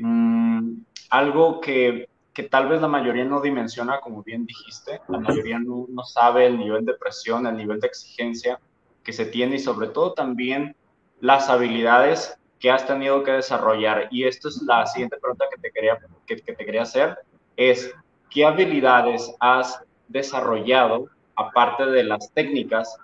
mm, 0.00 0.78
algo 1.10 1.60
que, 1.60 2.08
que, 2.34 2.42
tal 2.42 2.68
vez 2.68 2.80
la 2.80 2.88
mayoría 2.88 3.24
no 3.24 3.40
dimensiona, 3.40 4.00
como 4.00 4.24
bien 4.24 4.44
dijiste. 4.44 5.00
La 5.06 5.20
mayoría 5.20 5.60
no, 5.60 5.86
no 5.88 6.02
sabe 6.02 6.46
el 6.46 6.58
nivel 6.58 6.84
de 6.84 6.94
presión, 6.94 7.46
el 7.46 7.56
nivel 7.56 7.78
de 7.78 7.86
exigencia 7.86 8.58
que 9.04 9.12
se 9.12 9.26
tiene 9.26 9.54
y 9.56 9.60
sobre 9.60 9.86
todo 9.90 10.12
también 10.12 10.74
las 11.20 11.48
habilidades 11.48 12.36
que 12.58 12.72
has 12.72 12.84
tenido 12.84 13.22
que 13.22 13.30
desarrollar. 13.30 14.08
Y 14.10 14.24
esto 14.24 14.48
es 14.48 14.60
la 14.62 14.86
siguiente 14.86 15.18
pregunta 15.18 15.44
que 15.54 15.60
te 15.60 15.70
quería, 15.70 16.00
que, 16.26 16.34
te 16.34 16.56
quería 16.56 16.82
hacer, 16.82 17.16
es 17.56 17.94
¿qué 18.30 18.44
habilidades 18.44 19.32
has 19.38 19.84
desarrollado, 20.08 21.10
aparte 21.36 21.86
de 21.86 22.02
las 22.02 22.32
técnicas, 22.32 22.98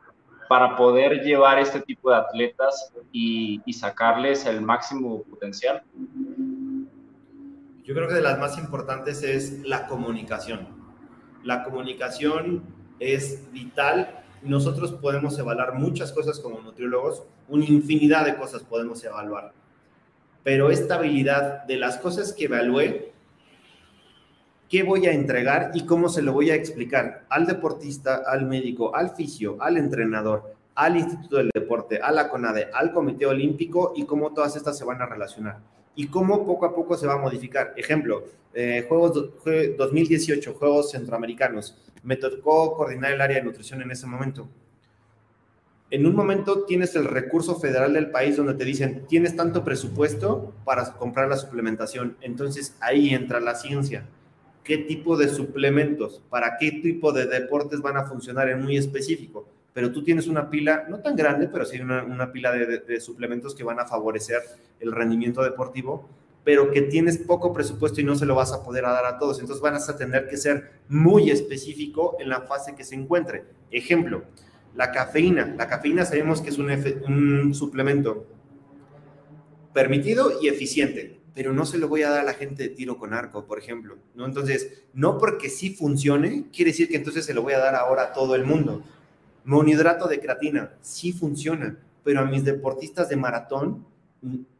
para 0.52 0.76
poder 0.76 1.22
llevar 1.22 1.58
este 1.58 1.80
tipo 1.80 2.10
de 2.10 2.16
atletas 2.16 2.92
y, 3.10 3.62
sacarles 3.72 4.44
el 4.44 4.60
máximo 4.60 5.22
potencial? 5.22 5.82
Yo 7.82 7.94
creo 7.94 8.06
que 8.06 8.12
de 8.12 8.20
las 8.20 8.38
más 8.38 8.58
importantes 8.58 9.22
es 9.22 9.62
la 9.66 9.86
comunicación. 9.86 10.68
La 11.42 11.64
comunicación 11.64 12.64
es 13.00 13.50
vital 13.50 14.22
nosotros 14.42 14.92
podemos 14.92 15.38
evaluar 15.38 15.72
muchas 15.72 16.12
cosas 16.12 16.38
como 16.38 16.60
nutriólogos, 16.60 17.22
una 17.48 17.64
infinidad 17.64 18.26
de 18.26 18.36
cosas 18.36 18.62
podemos 18.62 19.02
evaluar. 19.04 19.54
Pero 20.42 20.70
esta 20.70 20.96
habilidad 20.96 21.64
de 21.64 21.76
las 21.76 21.96
cosas 21.96 22.34
que 22.34 22.44
evalué, 22.44 23.11
¿qué 24.72 24.82
voy 24.82 25.06
a 25.06 25.12
entregar 25.12 25.70
y 25.74 25.86
cómo 25.86 26.08
se 26.08 26.22
lo 26.22 26.32
voy 26.32 26.50
a 26.50 26.56
explicar 26.56 27.26
al 27.28 27.46
deportista, 27.46 28.22
al 28.26 28.46
médico, 28.46 28.96
al 28.96 29.10
fisio, 29.10 29.56
al 29.60 29.76
entrenador, 29.76 30.54
al 30.74 30.96
Instituto 30.96 31.36
del 31.36 31.50
Deporte, 31.54 32.00
a 32.00 32.10
la 32.10 32.28
CONADE, 32.28 32.70
al 32.72 32.92
Comité 32.92 33.26
Olímpico 33.26 33.92
y 33.94 34.04
cómo 34.04 34.32
todas 34.32 34.56
estas 34.56 34.76
se 34.76 34.84
van 34.84 35.00
a 35.02 35.06
relacionar? 35.06 35.58
y 35.94 36.06
cómo 36.06 36.46
poco 36.46 36.66
a 36.66 36.74
poco 36.74 36.96
se 36.96 37.06
va 37.06 37.14
a 37.14 37.18
modificar. 37.18 37.74
Ejemplo, 37.76 38.24
eh, 38.54 38.86
juegos 38.88 39.30
2018, 39.76 40.54
Juegos 40.54 40.90
Centroamericanos. 40.90 41.76
Me 42.02 42.16
tocó 42.16 42.74
coordinar 42.76 43.12
el 43.12 43.20
área 43.20 43.38
de 43.38 43.44
nutrición 43.44 43.82
en 43.82 43.90
ese 43.90 44.06
momento. 44.06 44.48
En 45.90 46.06
un 46.06 46.16
momento 46.16 46.64
tienes 46.64 46.96
el 46.96 47.04
recurso 47.04 47.60
federal 47.60 47.92
del 47.92 48.10
país 48.10 48.36
donde 48.36 48.54
te 48.54 48.64
dicen, 48.64 49.06
tienes 49.06 49.36
tanto 49.36 49.62
presupuesto 49.62 50.54
para 50.64 50.90
comprar 50.94 51.28
la 51.28 51.36
suplementación. 51.36 52.16
Entonces 52.22 52.74
ahí 52.80 53.10
entra 53.10 53.40
la 53.40 53.54
ciencia. 53.54 54.06
¿Qué 54.64 54.78
tipo 54.78 55.16
de 55.16 55.28
suplementos? 55.28 56.22
¿Para 56.30 56.56
qué 56.58 56.72
tipo 56.82 57.12
de 57.12 57.26
deportes 57.26 57.80
van 57.80 57.96
a 57.96 58.04
funcionar 58.04 58.48
en 58.48 58.62
muy 58.62 58.76
específico? 58.76 59.46
pero 59.72 59.90
tú 59.90 60.02
tienes 60.02 60.26
una 60.26 60.50
pila, 60.50 60.86
no 60.88 61.00
tan 61.00 61.16
grande, 61.16 61.48
pero 61.48 61.64
sí 61.64 61.80
una, 61.80 62.32
pila 62.32 62.52
de, 62.52 63.00
suplementos 63.00 63.54
que 63.54 63.64
van 63.64 63.80
a 63.80 63.86
favorecer 63.86 64.42
el 64.80 64.92
rendimiento 64.92 65.42
deportivo, 65.42 66.08
pero 66.44 66.70
que 66.70 66.82
tienes 66.82 67.18
poco 67.18 67.52
presupuesto 67.52 68.00
y 68.00 68.04
no 68.04 68.16
se 68.16 68.26
lo 68.26 68.34
vas 68.34 68.52
a 68.52 68.62
poder 68.62 68.82
dar 68.82 69.06
a 69.06 69.18
todos. 69.18 69.40
Entonces 69.40 69.62
van 69.62 69.74
a 69.74 69.96
tener 69.96 70.28
que 70.28 70.36
ser 70.36 70.72
muy 70.88 71.30
específico 71.30 72.16
en 72.20 72.28
la 72.28 72.42
fase 72.42 72.74
que 72.74 72.84
se 72.84 72.96
encuentre. 72.96 73.44
Ejemplo, 73.70 74.24
la 74.74 74.90
cafeína. 74.90 75.54
La 75.56 75.68
cafeína 75.68 76.04
sabemos 76.04 76.42
que 76.42 76.50
es 76.50 76.58
un 76.58 77.54
suplemento 77.54 78.26
permitido 79.72 80.38
y 80.42 80.48
eficiente, 80.48 81.21
pero 81.34 81.52
no 81.52 81.64
se 81.64 81.78
lo 81.78 81.88
voy 81.88 82.02
a 82.02 82.10
dar 82.10 82.20
a 82.20 82.24
la 82.24 82.34
gente 82.34 82.64
de 82.64 82.68
tiro 82.70 82.98
con 82.98 83.14
arco, 83.14 83.46
por 83.46 83.58
ejemplo. 83.58 83.96
¿no? 84.14 84.26
Entonces, 84.26 84.82
no 84.92 85.18
porque 85.18 85.48
sí 85.48 85.74
funcione, 85.74 86.46
quiere 86.52 86.70
decir 86.70 86.88
que 86.88 86.96
entonces 86.96 87.24
se 87.24 87.34
lo 87.34 87.42
voy 87.42 87.54
a 87.54 87.58
dar 87.58 87.74
ahora 87.74 88.02
a 88.02 88.12
todo 88.12 88.34
el 88.34 88.44
mundo 88.44 88.82
Monohidrato 89.44 90.06
de 90.06 90.20
creatina, 90.20 90.74
sí 90.80 91.12
funciona, 91.12 91.76
pero 92.04 92.20
a 92.20 92.24
mis 92.24 92.44
deportistas 92.44 93.08
de 93.08 93.16
maratón 93.16 93.84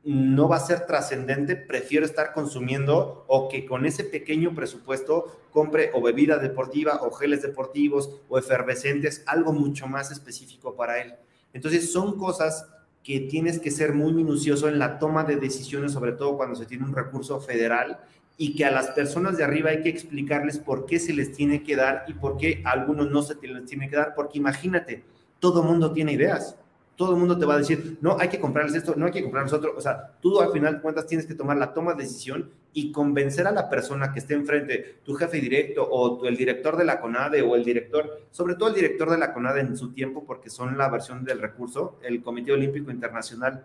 no 0.02 0.48
va 0.48 0.56
a 0.56 0.60
ser 0.60 0.86
trascendente, 0.86 1.54
prefiero 1.54 2.04
estar 2.04 2.32
consumiendo 2.32 3.24
o 3.28 3.48
que 3.48 3.64
con 3.64 3.86
ese 3.86 4.02
pequeño 4.02 4.56
presupuesto 4.56 5.40
compre 5.52 5.92
o 5.94 6.02
bebida 6.02 6.38
deportiva 6.38 6.98
o 7.02 7.12
geles 7.12 7.42
deportivos 7.42 8.20
o 8.28 8.38
efervescentes, 8.38 9.22
algo 9.26 9.52
mucho 9.52 9.86
más 9.86 10.10
específico 10.10 10.74
para 10.74 11.00
él. 11.00 11.14
Entonces 11.52 11.92
son 11.92 12.18
cosas 12.18 12.66
que 13.02 13.20
tienes 13.20 13.58
que 13.58 13.70
ser 13.70 13.94
muy 13.94 14.12
minucioso 14.12 14.68
en 14.68 14.78
la 14.78 14.98
toma 14.98 15.24
de 15.24 15.36
decisiones, 15.36 15.92
sobre 15.92 16.12
todo 16.12 16.36
cuando 16.36 16.54
se 16.54 16.66
tiene 16.66 16.84
un 16.84 16.94
recurso 16.94 17.40
federal 17.40 17.98
y 18.36 18.54
que 18.54 18.64
a 18.64 18.70
las 18.70 18.88
personas 18.88 19.36
de 19.36 19.44
arriba 19.44 19.70
hay 19.70 19.82
que 19.82 19.88
explicarles 19.88 20.58
por 20.58 20.86
qué 20.86 20.98
se 20.98 21.12
les 21.12 21.32
tiene 21.32 21.62
que 21.62 21.76
dar 21.76 22.04
y 22.08 22.14
por 22.14 22.36
qué 22.36 22.62
a 22.64 22.70
algunos 22.70 23.10
no 23.10 23.22
se 23.22 23.34
les 23.34 23.64
tiene 23.66 23.88
que 23.88 23.96
dar, 23.96 24.14
porque 24.14 24.38
imagínate, 24.38 25.04
todo 25.38 25.62
mundo 25.62 25.92
tiene 25.92 26.12
ideas, 26.12 26.56
todo 27.02 27.14
el 27.14 27.18
mundo 27.18 27.36
te 27.36 27.44
va 27.44 27.54
a 27.54 27.58
decir, 27.58 27.98
no, 28.00 28.16
hay 28.20 28.28
que 28.28 28.38
comprarles 28.38 28.76
esto, 28.76 28.94
no 28.96 29.06
hay 29.06 29.10
que 29.10 29.22
comprarles 29.22 29.52
otro, 29.52 29.74
o 29.76 29.80
sea, 29.80 30.12
tú 30.20 30.40
al 30.40 30.52
final 30.52 30.76
de 30.76 30.80
cuentas 30.80 31.04
tienes 31.04 31.26
que 31.26 31.34
tomar 31.34 31.56
la 31.56 31.74
toma 31.74 31.94
de 31.94 32.04
decisión 32.04 32.48
y 32.72 32.92
convencer 32.92 33.48
a 33.48 33.50
la 33.50 33.68
persona 33.68 34.12
que 34.12 34.20
esté 34.20 34.34
enfrente, 34.34 35.00
tu 35.04 35.14
jefe 35.14 35.40
directo 35.40 35.82
o 35.82 36.24
el 36.24 36.36
director 36.36 36.76
de 36.76 36.84
la 36.84 37.00
CONADE 37.00 37.42
o 37.42 37.56
el 37.56 37.64
director, 37.64 38.20
sobre 38.30 38.54
todo 38.54 38.68
el 38.68 38.76
director 38.76 39.10
de 39.10 39.18
la 39.18 39.34
CONADE 39.34 39.62
en 39.62 39.76
su 39.76 39.92
tiempo, 39.92 40.22
porque 40.24 40.48
son 40.48 40.78
la 40.78 40.88
versión 40.88 41.24
del 41.24 41.40
recurso, 41.40 41.98
el 42.04 42.22
Comité 42.22 42.52
Olímpico 42.52 42.92
Internacional 42.92 43.64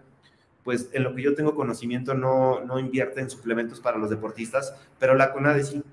pues 0.64 0.90
en 0.92 1.04
lo 1.04 1.14
que 1.16 1.22
yo 1.22 1.36
tengo 1.36 1.56
conocimiento 1.56 2.16
no, 2.16 2.60
no 2.66 2.80
invierte 2.80 3.22
en 3.22 3.30
suplementos 3.30 3.80
para 3.80 4.00
los 4.00 4.10
deportistas, 4.10 4.74
pero 5.00 5.14
la 5.14 5.32
CONADE 5.32 5.64
sí. 5.64 5.84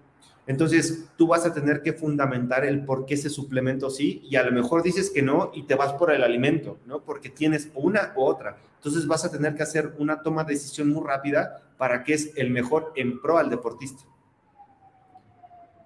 Entonces, 0.46 1.06
tú 1.16 1.28
vas 1.28 1.46
a 1.46 1.54
tener 1.54 1.82
que 1.82 1.94
fundamentar 1.94 2.64
el 2.64 2.84
por 2.84 3.06
qué 3.06 3.14
ese 3.14 3.30
suplemento 3.30 3.88
sí, 3.88 4.20
y 4.24 4.36
a 4.36 4.42
lo 4.42 4.52
mejor 4.52 4.82
dices 4.82 5.10
que 5.10 5.22
no 5.22 5.50
y 5.54 5.62
te 5.62 5.74
vas 5.74 5.94
por 5.94 6.12
el 6.12 6.22
alimento, 6.22 6.78
¿no? 6.86 7.00
Porque 7.02 7.30
tienes 7.30 7.70
una 7.74 8.12
u 8.14 8.22
otra. 8.22 8.58
Entonces, 8.76 9.06
vas 9.06 9.24
a 9.24 9.30
tener 9.30 9.54
que 9.54 9.62
hacer 9.62 9.94
una 9.98 10.22
toma 10.22 10.44
de 10.44 10.52
decisión 10.54 10.90
muy 10.90 11.06
rápida 11.06 11.62
para 11.78 12.04
que 12.04 12.14
es 12.14 12.32
el 12.36 12.50
mejor 12.50 12.92
en 12.96 13.20
pro 13.20 13.38
al 13.38 13.48
deportista. 13.48 14.04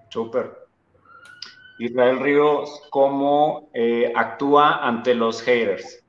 Súper. 0.09 0.67
Israel 1.79 2.19
Ríos, 2.19 2.83
¿cómo 2.91 3.71
eh, 3.73 4.13
actúa 4.17 4.85
ante 4.85 5.15
los 5.15 5.41
haters? 5.43 6.05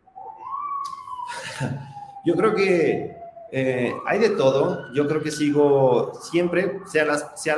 Yo 2.26 2.36
creo 2.36 2.56
que 2.56 3.19
eh, 3.52 3.96
hay 4.06 4.20
de 4.20 4.30
todo. 4.30 4.92
Yo 4.94 5.08
creo 5.08 5.22
que 5.22 5.32
sigo 5.32 6.14
siempre, 6.22 6.80
sea 6.86 7.06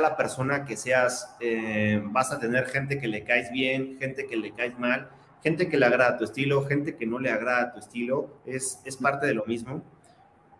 la, 0.00 0.16
persona 0.16 0.64
que 0.64 0.76
seas, 0.76 1.36
eh, 1.40 2.02
vas 2.06 2.32
a 2.32 2.38
tener 2.38 2.66
gente 2.66 2.98
que 2.98 3.08
le 3.08 3.24
caes 3.24 3.50
bien, 3.52 3.98
gente 3.98 4.26
que 4.26 4.36
le 4.36 4.52
caes 4.52 4.78
mal, 4.78 5.10
gente 5.42 5.68
que 5.68 5.76
le 5.76 5.86
agrada 5.86 6.16
tu 6.16 6.24
estilo, 6.24 6.64
gente 6.64 6.96
que 6.96 7.06
no 7.06 7.18
le 7.18 7.30
agrada 7.30 7.72
tu 7.72 7.80
estilo. 7.80 8.40
Es, 8.46 8.80
parte 9.00 9.26
de 9.26 9.34
lo 9.34 9.44
mismo. 9.44 9.84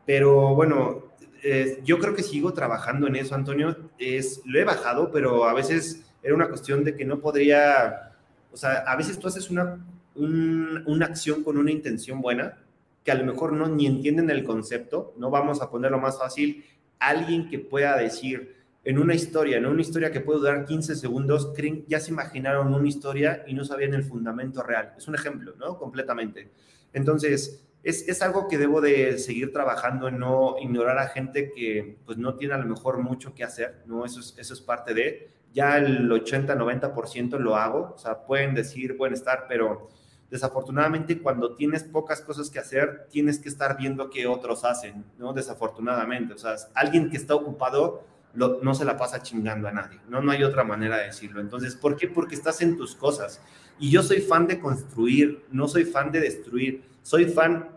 Pero 0.05 0.55
bueno, 0.55 1.05
eh, 1.43 1.80
yo 1.85 1.99
creo 1.99 2.14
que 2.14 2.22
sigo 2.22 2.53
trabajando 2.53 3.07
en 3.07 3.16
eso, 3.16 3.35
Antonio. 3.35 3.91
Es, 3.99 4.43
lo 4.45 4.61
he 4.61 4.64
bajado, 4.64 5.11
pero 5.11 5.45
a 5.49 5.55
veces 5.55 6.05
era 6.22 6.35
una 6.35 6.49
cuestión 6.49 6.85
de 6.85 6.95
que 6.95 7.05
no 7.05 7.20
podría, 7.20 8.12
o 8.53 8.57
sea, 8.57 8.85
a 8.87 8.97
veces 8.97 9.18
tú 9.18 9.28
haces 9.28 9.51
una 9.51 11.07
acción 11.07 11.43
con 11.43 11.57
una 11.57 11.70
intención 11.70 12.20
buena 12.20 12.61
que 13.05 13.11
a 13.11 13.14
lo 13.14 13.24
mejor 13.24 13.53
no 13.53 13.68
ni 13.68 13.86
entienden 13.86 14.30
el 14.30 14.44
concepto, 14.44 15.14
no 15.16 15.30
vamos 15.30 15.61
a 15.61 15.70
ponerlo 15.70 15.98
más 15.98 16.18
fácil, 16.18 16.64
alguien 16.98 17.48
que 17.48 17.59
pueda 17.59 17.96
decir 17.96 18.57
en 18.84 18.98
una 18.98 19.14
historia, 19.14 19.59
en 19.59 19.66
una 19.66 19.80
historia 19.80 20.11
que 20.11 20.20
puede 20.20 20.40
durar 20.40 20.64
15 20.64 20.96
segundos, 20.96 21.53
creen, 21.55 21.84
ya 21.86 22.00
se 22.00 22.11
imaginaron 22.11 22.74
una 22.74 22.88
historia 22.88 23.44
y 23.46 23.55
no 23.55 23.64
sabían 23.64 23.94
el 23.94 24.03
fundamento 24.03 24.62
real. 24.62 24.94
Es 24.96 25.07
un 25.07 25.14
ejemplo, 25.14 25.55
¿no? 25.57 25.78
Completamente. 25.78 26.50
Entonces, 26.92 27.64
es, 27.84 28.09
es, 28.09 28.22
algo 28.22 28.48
que 28.48 28.59
debo 28.59 28.80
de 28.80 29.18
seguir 29.18 29.53
trabajando 29.53 30.09
en 30.09 30.18
no 30.18 30.57
ignorar 30.61 30.98
a 30.98 31.09
gente 31.09 31.53
que 31.53 31.98
pues 32.05 32.18
no 32.18 32.34
tiene 32.36 32.55
a 32.55 32.59
lo 32.59 32.66
mejor 32.66 32.98
mucho 32.98 33.34
que 33.34 33.44
hacer, 33.44 33.82
¿no? 33.86 34.05
Eso 34.05 34.20
es, 34.20 34.34
eso 34.38 34.55
es 34.55 34.61
parte 34.61 34.94
de, 34.94 35.30
ya 35.53 35.78
el 35.78 36.11
80-90% 36.11 37.38
lo 37.38 37.57
hago, 37.57 37.92
o 37.94 37.98
sea, 37.98 38.24
pueden 38.24 38.55
decir, 38.55 38.96
pueden 38.96 39.14
estar, 39.14 39.46
pero 39.48 39.90
Desafortunadamente, 40.33 41.20
cuando 41.20 41.57
tienes 41.57 41.85
pocas 41.85 42.22
cosas 42.22 42.49
que 42.49 42.59
hacer, 42.59 43.07
tienes 43.11 43.39
que 43.39 43.51
estar 43.51 43.76
viendo 43.76 44.09
qué 44.09 44.26
otros 44.26 44.64
hacen, 44.64 45.05
¿no? 45.18 45.35
Desafortunadamente, 45.35 46.33
o 46.33 46.39
sea, 46.39 46.57
alguien 46.72 47.11
que 47.11 47.18
está 47.18 47.35
ocupado 47.35 48.03
no 48.33 48.74
se 48.74 48.87
la 48.87 48.97
pasa 48.97 49.22
chingando 49.22 49.68
a 49.68 49.72
nadie, 49.72 50.01
¿no? 50.09 50.22
No 50.22 50.33
hay 50.33 50.43
otra 50.43 50.64
manera 50.64 50.97
de 50.97 51.05
decirlo. 51.09 51.43
Entonces, 51.43 51.76
¿por 51.76 51.97
qué? 51.97 52.09
Porque 52.09 52.35
estás 52.35 52.62
en 52.62 52.78
tus 52.78 52.95
cosas. 52.95 53.43
Y 53.78 53.91
yo 53.91 54.03
soy 54.03 54.22
fan 54.22 54.47
de 54.47 54.59
construir, 54.59 55.45
no 55.51 55.68
soy 55.68 55.85
fan 55.85 56.11
de 56.11 56.20
destruir. 56.20 56.83
Soy 57.03 57.26
fan, 57.26 57.68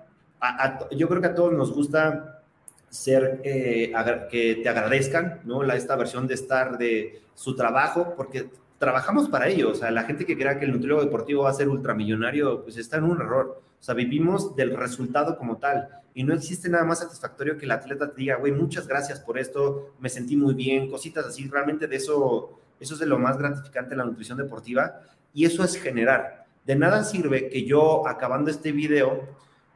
yo 0.91 1.10
creo 1.10 1.20
que 1.20 1.28
a 1.28 1.36
todos 1.36 1.51
nos 1.51 1.74
gusta 1.74 2.41
ser, 2.89 3.41
eh, 3.43 3.91
que 4.32 4.62
te 4.64 4.70
agradezcan, 4.70 5.41
¿no? 5.43 5.62
La, 5.62 5.76
esta 5.76 5.97
versión 5.97 6.26
de 6.26 6.36
estar 6.36 6.78
de 6.78 7.22
su 7.34 7.53
trabajo, 7.53 8.14
porque 8.16 8.49
trabajamos 8.78 9.30
para 9.30 9.47
ello. 9.47 9.71
O 9.71 9.76
sea, 9.76 9.91
la 9.91 10.03
gente 10.03 10.26
que 10.26 10.38
crea 10.38 10.59
que 10.59 10.65
el 10.65 10.71
nutriólogo 10.71 11.03
deportivo 11.03 11.43
va 11.43 11.49
a 11.49 11.53
ser 11.53 11.69
ultramillonario, 11.69 12.63
pues 12.63 12.78
está 12.78 12.97
en 12.97 13.05
un 13.05 13.21
error. 13.21 13.61
O 13.80 13.84
sea, 13.84 13.95
vivimos 13.95 14.55
del 14.55 14.76
resultado 14.76 15.38
como 15.38 15.57
tal. 15.57 15.89
Y 16.13 16.23
no 16.23 16.34
existe 16.34 16.69
nada 16.69 16.86
más 16.86 16.99
satisfactorio 16.99 17.57
que 17.57 17.65
el 17.65 17.71
atleta 17.71 18.09
te 18.09 18.21
diga, 18.21 18.38
güey, 18.38 18.51
muchas 18.51 18.88
gracias 18.88 19.19
por 19.19 19.38
esto, 19.38 19.93
me 19.99 20.09
sentí 20.09 20.38
muy 20.38 20.53
bien, 20.53 20.89
cositas 20.89 21.26
así. 21.26 21.47
Realmente 21.47 21.88
de 21.88 21.97
eso, 21.97 22.59
eso 22.80 22.93
es 22.93 22.99
de 22.99 23.05
lo 23.05 23.19
más 23.19 23.38
gratificante 23.38 23.91
de 23.91 23.97
la 23.97 24.05
nutrición 24.05 24.38
deportiva. 24.38 25.01
Y 25.34 25.45
eso 25.45 25.63
es 25.63 25.76
generar. 25.76 26.45
De 26.65 26.76
nada 26.76 27.03
sirve 27.03 27.49
que 27.49 27.65
yo, 27.65 28.07
acabando 28.07 28.49
este 28.49 28.71
video, 28.71 29.28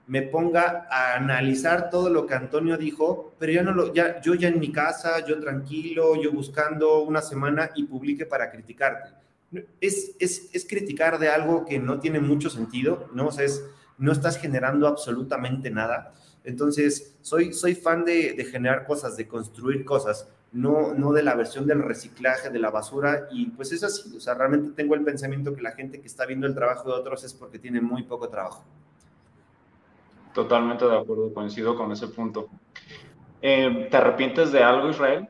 me 0.09 0.23
ponga 0.23 0.87
a 0.89 1.13
analizar 1.13 1.91
todo 1.91 2.09
lo 2.09 2.25
que 2.25 2.33
Antonio 2.33 2.77
dijo, 2.77 3.35
pero 3.37 3.51
ya 3.51 3.61
no 3.61 3.73
lo, 3.73 3.93
ya, 3.93 4.19
yo 4.21 4.33
ya 4.33 4.47
en 4.47 4.59
mi 4.59 4.71
casa, 4.71 5.23
yo 5.23 5.39
tranquilo, 5.39 6.19
yo 6.19 6.31
buscando 6.31 7.03
una 7.03 7.21
semana 7.21 7.69
y 7.75 7.83
publique 7.83 8.25
para 8.25 8.49
criticarte. 8.49 9.09
Es, 9.79 10.15
es, 10.19 10.49
es 10.51 10.65
criticar 10.65 11.19
de 11.19 11.29
algo 11.29 11.63
que 11.63 11.77
no 11.77 11.99
tiene 11.99 12.19
mucho 12.19 12.49
sentido, 12.49 13.07
¿no? 13.13 13.29
Es, 13.29 13.63
no 13.99 14.11
estás 14.11 14.39
generando 14.39 14.87
absolutamente 14.87 15.69
nada. 15.69 16.15
Entonces, 16.43 17.15
soy, 17.21 17.53
soy 17.53 17.75
fan 17.75 18.03
de, 18.03 18.33
de, 18.33 18.45
generar 18.45 18.87
cosas, 18.87 19.15
de 19.15 19.27
construir 19.27 19.85
cosas, 19.85 20.27
no, 20.51 20.95
no 20.95 21.13
de 21.13 21.21
la 21.21 21.35
versión 21.35 21.67
del 21.67 21.83
reciclaje, 21.83 22.49
de 22.49 22.57
la 22.57 22.71
basura, 22.71 23.27
y 23.31 23.51
pues 23.51 23.71
es 23.73 23.83
así, 23.83 24.17
o 24.17 24.19
sea, 24.19 24.33
realmente 24.33 24.71
tengo 24.71 24.95
el 24.95 25.03
pensamiento 25.03 25.53
que 25.53 25.61
la 25.61 25.73
gente 25.73 26.01
que 26.01 26.07
está 26.07 26.25
viendo 26.25 26.47
el 26.47 26.55
trabajo 26.55 26.89
de 26.89 26.95
otros 26.95 27.23
es 27.23 27.35
porque 27.35 27.59
tiene 27.59 27.79
muy 27.79 28.01
poco 28.01 28.27
trabajo. 28.27 28.65
Totalmente 30.33 30.85
de 30.85 30.97
acuerdo, 30.97 31.33
coincido 31.33 31.75
con 31.75 31.91
ese 31.91 32.07
punto. 32.07 32.49
Eh, 33.41 33.87
¿Te 33.89 33.97
arrepientes 33.97 34.51
de 34.51 34.63
algo, 34.63 34.89
Israel? 34.89 35.27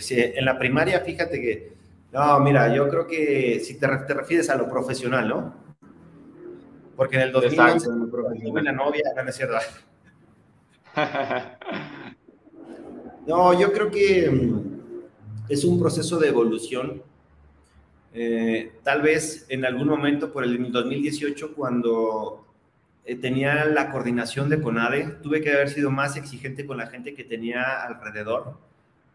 Sí, 0.00 0.16
en 0.18 0.44
la 0.44 0.58
primaria, 0.58 1.00
fíjate 1.00 1.40
que, 1.40 1.72
no, 2.12 2.40
mira, 2.40 2.74
yo 2.74 2.88
creo 2.88 3.06
que 3.06 3.60
si 3.60 3.78
te, 3.78 3.86
te 4.06 4.14
refieres 4.14 4.50
a 4.50 4.56
lo 4.56 4.68
profesional, 4.68 5.28
¿no? 5.28 5.54
Porque 6.96 7.16
en 7.16 7.22
el 7.22 7.32
2011 7.32 7.88
tuve 8.44 8.62
la 8.62 8.72
novia, 8.72 9.02
no, 9.16 9.28
es 9.28 9.36
cierto. 9.36 9.56
no, 13.26 13.58
yo 13.58 13.72
creo 13.72 13.90
que 13.90 14.30
mm, 14.30 14.82
es 15.48 15.64
un 15.64 15.80
proceso 15.80 16.18
de 16.18 16.28
evolución. 16.28 17.02
Eh, 18.14 18.72
tal 18.82 19.00
vez 19.00 19.46
en 19.48 19.64
algún 19.64 19.88
momento 19.88 20.32
por 20.32 20.44
el 20.44 20.70
2018, 20.70 21.54
cuando 21.54 22.41
eh, 23.04 23.16
tenía 23.16 23.64
la 23.64 23.90
coordinación 23.90 24.48
de 24.48 24.60
CONADE, 24.60 25.18
tuve 25.22 25.40
que 25.40 25.52
haber 25.52 25.68
sido 25.68 25.90
más 25.90 26.16
exigente 26.16 26.66
con 26.66 26.76
la 26.76 26.86
gente 26.86 27.14
que 27.14 27.24
tenía 27.24 27.84
alrededor 27.84 28.56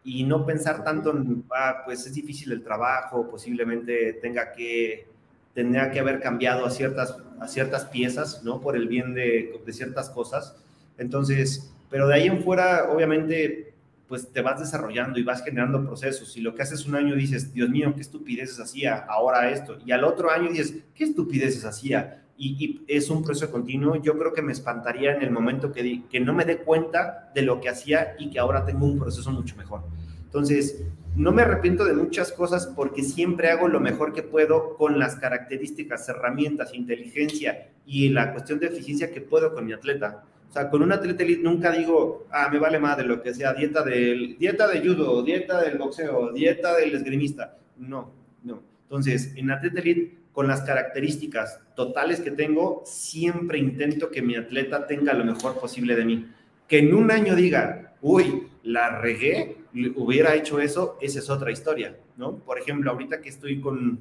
y 0.04 0.24
no 0.24 0.44
pensar 0.46 0.84
tanto 0.84 1.10
en, 1.10 1.44
ah, 1.54 1.82
pues 1.84 2.06
es 2.06 2.14
difícil 2.14 2.52
el 2.52 2.62
trabajo, 2.62 3.28
posiblemente 3.30 4.14
tenga 4.14 4.52
que, 4.52 5.06
tendría 5.54 5.90
que 5.90 6.00
haber 6.00 6.20
cambiado 6.20 6.64
a 6.64 6.70
ciertas, 6.70 7.16
a 7.40 7.48
ciertas 7.48 7.86
piezas, 7.86 8.42
¿no? 8.44 8.60
Por 8.60 8.76
el 8.76 8.88
bien 8.88 9.14
de, 9.14 9.60
de 9.64 9.72
ciertas 9.72 10.10
cosas. 10.10 10.56
Entonces, 10.98 11.72
pero 11.90 12.06
de 12.08 12.14
ahí 12.14 12.26
en 12.26 12.42
fuera, 12.42 12.90
obviamente, 12.90 13.72
pues 14.08 14.32
te 14.32 14.40
vas 14.40 14.60
desarrollando 14.60 15.18
y 15.18 15.22
vas 15.22 15.42
generando 15.42 15.84
procesos. 15.84 16.36
Y 16.36 16.40
lo 16.40 16.54
que 16.54 16.62
haces 16.62 16.86
un 16.86 16.94
año 16.94 17.14
dices, 17.14 17.52
Dios 17.52 17.68
mío, 17.68 17.92
qué 17.94 18.00
estupideces 18.00 18.58
hacía, 18.60 19.04
ahora 19.08 19.50
esto. 19.50 19.78
Y 19.84 19.92
al 19.92 20.04
otro 20.04 20.30
año 20.30 20.50
dices, 20.50 20.74
qué 20.94 21.04
estupideces 21.04 21.64
hacía. 21.64 22.22
Y, 22.40 22.84
es 22.86 23.10
un 23.10 23.24
proceso 23.24 23.50
continuo. 23.50 23.96
Yo 23.96 24.16
creo 24.16 24.32
que 24.32 24.42
me 24.42 24.52
espantaría 24.52 25.14
en 25.14 25.22
el 25.22 25.30
momento 25.30 25.72
que, 25.72 26.04
que 26.08 26.20
no 26.20 26.32
me 26.32 26.44
dé 26.44 26.58
cuenta 26.58 27.30
de 27.34 27.42
lo 27.42 27.60
que 27.60 27.68
hacía 27.68 28.14
y 28.18 28.30
que 28.30 28.38
ahora 28.38 28.64
tengo 28.64 28.86
un 28.86 28.98
proceso 28.98 29.30
mucho 29.32 29.56
mejor. 29.56 29.82
Entonces, 30.24 30.84
no 31.16 31.32
me 31.32 31.42
arrepiento 31.42 31.84
de 31.84 31.94
muchas 31.94 32.30
cosas 32.30 32.66
porque 32.66 33.02
siempre 33.02 33.50
hago 33.50 33.66
lo 33.66 33.80
mejor 33.80 34.12
que 34.12 34.22
puedo 34.22 34.76
con 34.76 34.98
las 34.98 35.16
características, 35.16 36.08
herramientas, 36.08 36.74
inteligencia 36.74 37.70
y 37.86 38.10
la 38.10 38.32
cuestión 38.32 38.60
de 38.60 38.66
eficiencia 38.66 39.10
que 39.10 39.20
puedo 39.20 39.52
con 39.52 39.66
mi 39.66 39.72
atleta. 39.72 40.22
O 40.48 40.52
sea, 40.52 40.70
con 40.70 40.82
un 40.82 40.92
atleta 40.92 41.24
elite 41.24 41.42
nunca 41.42 41.72
digo, 41.72 42.26
ah, 42.30 42.48
me 42.52 42.58
vale 42.58 42.78
madre 42.78 43.06
lo 43.06 43.20
que 43.20 43.34
sea, 43.34 43.52
dieta 43.52 43.82
del, 43.82 44.38
dieta 44.38 44.68
de 44.68 44.80
judo, 44.80 45.22
dieta 45.22 45.60
del 45.60 45.76
boxeo, 45.76 46.32
dieta 46.32 46.76
del 46.76 46.94
esgrimista. 46.94 47.56
No, 47.78 48.12
no. 48.44 48.62
Entonces, 48.84 49.32
en 49.34 49.50
atleta 49.50 49.80
elite, 49.80 50.17
con 50.38 50.46
las 50.46 50.60
características 50.60 51.58
totales 51.74 52.20
que 52.20 52.30
tengo, 52.30 52.84
siempre 52.86 53.58
intento 53.58 54.08
que 54.08 54.22
mi 54.22 54.36
atleta 54.36 54.86
tenga 54.86 55.12
lo 55.12 55.24
mejor 55.24 55.58
posible 55.58 55.96
de 55.96 56.04
mí. 56.04 56.28
Que 56.68 56.78
en 56.78 56.94
un 56.94 57.10
año 57.10 57.34
diga, 57.34 57.94
uy, 58.00 58.46
la 58.62 59.00
regué, 59.00 59.56
hubiera 59.96 60.36
hecho 60.36 60.60
eso, 60.60 60.96
esa 61.00 61.18
es 61.18 61.28
otra 61.28 61.50
historia, 61.50 61.96
¿no? 62.16 62.36
Por 62.36 62.56
ejemplo, 62.56 62.92
ahorita 62.92 63.20
que 63.20 63.30
estoy 63.30 63.60
con, 63.60 63.98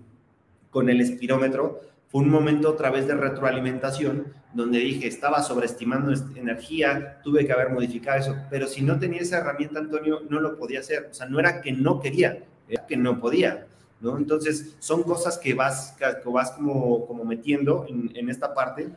con 0.69 0.91
el 0.91 1.01
espirómetro, 1.01 1.81
fue 2.07 2.21
un 2.21 2.29
momento 2.29 2.69
otra 2.69 2.91
vez 2.91 3.07
de 3.07 3.15
retroalimentación 3.15 4.31
donde 4.53 4.77
dije, 4.77 5.07
estaba 5.07 5.41
sobreestimando 5.41 6.13
energía, 6.35 7.19
tuve 7.23 7.47
que 7.47 7.53
haber 7.53 7.71
modificado 7.71 8.19
eso, 8.19 8.35
pero 8.51 8.67
si 8.67 8.83
no 8.83 8.99
tenía 8.99 9.21
esa 9.21 9.39
herramienta, 9.39 9.79
Antonio, 9.79 10.21
no 10.29 10.39
lo 10.39 10.55
podía 10.55 10.81
hacer. 10.81 11.07
O 11.09 11.15
sea, 11.15 11.25
no 11.25 11.39
era 11.39 11.61
que 11.61 11.71
no 11.71 11.99
quería, 11.99 12.43
era 12.69 12.85
que 12.85 12.95
no 12.95 13.19
podía. 13.19 13.65
¿No? 14.01 14.17
Entonces, 14.17 14.75
son 14.79 15.03
cosas 15.03 15.37
que 15.37 15.53
vas, 15.53 15.95
que 15.97 16.29
vas 16.29 16.51
como, 16.51 17.05
como 17.05 17.25
metiendo 17.25 17.85
en, 17.87 18.29
esta 18.29 18.53
parte. 18.53 18.89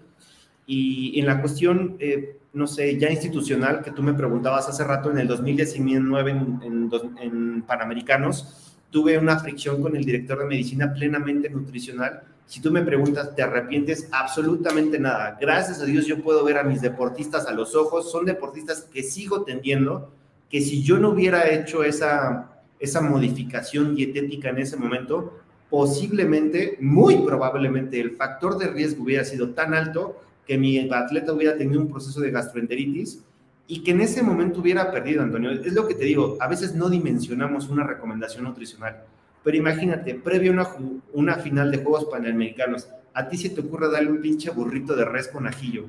Y 0.66 1.18
en 1.18 1.26
la 1.26 1.40
cuestión, 1.40 1.96
eh, 1.98 2.38
no 2.52 2.66
sé, 2.66 2.98
ya 2.98 3.10
institucional, 3.10 3.82
que 3.82 3.90
tú 3.90 4.02
me 4.02 4.14
preguntabas 4.14 4.68
hace 4.68 4.84
rato, 4.84 5.10
en 5.10 5.18
el 5.18 5.28
2019 5.28 6.30
en, 6.30 6.60
en, 6.62 6.90
en 7.20 7.62
Panamericanos, 7.62 8.76
tuve 8.90 9.18
una 9.18 9.38
fricción 9.38 9.82
con 9.82 9.96
el 9.96 10.04
director 10.04 10.38
de 10.38 10.46
medicina 10.46 10.92
plenamente 10.92 11.48
nutricional 11.48 12.22
si 12.50 12.60
tú 12.60 12.72
me 12.72 12.82
preguntas, 12.82 13.36
¿te 13.36 13.44
arrepientes? 13.44 14.08
Absolutamente 14.10 14.98
nada. 14.98 15.38
Gracias 15.40 15.80
a 15.80 15.84
Dios 15.84 16.04
yo 16.06 16.20
puedo 16.20 16.42
ver 16.42 16.58
a 16.58 16.64
mis 16.64 16.80
deportistas 16.80 17.46
a 17.46 17.52
los 17.52 17.76
ojos. 17.76 18.10
Son 18.10 18.24
deportistas 18.24 18.88
que 18.92 19.04
sigo 19.04 19.44
tendiendo, 19.44 20.10
que 20.50 20.60
si 20.60 20.82
yo 20.82 20.98
no 20.98 21.10
hubiera 21.10 21.48
hecho 21.48 21.84
esa, 21.84 22.49
esa 22.80 23.00
modificación 23.00 23.94
dietética 23.94 24.48
en 24.48 24.58
ese 24.58 24.76
momento, 24.76 25.38
posiblemente, 25.68 26.78
muy 26.80 27.18
probablemente, 27.18 28.00
el 28.00 28.16
factor 28.16 28.58
de 28.58 28.68
riesgo 28.68 29.04
hubiera 29.04 29.24
sido 29.24 29.50
tan 29.50 29.74
alto 29.74 30.20
que 30.46 30.58
mi 30.58 30.78
atleta 30.78 31.32
hubiera 31.32 31.56
tenido 31.56 31.80
un 31.80 31.88
proceso 31.88 32.20
de 32.20 32.30
gastroenteritis 32.30 33.22
y 33.68 33.84
que 33.84 33.92
en 33.92 34.00
ese 34.00 34.22
momento 34.22 34.60
hubiera 34.60 34.90
perdido, 34.90 35.22
Antonio. 35.22 35.52
Es 35.52 35.74
lo 35.74 35.86
que 35.86 35.94
te 35.94 36.04
digo, 36.04 36.36
a 36.40 36.48
veces 36.48 36.74
no 36.74 36.90
dimensionamos 36.90 37.68
una 37.68 37.86
recomendación 37.86 38.44
nutricional. 38.44 39.04
Pero 39.44 39.56
imagínate, 39.56 40.14
previo 40.14 40.50
a 40.50 40.54
una, 40.54 40.68
una 41.12 41.34
final 41.36 41.70
de 41.70 41.78
Juegos 41.78 42.06
Panamericanos, 42.06 42.88
a 43.14 43.28
ti 43.28 43.36
se 43.36 43.50
te 43.50 43.60
ocurre 43.60 43.90
darle 43.90 44.10
un 44.10 44.20
pinche 44.20 44.50
burrito 44.50 44.96
de 44.96 45.04
res 45.04 45.28
con 45.28 45.46
ajillo 45.46 45.86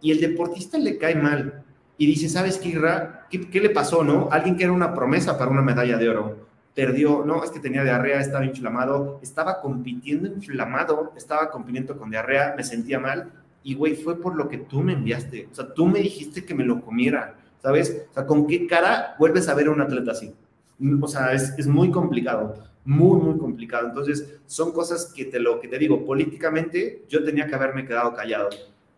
y 0.00 0.12
el 0.12 0.20
deportista 0.20 0.78
le 0.78 0.98
cae 0.98 1.14
mal 1.14 1.64
y 1.98 2.06
dice, 2.06 2.28
¿sabes 2.28 2.58
qué, 2.58 2.80
¿Qué, 3.28 3.50
qué 3.50 3.60
le 3.60 3.70
pasó, 3.70 4.02
no? 4.02 4.28
Alguien 4.30 4.56
que 4.56 4.64
era 4.64 4.72
una 4.72 4.94
promesa 4.94 5.36
para 5.36 5.50
una 5.50 5.60
medalla 5.60 5.98
de 5.98 6.08
oro, 6.08 6.46
perdió, 6.74 7.24
no, 7.26 7.44
es 7.44 7.50
que 7.50 7.60
tenía 7.60 7.82
diarrea, 7.84 8.20
estaba 8.20 8.44
inflamado, 8.44 9.18
estaba 9.22 9.60
compitiendo 9.60 10.28
inflamado, 10.28 11.12
estaba 11.16 11.50
compitiendo 11.50 11.98
con 11.98 12.08
diarrea, 12.08 12.54
me 12.56 12.64
sentía 12.64 12.98
mal 12.98 13.30
y, 13.62 13.74
güey, 13.74 13.96
fue 13.96 14.20
por 14.20 14.36
lo 14.36 14.48
que 14.48 14.58
tú 14.58 14.80
me 14.80 14.92
enviaste, 14.92 15.48
o 15.50 15.54
sea, 15.54 15.74
tú 15.74 15.86
me 15.86 15.98
dijiste 15.98 16.44
que 16.44 16.54
me 16.54 16.64
lo 16.64 16.80
comiera, 16.80 17.34
¿sabes? 17.60 18.06
O 18.10 18.14
sea, 18.14 18.24
¿con 18.24 18.46
qué 18.46 18.66
cara 18.66 19.16
vuelves 19.18 19.48
a 19.48 19.54
ver 19.54 19.66
a 19.66 19.72
un 19.72 19.80
atleta 19.80 20.12
así? 20.12 20.32
O 21.00 21.08
sea, 21.08 21.32
es, 21.32 21.52
es 21.58 21.66
muy 21.66 21.90
complicado 21.90 22.54
muy, 22.88 23.20
muy 23.20 23.38
complicado. 23.38 23.86
Entonces, 23.86 24.40
son 24.46 24.72
cosas 24.72 25.12
que 25.14 25.26
te 25.26 25.38
lo 25.38 25.60
que 25.60 25.68
te 25.68 25.78
digo, 25.78 26.06
políticamente 26.06 27.04
yo 27.06 27.22
tenía 27.22 27.46
que 27.46 27.54
haberme 27.54 27.84
quedado 27.84 28.14
callado. 28.14 28.48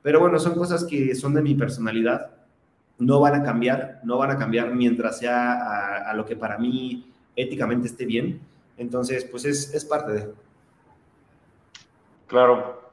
Pero 0.01 0.21
bueno, 0.21 0.39
son 0.39 0.55
cosas 0.55 0.85
que 0.85 1.13
son 1.17 1.35
de 1.35 1.43
mi 1.43 1.57
personalidad. 1.57 2.31
No 3.01 3.19
van 3.21 3.35
a 3.35 3.43
cambiar, 3.43 4.01
no 4.05 4.19
van 4.19 4.31
a 4.31 4.39
cambiar 4.39 4.73
mientras 4.75 5.19
sea 5.19 6.09
a, 6.09 6.15
lo 6.15 6.25
que 6.25 6.37
para 6.37 6.59
mí 6.59 7.13
éticamente 7.35 7.89
esté 7.89 8.05
bien. 8.05 8.41
Entonces, 8.77 9.25
pues 9.25 9.45
es, 9.45 9.75
es 9.75 9.85
parte 9.85 10.13
de. 10.13 10.35
Claro. 12.27 12.93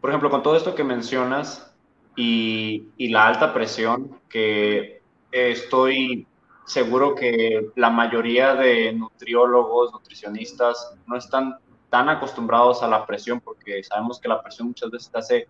Por 0.00 0.10
ejemplo, 0.10 0.30
con 0.30 0.42
todo 0.42 0.56
esto 0.56 0.74
que 0.74 0.84
mencionas 0.84 1.72
y, 2.16 2.88
y 2.96 3.08
la 3.10 3.28
alta 3.28 3.54
presión 3.54 4.18
que 4.28 5.02
estoy 5.30 6.26
seguro 6.66 7.14
que 7.14 7.70
la 7.76 7.90
mayoría 7.90 8.54
de 8.54 8.92
nutriólogos, 8.92 9.92
nutricionistas 9.92 10.94
no 11.06 11.16
están 11.16 11.56
tan 11.90 12.08
acostumbrados 12.08 12.82
a 12.82 12.88
la 12.88 13.06
presión 13.06 13.40
porque 13.40 13.82
sabemos 13.84 14.20
que 14.20 14.28
la 14.28 14.42
presión 14.42 14.68
muchas 14.68 14.90
veces 14.90 15.10
te 15.10 15.18
hace 15.18 15.48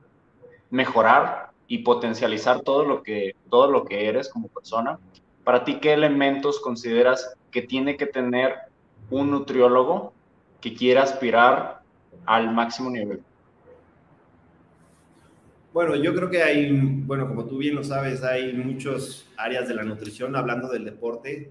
mejorar 0.71 1.51
y 1.69 1.79
potencializar 1.79 2.61
todo 2.61 2.85
lo 2.85 3.03
que, 3.03 3.35
todo 3.51 3.71
lo 3.71 3.85
que 3.85 4.09
eres 4.09 4.29
como 4.29 4.49
persona. 4.49 4.99
Para 5.45 5.65
ti, 5.65 5.79
¿qué 5.81 5.93
elementos 5.93 6.61
consideras 6.61 7.35
que 7.51 7.63
tiene 7.63 7.97
que 7.97 8.07
tener 8.07 8.55
un 9.11 9.31
nutriólogo 9.31 10.13
que 10.61 10.75
quiera 10.75 11.03
aspirar 11.03 11.83
al 12.25 12.53
máximo 12.53 12.91
nivel? 12.91 13.23
Bueno, 15.73 15.95
yo 15.95 16.15
creo 16.15 16.31
que 16.31 16.43
hay, 16.43 16.73
bueno, 16.73 17.29
como 17.29 17.45
tú 17.45 17.59
bien 17.59 17.75
lo 17.75 17.85
sabes, 17.85 18.23
hay 18.23 18.55
muchas 18.55 19.27
áreas 19.37 19.69
de 19.69 19.75
la 19.75 19.83
nutrición 19.83 20.35
hablando 20.35 20.69
del 20.69 20.87
deporte 20.87 21.51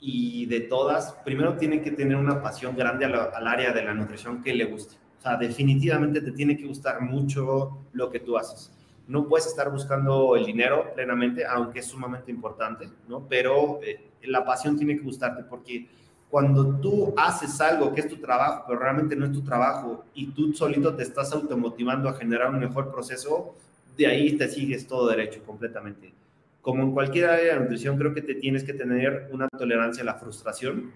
y 0.00 0.46
de 0.46 0.60
todas, 0.60 1.12
primero 1.24 1.56
tiene 1.56 1.82
que 1.82 1.90
tener 1.90 2.16
una 2.16 2.42
pasión 2.42 2.76
grande 2.76 3.04
al, 3.04 3.46
área 3.46 3.72
de 3.72 3.82
la 3.84 3.92
nutrición 3.92 4.42
que 4.42 4.54
le 4.54 4.64
guste. 4.64 4.96
O 5.18 5.22
sea, 5.22 5.36
definitivamente 5.36 6.20
te 6.20 6.32
tiene 6.32 6.56
que 6.56 6.66
gustar 6.66 7.02
mucho 7.02 7.86
lo 7.92 8.10
que 8.10 8.20
tú 8.20 8.38
haces. 8.38 8.72
No 9.08 9.28
puedes 9.28 9.46
estar 9.46 9.70
buscando 9.70 10.36
el 10.36 10.44
dinero 10.44 10.92
plenamente, 10.94 11.44
aunque 11.44 11.80
es 11.80 11.86
sumamente 11.86 12.30
importante, 12.30 12.88
¿no? 13.08 13.26
Pero 13.28 13.80
eh, 13.82 14.10
la 14.22 14.44
pasión 14.44 14.76
tiene 14.76 14.96
que 14.96 15.02
gustarte 15.02 15.44
porque 15.44 15.88
cuando 16.28 16.78
tú 16.80 17.14
haces 17.16 17.60
algo 17.60 17.94
que 17.94 18.00
es 18.00 18.08
tu 18.08 18.16
trabajo, 18.16 18.64
pero 18.66 18.80
realmente 18.80 19.14
no 19.14 19.26
es 19.26 19.32
tu 19.32 19.42
trabajo, 19.42 20.04
y 20.14 20.26
tú 20.32 20.52
solito 20.52 20.94
te 20.94 21.02
estás 21.02 21.32
automotivando 21.32 22.08
a 22.08 22.14
generar 22.14 22.50
un 22.50 22.58
mejor 22.58 22.90
proceso, 22.90 23.54
de 23.96 24.06
ahí 24.06 24.36
te 24.36 24.48
sigues 24.48 24.86
todo 24.86 25.08
derecho 25.08 25.42
completamente. 25.44 26.12
Como 26.60 26.82
en 26.82 26.92
cualquier 26.92 27.30
área 27.30 27.54
de 27.54 27.60
nutrición, 27.60 27.96
creo 27.96 28.12
que 28.12 28.22
te 28.22 28.34
tienes 28.34 28.64
que 28.64 28.74
tener 28.74 29.28
una 29.32 29.48
tolerancia 29.48 30.02
a 30.02 30.06
la 30.06 30.14
frustración 30.14 30.92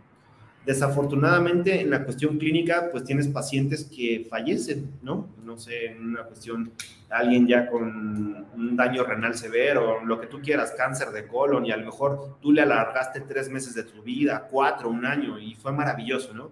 Desafortunadamente, 0.67 1.81
en 1.81 1.91
la 1.91 2.05
cuestión 2.05 2.37
clínica, 2.37 2.91
pues 2.93 3.05
tienes 3.05 3.29
pacientes 3.29 3.85
que 3.85 4.27
fallecen, 4.29 4.91
¿no? 5.03 5.29
No 5.43 5.57
sé, 5.57 5.87
en 5.87 6.09
una 6.11 6.25
cuestión, 6.25 6.73
alguien 7.09 7.47
ya 7.47 7.67
con 7.69 8.47
un 8.55 8.77
daño 8.77 9.05
renal 9.05 9.35
severo, 9.35 10.05
lo 10.05 10.21
que 10.21 10.27
tú 10.27 10.41
quieras, 10.43 10.75
cáncer 10.77 11.11
de 11.11 11.27
colon, 11.27 11.65
y 11.65 11.73
a 11.73 11.79
lo 11.79 11.87
mejor 11.87 12.37
tú 12.43 12.53
le 12.53 12.61
alargaste 12.61 13.23
tres 13.23 13.49
meses 13.49 13.75
de 13.75 13.85
tu 13.85 14.03
vida, 14.03 14.49
cuatro, 14.51 14.91
un 14.91 15.07
año, 15.07 15.39
y 15.39 15.55
fue 15.55 15.73
maravilloso, 15.73 16.35
¿no? 16.35 16.51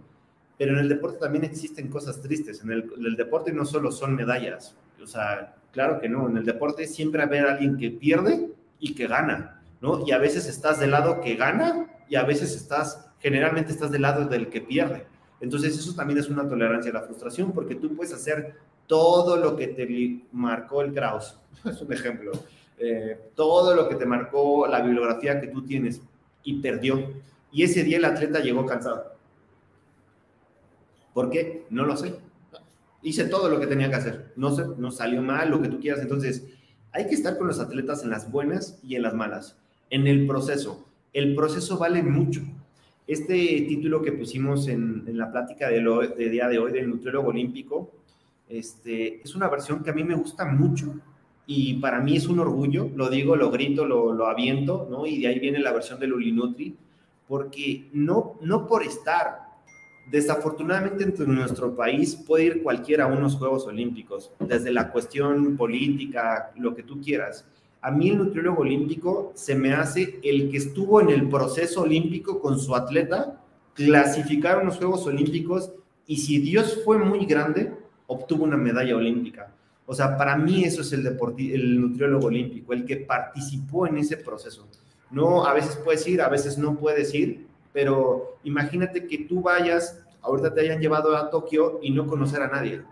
Pero 0.57 0.73
en 0.73 0.79
el 0.79 0.89
deporte 0.89 1.19
también 1.19 1.45
existen 1.45 1.89
cosas 1.89 2.21
tristes. 2.21 2.63
En 2.63 2.73
el, 2.73 3.17
deporte 3.17 3.53
no 3.53 3.65
solo 3.65 3.93
son 3.93 4.17
medallas, 4.17 4.75
o 5.01 5.07
sea, 5.07 5.55
claro 5.71 6.01
que 6.01 6.09
no. 6.09 6.29
En 6.29 6.37
el 6.37 6.45
deporte 6.45 6.87
siempre 6.87 7.19
va 7.19 7.25
a 7.25 7.29
haber 7.29 7.47
alguien 7.47 7.77
que 7.77 7.91
pierde 7.91 8.49
y 8.81 8.95
que 8.95 9.07
gana, 9.07 9.63
¿no? 9.81 10.05
Y 10.05 10.11
a 10.11 10.19
veces 10.19 10.47
estás 10.49 10.81
del 10.81 10.91
lado 10.91 11.21
que 11.21 11.37
gana 11.37 11.87
y 12.09 12.17
a 12.17 12.25
veces 12.25 12.57
estás 12.57 13.08
generalmente 13.21 13.73
estás 13.73 13.91
del 13.91 14.03
lado 14.03 14.27
del 14.27 14.49
que 14.49 14.61
pierde. 14.61 15.07
Entonces 15.41 15.79
eso 15.79 15.95
también 15.95 16.19
es 16.19 16.29
una 16.29 16.49
tolerancia 16.49 16.91
a 16.91 16.95
la 16.95 17.03
frustración 17.03 17.53
porque 17.53 17.75
tú 17.75 17.95
puedes 17.95 18.12
hacer 18.12 18.57
todo 18.87 19.37
lo 19.37 19.57
que 19.57 19.69
te 19.69 20.23
marcó 20.33 20.83
el 20.83 20.93
Kraus, 20.93 21.39
es 21.64 21.81
un 21.81 21.93
ejemplo, 21.93 22.33
eh, 22.79 23.31
todo 23.35 23.75
lo 23.75 23.89
que 23.89 23.97
te 23.97 24.07
marcó 24.07 24.66
la 24.66 24.81
bibliografía 24.81 25.41
que 25.41 25.49
tú 25.49 25.62
tienes 25.62 26.01
y 26.43 26.61
perdió. 26.61 27.12
Y 27.53 27.62
ese 27.62 27.85
día 27.85 27.99
el 27.99 28.05
atleta 28.05 28.41
llegó 28.41 28.64
cansado. 28.66 29.12
¿Por 31.12 31.31
qué? 31.31 31.66
No 31.71 31.85
lo 31.85 31.97
sé. 31.97 32.14
hice 33.03 33.25
todo 33.25 33.49
lo 33.49 33.59
que 33.59 33.66
tenía 33.66 33.89
que 33.89 33.97
hacer. 33.97 34.33
No, 34.37 34.55
se, 34.55 34.64
no 34.77 34.91
salió 34.91 35.23
mal, 35.23 35.51
lo 35.51 35.61
que 35.61 35.69
tú 35.69 35.81
quieras. 35.81 36.01
Entonces, 36.01 36.47
hay 36.93 37.07
que 37.07 37.14
estar 37.14 37.39
con 37.39 37.47
los 37.47 37.61
atletas 37.61 38.03
en 38.03 38.11
las 38.11 38.31
buenas 38.31 38.79
y 38.83 38.97
en 38.97 39.03
las 39.03 39.14
malas. 39.14 39.59
En 39.91 40.07
el 40.07 40.27
proceso. 40.27 40.87
El 41.12 41.35
proceso 41.35 41.79
vale 41.79 42.03
mucho. 42.03 42.43
Este 43.09 43.35
título 43.63 44.03
que 44.03 44.13
pusimos 44.13 44.69
en, 44.69 45.03
en 45.07 45.19
la 45.19 45.33
plática 45.33 45.69
de, 45.69 45.81
lo, 45.81 46.07
de 46.07 46.29
día 46.29 46.47
de 46.47 46.59
hoy 46.59 46.71
del 46.71 46.89
nutriólogo 46.89 47.31
olímpico, 47.31 47.91
este, 48.49 49.21
es 49.23 49.35
una 49.35 49.49
versión 49.49 49.83
que 49.83 49.91
a 49.91 49.95
mí 49.95 50.05
me 50.05 50.15
gusta 50.15 50.45
mucho 50.45 50.95
y 51.47 51.75
para 51.81 52.01
mí 52.01 52.17
es 52.17 52.29
un 52.29 52.39
orgullo, 52.39 52.91
lo 52.95 53.09
digo, 53.09 53.35
lo 53.35 53.51
grito, 53.51 53.85
lo, 53.85 54.13
lo 54.13 54.27
aviento, 54.29 54.87
¿no? 54.91 55.07
Y 55.07 55.19
de 55.21 55.29
ahí 55.29 55.41
viene 55.41 55.59
la 55.59 55.73
versión 55.73 55.99
del 55.99 56.13
Ulinutri, 56.13 56.77
porque 57.27 57.89
no, 57.93 58.37
no 58.43 58.67
por 58.67 58.85
estar 58.85 59.49
Desafortunadamente 60.11 61.05
en 61.05 61.35
nuestro 61.35 61.77
país 61.77 62.17
puede 62.17 62.45
ir 62.45 62.63
cualquiera 62.63 63.05
a 63.05 63.09
unos 63.09 63.37
Juegos 63.37 63.67
Olímpicos, 63.67 64.33
desde 64.41 64.71
la 64.73 64.91
cuestión 64.91 65.55
política, 65.57 66.51
lo 66.57 66.75
que 66.75 66.83
tú 66.83 66.99
quieras. 66.99 67.45
A 67.89 67.91
mí 67.91 68.11
el 68.11 68.18
nutriólogo 68.18 68.61
olímpico 68.61 69.32
se 69.34 69.55
me 69.55 69.72
hace 69.72 70.20
el 70.22 70.51
que 70.51 70.59
estuvo 70.59 71.01
en 71.01 71.09
el 71.09 71.26
proceso 71.26 71.80
olímpico 71.80 72.39
con 72.39 72.59
su 72.59 72.76
atleta, 72.76 73.41
clasificaron 73.72 74.66
los 74.66 74.76
Juegos 74.76 75.07
Olímpicos 75.07 75.72
y 76.07 76.18
si 76.18 76.39
Dios 76.39 76.82
fue 76.84 76.99
muy 76.99 77.24
grande, 77.24 77.72
obtuvo 78.07 78.45
una 78.45 78.59
medalla 78.59 78.95
olímpica. 78.95 79.55
O 79.86 79.95
sea, 79.95 80.18
para 80.18 80.36
mí 80.36 80.64
eso 80.64 80.82
es 80.82 80.93
el, 80.93 81.07
el 81.07 81.80
nutriólogo 81.80 82.26
olímpico, 82.26 82.74
el 82.74 82.84
que 82.84 82.99
participó 82.99 83.86
en 83.86 83.97
ese 83.97 84.18
proceso. 84.18 84.68
No, 85.11 85.47
a 85.47 85.55
veces 85.55 85.76
puedes 85.82 86.07
ir, 86.07 86.20
a 86.20 86.28
veces 86.28 86.59
no 86.59 86.76
puedes 86.76 87.14
ir, 87.14 87.47
pero 87.72 88.36
imagínate 88.45 89.07
que 89.07 89.24
tú 89.24 89.41
vayas, 89.41 90.05
ahorita 90.20 90.53
te 90.53 90.61
hayan 90.61 90.78
llevado 90.82 91.16
a 91.16 91.30
Tokio 91.30 91.80
y 91.80 91.91
no 91.93 92.07
conocer 92.07 92.43
a 92.43 92.49
nadie. 92.49 92.82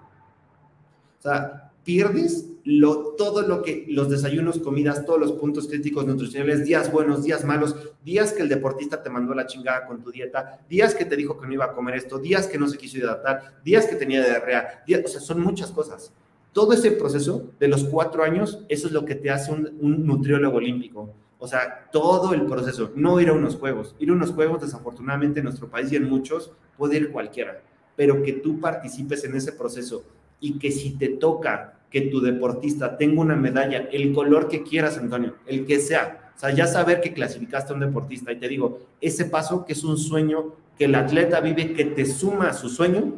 O 1.18 1.22
sea, 1.22 1.65
pierdes 1.86 2.48
lo, 2.64 3.14
todo 3.16 3.42
lo 3.42 3.62
que 3.62 3.86
los 3.88 4.10
desayunos, 4.10 4.58
comidas, 4.58 5.06
todos 5.06 5.20
los 5.20 5.32
puntos 5.32 5.68
críticos 5.68 6.04
nutricionales, 6.04 6.64
días 6.64 6.90
buenos, 6.90 7.22
días 7.22 7.44
malos, 7.44 7.76
días 8.04 8.32
que 8.32 8.42
el 8.42 8.48
deportista 8.48 9.04
te 9.04 9.08
mandó 9.08 9.34
la 9.34 9.46
chingada 9.46 9.86
con 9.86 10.02
tu 10.02 10.10
dieta, 10.10 10.58
días 10.68 10.96
que 10.96 11.04
te 11.04 11.14
dijo 11.14 11.38
que 11.38 11.46
no 11.46 11.52
iba 11.52 11.66
a 11.66 11.72
comer 11.72 11.94
esto, 11.94 12.18
días 12.18 12.48
que 12.48 12.58
no 12.58 12.66
se 12.66 12.76
quiso 12.76 12.98
hidratar, 12.98 13.60
días 13.64 13.86
que 13.86 13.94
tenía 13.94 14.22
diarrea, 14.24 14.82
días, 14.84 15.02
o 15.04 15.08
sea, 15.08 15.20
son 15.20 15.40
muchas 15.40 15.70
cosas. 15.70 16.12
Todo 16.52 16.72
ese 16.72 16.90
proceso 16.90 17.50
de 17.60 17.68
los 17.68 17.84
cuatro 17.84 18.24
años, 18.24 18.64
eso 18.68 18.88
es 18.88 18.92
lo 18.92 19.04
que 19.04 19.14
te 19.14 19.30
hace 19.30 19.52
un, 19.52 19.78
un 19.80 20.04
nutriólogo 20.04 20.56
olímpico. 20.56 21.14
O 21.38 21.46
sea, 21.46 21.88
todo 21.92 22.34
el 22.34 22.46
proceso, 22.46 22.90
no 22.96 23.20
ir 23.20 23.28
a 23.28 23.32
unos 23.32 23.54
juegos. 23.54 23.94
Ir 24.00 24.10
a 24.10 24.14
unos 24.14 24.32
juegos, 24.32 24.62
desafortunadamente, 24.62 25.38
en 25.38 25.44
nuestro 25.44 25.70
país 25.70 25.92
y 25.92 25.96
en 25.96 26.08
muchos, 26.08 26.50
puede 26.76 26.96
ir 26.96 27.12
cualquiera. 27.12 27.62
Pero 27.94 28.24
que 28.24 28.32
tú 28.32 28.58
participes 28.58 29.22
en 29.22 29.36
ese 29.36 29.52
proceso 29.52 30.02
y 30.40 30.58
que 30.58 30.70
si 30.70 30.90
te 30.90 31.08
toca 31.08 31.75
que 31.90 32.02
tu 32.02 32.20
deportista 32.20 32.96
tenga 32.96 33.20
una 33.20 33.36
medalla, 33.36 33.88
el 33.92 34.12
color 34.12 34.48
que 34.48 34.62
quieras, 34.62 34.98
Antonio, 34.98 35.34
el 35.46 35.66
que 35.66 35.78
sea. 35.78 36.32
O 36.36 36.38
sea, 36.38 36.50
ya 36.50 36.66
saber 36.66 37.00
que 37.00 37.12
clasificaste 37.12 37.72
a 37.72 37.74
un 37.74 37.80
deportista. 37.80 38.32
Y 38.32 38.36
te 38.36 38.48
digo, 38.48 38.80
ese 39.00 39.24
paso 39.26 39.64
que 39.64 39.72
es 39.72 39.84
un 39.84 39.96
sueño 39.96 40.54
que 40.78 40.84
el 40.84 40.94
atleta 40.94 41.40
vive, 41.40 41.72
que 41.72 41.86
te 41.86 42.04
suma 42.04 42.48
a 42.48 42.54
su 42.54 42.68
sueño, 42.68 43.14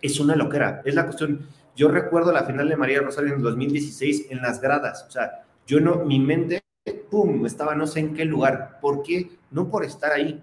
es 0.00 0.20
una 0.20 0.36
loquera. 0.36 0.82
Es 0.84 0.94
la 0.94 1.04
cuestión. 1.04 1.46
Yo 1.74 1.88
recuerdo 1.88 2.32
la 2.32 2.44
final 2.44 2.68
de 2.68 2.76
María 2.76 3.00
Rosario 3.00 3.34
en 3.34 3.42
2016 3.42 4.26
en 4.30 4.40
las 4.42 4.60
gradas. 4.60 5.04
O 5.08 5.10
sea, 5.10 5.44
yo 5.66 5.80
no, 5.80 6.04
mi 6.04 6.20
mente 6.20 6.62
¡pum!, 7.10 7.46
estaba 7.46 7.74
no 7.74 7.86
sé 7.86 8.00
en 8.00 8.14
qué 8.14 8.24
lugar. 8.24 8.78
¿Por 8.80 9.02
qué? 9.02 9.30
No 9.50 9.70
por 9.70 9.84
estar 9.84 10.12
ahí, 10.12 10.40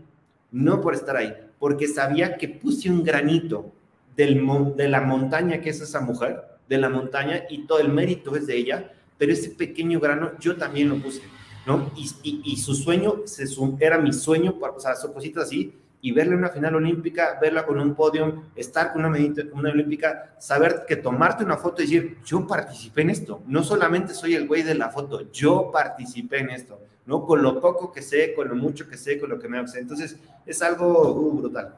no 0.52 0.82
por 0.82 0.94
estar 0.94 1.16
ahí, 1.16 1.34
porque 1.60 1.88
sabía 1.88 2.38
que 2.38 2.50
puse 2.50 2.90
un 2.90 3.04
granito 3.04 3.72
del, 4.16 4.46
de 4.76 4.90
la 4.90 5.02
montaña 5.02 5.62
que 5.62 5.70
es 5.70 5.82
esa 5.82 6.02
mujer, 6.02 6.44
de 6.68 6.78
la 6.78 6.90
montaña, 6.90 7.44
y 7.50 7.66
todo 7.66 7.80
el 7.80 7.90
mérito 7.90 8.36
es 8.36 8.48
de 8.48 8.58
ella, 8.58 8.92
pero 9.18 9.32
ese 9.32 9.50
pequeño 9.52 10.00
grano 10.00 10.32
yo 10.40 10.56
también 10.56 10.90
lo 10.90 10.98
puse, 10.98 11.22
¿no? 11.66 11.92
Y, 11.96 12.42
y, 12.44 12.58
su 12.58 12.76
sueño 12.76 13.22
se, 13.26 13.46
era 13.80 13.98
mi 13.98 14.12
sueño, 14.14 14.58
o 14.60 14.80
sea, 14.80 14.96
son 14.96 15.14
cositas 15.14 15.46
así, 15.46 15.74
y 16.06 16.12
verla 16.12 16.34
en 16.34 16.40
una 16.40 16.50
final 16.50 16.76
olímpica, 16.76 17.40
verla 17.42 17.66
con 17.66 17.80
un 17.80 17.96
podio, 17.96 18.44
estar 18.58 18.92
con 18.92 19.06
una, 19.06 19.10
medita, 19.10 19.44
una 19.54 19.72
olímpica, 19.72 20.36
saber 20.38 20.84
que 20.86 20.98
tomarte 20.98 21.46
una 21.46 21.56
foto 21.56 21.82
y 21.82 21.86
decir, 21.86 22.18
yo 22.26 22.46
participé 22.46 23.04
en 23.04 23.10
esto, 23.12 23.42
no 23.48 23.64
solamente 23.64 24.14
soy 24.14 24.36
el 24.36 24.46
güey 24.46 24.64
de 24.64 24.76
la 24.76 24.90
foto, 24.90 25.32
yo 25.32 25.72
participé 25.72 26.40
en 26.40 26.50
esto, 26.50 26.78
¿no? 27.06 27.26
Con 27.26 27.42
lo 27.42 27.62
poco 27.62 27.90
que 27.90 28.02
sé, 28.02 28.34
con 28.34 28.50
lo 28.50 28.56
mucho 28.56 28.90
que 28.90 28.98
sé, 28.98 29.18
con 29.18 29.30
lo 29.30 29.40
que 29.40 29.48
me 29.48 29.58
hace. 29.60 29.80
Entonces, 29.80 30.18
es 30.46 30.62
algo 30.62 31.14
uh, 31.14 31.38
brutal. 31.40 31.74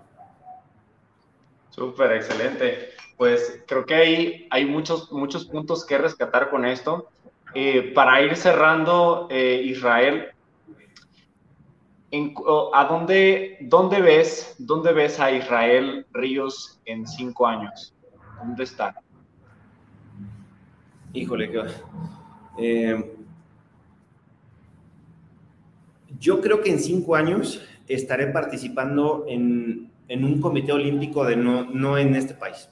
Súper, 1.76 2.13
excelente. 2.13 2.91
Pues 3.17 3.61
creo 3.67 3.86
que 3.86 3.95
hay, 3.95 4.47
hay 4.49 4.65
muchos, 4.65 5.11
muchos 5.11 5.45
puntos 5.45 5.86
que 5.86 5.97
rescatar 5.97 6.49
con 6.49 6.63
esto. 6.63 7.09
Eh, 7.53 7.91
para 7.93 8.21
ir 8.21 8.38
cerrando, 8.38 9.28
eh, 9.30 9.61
Israel, 9.65 10.28
¿a 12.73 12.86
dónde, 12.86 13.57
dónde, 13.59 14.01
ves, 14.01 14.55
dónde 14.57 14.93
ves 14.93 15.19
a 15.19 15.32
Israel 15.32 16.05
Ríos 16.13 16.80
en 16.86 17.05
cinco 17.05 17.45
años? 17.45 17.93
¿Dónde 18.38 18.63
está? 18.63 18.95
Híjole, 21.11 21.51
que... 21.51 21.63
Eh, 22.57 23.17
yo 26.21 26.39
creo 26.39 26.61
que 26.61 26.71
en 26.71 26.80
cinco 26.80 27.15
años 27.15 27.61
estaré 27.88 28.28
participando 28.28 29.26
en, 29.28 29.91
en 30.08 30.24
un 30.24 30.41
comité 30.41 30.72
olímpico 30.72 31.26
de 31.26 31.36
no, 31.36 31.66
no 31.66 31.97
en 31.97 32.16
este 32.16 32.34
país. 32.34 32.70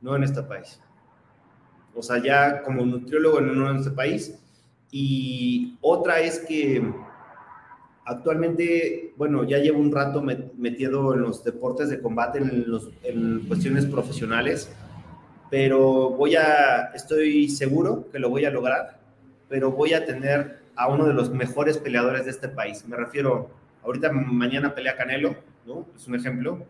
No 0.00 0.16
en 0.16 0.24
este 0.24 0.42
país. 0.42 0.80
O 1.94 2.02
sea, 2.02 2.22
ya 2.22 2.62
como 2.62 2.84
nutriólogo 2.84 3.40
no 3.40 3.70
en 3.70 3.76
este 3.76 3.90
país. 3.90 4.38
Y 4.90 5.76
otra 5.80 6.20
es 6.20 6.40
que 6.40 6.82
Actualmente, 8.10 9.12
bueno, 9.16 9.44
ya 9.44 9.58
llevo 9.58 9.78
un 9.78 9.92
rato 9.92 10.20
metido 10.20 11.14
en 11.14 11.22
los 11.22 11.44
deportes 11.44 11.90
de 11.90 12.00
combate, 12.00 12.38
en, 12.38 12.68
los, 12.68 12.90
en 13.04 13.46
cuestiones 13.46 13.86
profesionales, 13.86 14.72
pero 15.48 16.10
voy 16.10 16.34
a, 16.34 16.90
estoy 16.92 17.48
seguro 17.48 18.10
que 18.10 18.18
lo 18.18 18.28
voy 18.28 18.46
a 18.46 18.50
lograr, 18.50 18.98
pero 19.48 19.70
voy 19.70 19.92
a 19.92 20.06
tener 20.06 20.58
a 20.74 20.88
uno 20.88 21.06
de 21.06 21.14
los 21.14 21.30
mejores 21.30 21.78
peleadores 21.78 22.24
de 22.24 22.32
este 22.32 22.48
país. 22.48 22.84
Me 22.88 22.96
refiero, 22.96 23.50
ahorita 23.84 24.10
mañana 24.10 24.74
pelea 24.74 24.96
Canelo, 24.96 25.36
¿no? 25.66 25.86
Es 25.96 26.06
un 26.06 26.14
ejemplo, 26.14 26.66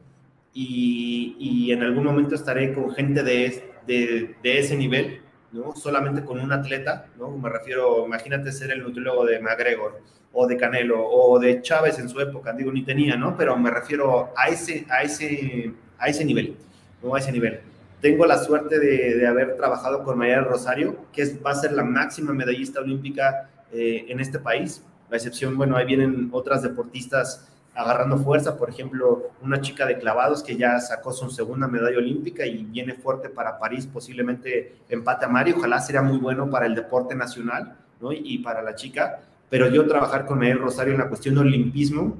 y, 0.53 1.36
y 1.38 1.72
en 1.72 1.82
algún 1.82 2.05
momento 2.05 2.34
estaré 2.34 2.72
con 2.72 2.91
gente 2.93 3.22
de, 3.22 3.62
de, 3.86 4.34
de 4.43 4.59
ese 4.59 4.76
nivel, 4.76 5.20
¿no? 5.53 5.74
Solamente 5.74 6.24
con 6.24 6.41
un 6.41 6.53
atleta, 6.53 7.07
¿no? 7.18 7.30
Me 7.36 7.49
refiero, 7.49 8.05
imagínate 8.07 8.53
ser 8.53 8.70
el 8.70 8.82
nutriólogo 8.82 9.24
de 9.24 9.41
McGregor 9.41 10.01
o 10.32 10.47
de 10.47 10.57
Canelo 10.57 11.05
o 11.05 11.38
de 11.38 11.61
Chávez 11.61 11.99
en 11.99 12.09
su 12.09 12.20
época, 12.20 12.53
digo, 12.53 12.70
ni 12.72 12.82
tenía, 12.84 13.16
¿no? 13.16 13.36
Pero 13.36 13.57
me 13.57 13.70
refiero 13.70 14.32
a 14.36 14.49
ese, 14.49 14.86
a 14.88 15.03
ese, 15.03 15.72
a 15.99 16.09
ese 16.09 16.24
nivel, 16.24 16.57
¿no? 17.03 17.14
A 17.14 17.18
ese 17.18 17.32
nivel. 17.32 17.61
Tengo 18.01 18.24
la 18.26 18.38
suerte 18.38 18.78
de, 18.78 19.16
de 19.16 19.26
haber 19.26 19.57
trabajado 19.57 20.05
con 20.05 20.16
María 20.16 20.41
Rosario, 20.41 20.97
que 21.12 21.22
es, 21.22 21.45
va 21.45 21.51
a 21.51 21.55
ser 21.55 21.72
la 21.72 21.84
máxima 21.84 22.32
medallista 22.32 22.80
olímpica 22.80 23.51
eh, 23.72 24.07
en 24.09 24.20
este 24.20 24.38
país. 24.38 24.84
La 25.11 25.16
excepción, 25.16 25.59
bueno, 25.59 25.76
ahí 25.76 25.84
vienen 25.84 26.28
otras 26.32 26.62
deportistas 26.62 27.49
agarrando 27.75 28.18
fuerza, 28.18 28.57
por 28.57 28.68
ejemplo, 28.68 29.31
una 29.43 29.61
chica 29.61 29.87
de 29.87 29.99
clavados 29.99 30.43
que 30.43 30.57
ya 30.57 30.81
sacó 30.81 31.12
su 31.12 31.31
segunda 31.31 31.68
medalla 31.68 31.99
olímpica 31.99 32.45
y 32.45 32.64
viene 32.64 32.95
fuerte 32.95 33.29
para 33.29 33.59
París, 33.59 33.87
posiblemente 33.87 34.77
empate 34.89 35.25
a 35.25 35.29
Mari, 35.29 35.53
ojalá 35.53 35.81
sería 35.81 36.03
muy 36.03 36.18
bueno 36.18 36.51
para 36.51 36.66
el 36.66 36.75
deporte 36.75 37.14
nacional 37.14 37.77
¿no? 38.01 38.12
y 38.12 38.39
para 38.39 38.62
la 38.62 38.75
chica, 38.75 39.21
pero 39.49 39.68
yo 39.68 39.87
trabajar 39.87 40.27
con 40.27 40.39
Miguel 40.39 40.59
Rosario 40.59 40.93
en 40.93 41.01
la 41.01 41.09
cuestión 41.09 41.37
de 41.37 41.43
olimpismo, 41.43 42.18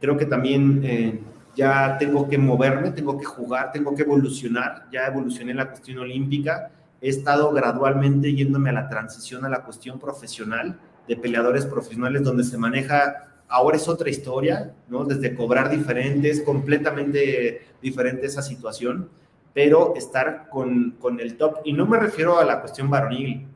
creo 0.00 0.16
que 0.16 0.26
también 0.26 0.80
eh, 0.84 1.20
ya 1.54 1.96
tengo 1.98 2.28
que 2.28 2.38
moverme, 2.38 2.90
tengo 2.90 3.18
que 3.18 3.24
jugar, 3.24 3.72
tengo 3.72 3.94
que 3.94 4.02
evolucionar, 4.02 4.86
ya 4.92 5.06
evolucioné 5.06 5.52
en 5.52 5.56
la 5.58 5.68
cuestión 5.68 5.98
olímpica, 5.98 6.70
he 7.00 7.08
estado 7.08 7.52
gradualmente 7.52 8.32
yéndome 8.34 8.70
a 8.70 8.74
la 8.74 8.88
transición 8.88 9.44
a 9.44 9.48
la 9.48 9.62
cuestión 9.62 9.98
profesional 9.98 10.78
de 11.06 11.16
peleadores 11.16 11.64
profesionales 11.64 12.22
donde 12.22 12.44
se 12.44 12.58
maneja 12.58 13.28
ahora 13.48 13.76
es 13.76 13.88
otra 13.88 14.10
historia, 14.10 14.74
¿no? 14.88 15.04
Desde 15.04 15.34
cobrar 15.34 15.70
diferentes, 15.70 16.42
completamente 16.42 17.62
diferente 17.82 18.26
esa 18.26 18.42
situación, 18.42 19.08
pero 19.54 19.94
estar 19.96 20.48
con, 20.48 20.96
con, 21.00 21.20
el 21.20 21.36
top. 21.36 21.58
Y 21.64 21.72
no 21.72 21.86
me 21.86 21.98
refiero 21.98 22.38
a 22.38 22.44
la 22.44 22.60
cuestión 22.60 22.90
varonil. 22.90 23.46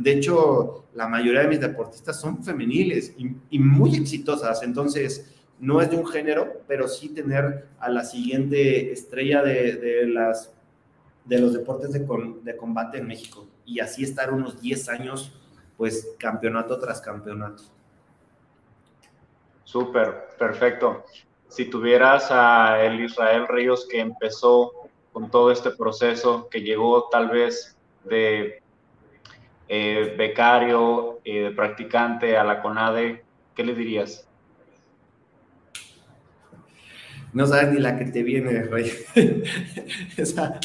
De 0.00 0.12
hecho, 0.12 0.86
la 0.94 1.06
mayoría 1.06 1.42
de 1.42 1.48
mis 1.48 1.60
deportistas 1.60 2.20
son 2.20 2.42
femeniles 2.42 3.14
y, 3.50 3.58
muy 3.58 3.94
exitosas. 3.94 4.62
Entonces, 4.62 5.32
no 5.58 5.80
es 5.80 5.90
de 5.90 5.96
un 5.96 6.06
género, 6.06 6.62
pero 6.66 6.88
sí 6.88 7.08
tener 7.08 7.68
a 7.78 7.88
la 7.88 8.04
siguiente 8.04 8.92
estrella 8.92 9.42
de, 9.42 9.76
de 9.76 10.06
las, 10.08 10.52
de 11.24 11.38
los 11.38 11.52
deportes 11.52 11.92
de, 11.92 12.06
de 12.42 12.56
combate 12.56 12.98
en 12.98 13.06
México. 13.06 13.46
Y 13.64 13.80
así 13.80 14.02
estar 14.02 14.32
unos 14.32 14.60
10 14.60 14.88
años, 14.88 15.32
pues 15.76 16.08
campeonato 16.18 16.78
tras 16.78 17.00
campeonato. 17.00 17.75
Súper, 19.66 20.28
perfecto. 20.38 21.04
Si 21.48 21.66
tuvieras 21.66 22.30
a 22.30 22.82
el 22.82 23.00
Israel 23.00 23.46
Ríos 23.48 23.86
que 23.90 23.98
empezó 24.00 24.72
con 25.12 25.28
todo 25.30 25.50
este 25.50 25.72
proceso 25.72 26.48
que 26.48 26.60
llegó 26.60 27.08
tal 27.10 27.28
vez 27.28 27.76
de 28.04 28.62
eh, 29.68 30.14
becario, 30.16 31.18
eh, 31.24 31.40
de 31.40 31.50
practicante 31.50 32.36
a 32.36 32.44
la 32.44 32.62
CONADE, 32.62 33.24
¿qué 33.56 33.64
le 33.64 33.74
dirías? 33.74 34.28
No 37.32 37.44
sabes 37.46 37.72
ni 37.72 37.80
la 37.80 37.98
que 37.98 38.04
te 38.06 38.22
viene, 38.22 38.62
Rey. 38.62 38.92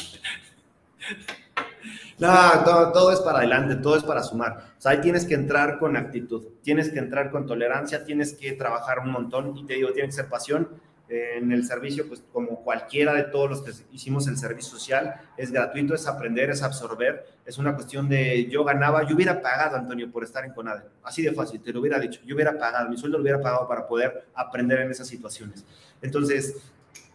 No, 2.18 2.62
todo, 2.92 3.10
es 3.10 3.18
para 3.18 3.38
adelante, 3.38 3.74
todo 3.74 3.96
es 3.96 4.04
para 4.04 4.22
sumar. 4.22 4.71
Sea, 4.82 4.90
ahí 4.90 5.00
tienes 5.00 5.26
que 5.26 5.34
entrar 5.34 5.78
con 5.78 5.96
actitud, 5.96 6.44
tienes 6.60 6.90
que 6.90 6.98
entrar 6.98 7.30
con 7.30 7.46
tolerancia, 7.46 8.04
tienes 8.04 8.32
que 8.32 8.50
trabajar 8.50 8.98
un 8.98 9.12
montón 9.12 9.56
y 9.56 9.64
te 9.64 9.74
digo, 9.74 9.92
tiene 9.92 10.08
que 10.08 10.14
ser 10.14 10.28
pasión. 10.28 10.70
en 11.08 11.52
el 11.52 11.64
servicio, 11.64 12.08
pues 12.08 12.24
como 12.32 12.64
cualquiera 12.64 13.12
de 13.14 13.24
todos 13.24 13.48
los 13.48 13.62
que 13.62 13.70
hicimos 13.92 14.26
el 14.26 14.36
servicio 14.36 14.70
social, 14.70 15.14
es 15.36 15.52
gratuito, 15.52 15.94
es 15.94 16.08
aprender, 16.08 16.50
es 16.50 16.62
absorber, 16.62 17.26
es 17.44 17.58
una 17.58 17.74
cuestión 17.74 18.08
de 18.08 18.46
yo 18.46 18.64
ganaba, 18.64 19.06
yo 19.06 19.14
hubiera 19.14 19.40
pagado, 19.40 19.76
Antonio, 19.76 20.10
por 20.10 20.24
estar 20.24 20.44
en 20.44 20.52
CONADE, 20.52 20.84
así 21.04 21.22
de 21.22 21.32
fácil, 21.32 21.60
te 21.60 21.72
lo 21.72 21.80
hubiera 21.80 22.00
dicho, 22.00 22.20
yo 22.24 22.34
hubiera 22.34 22.58
pagado, 22.58 22.88
mi 22.88 22.96
sueldo 22.96 23.18
lo 23.18 23.22
hubiera 23.22 23.40
pagado 23.40 23.68
para 23.68 23.86
poder 23.86 24.26
aprender 24.34 24.80
en 24.80 24.90
esas 24.90 25.06
situaciones. 25.06 25.64
Entonces, 26.00 26.56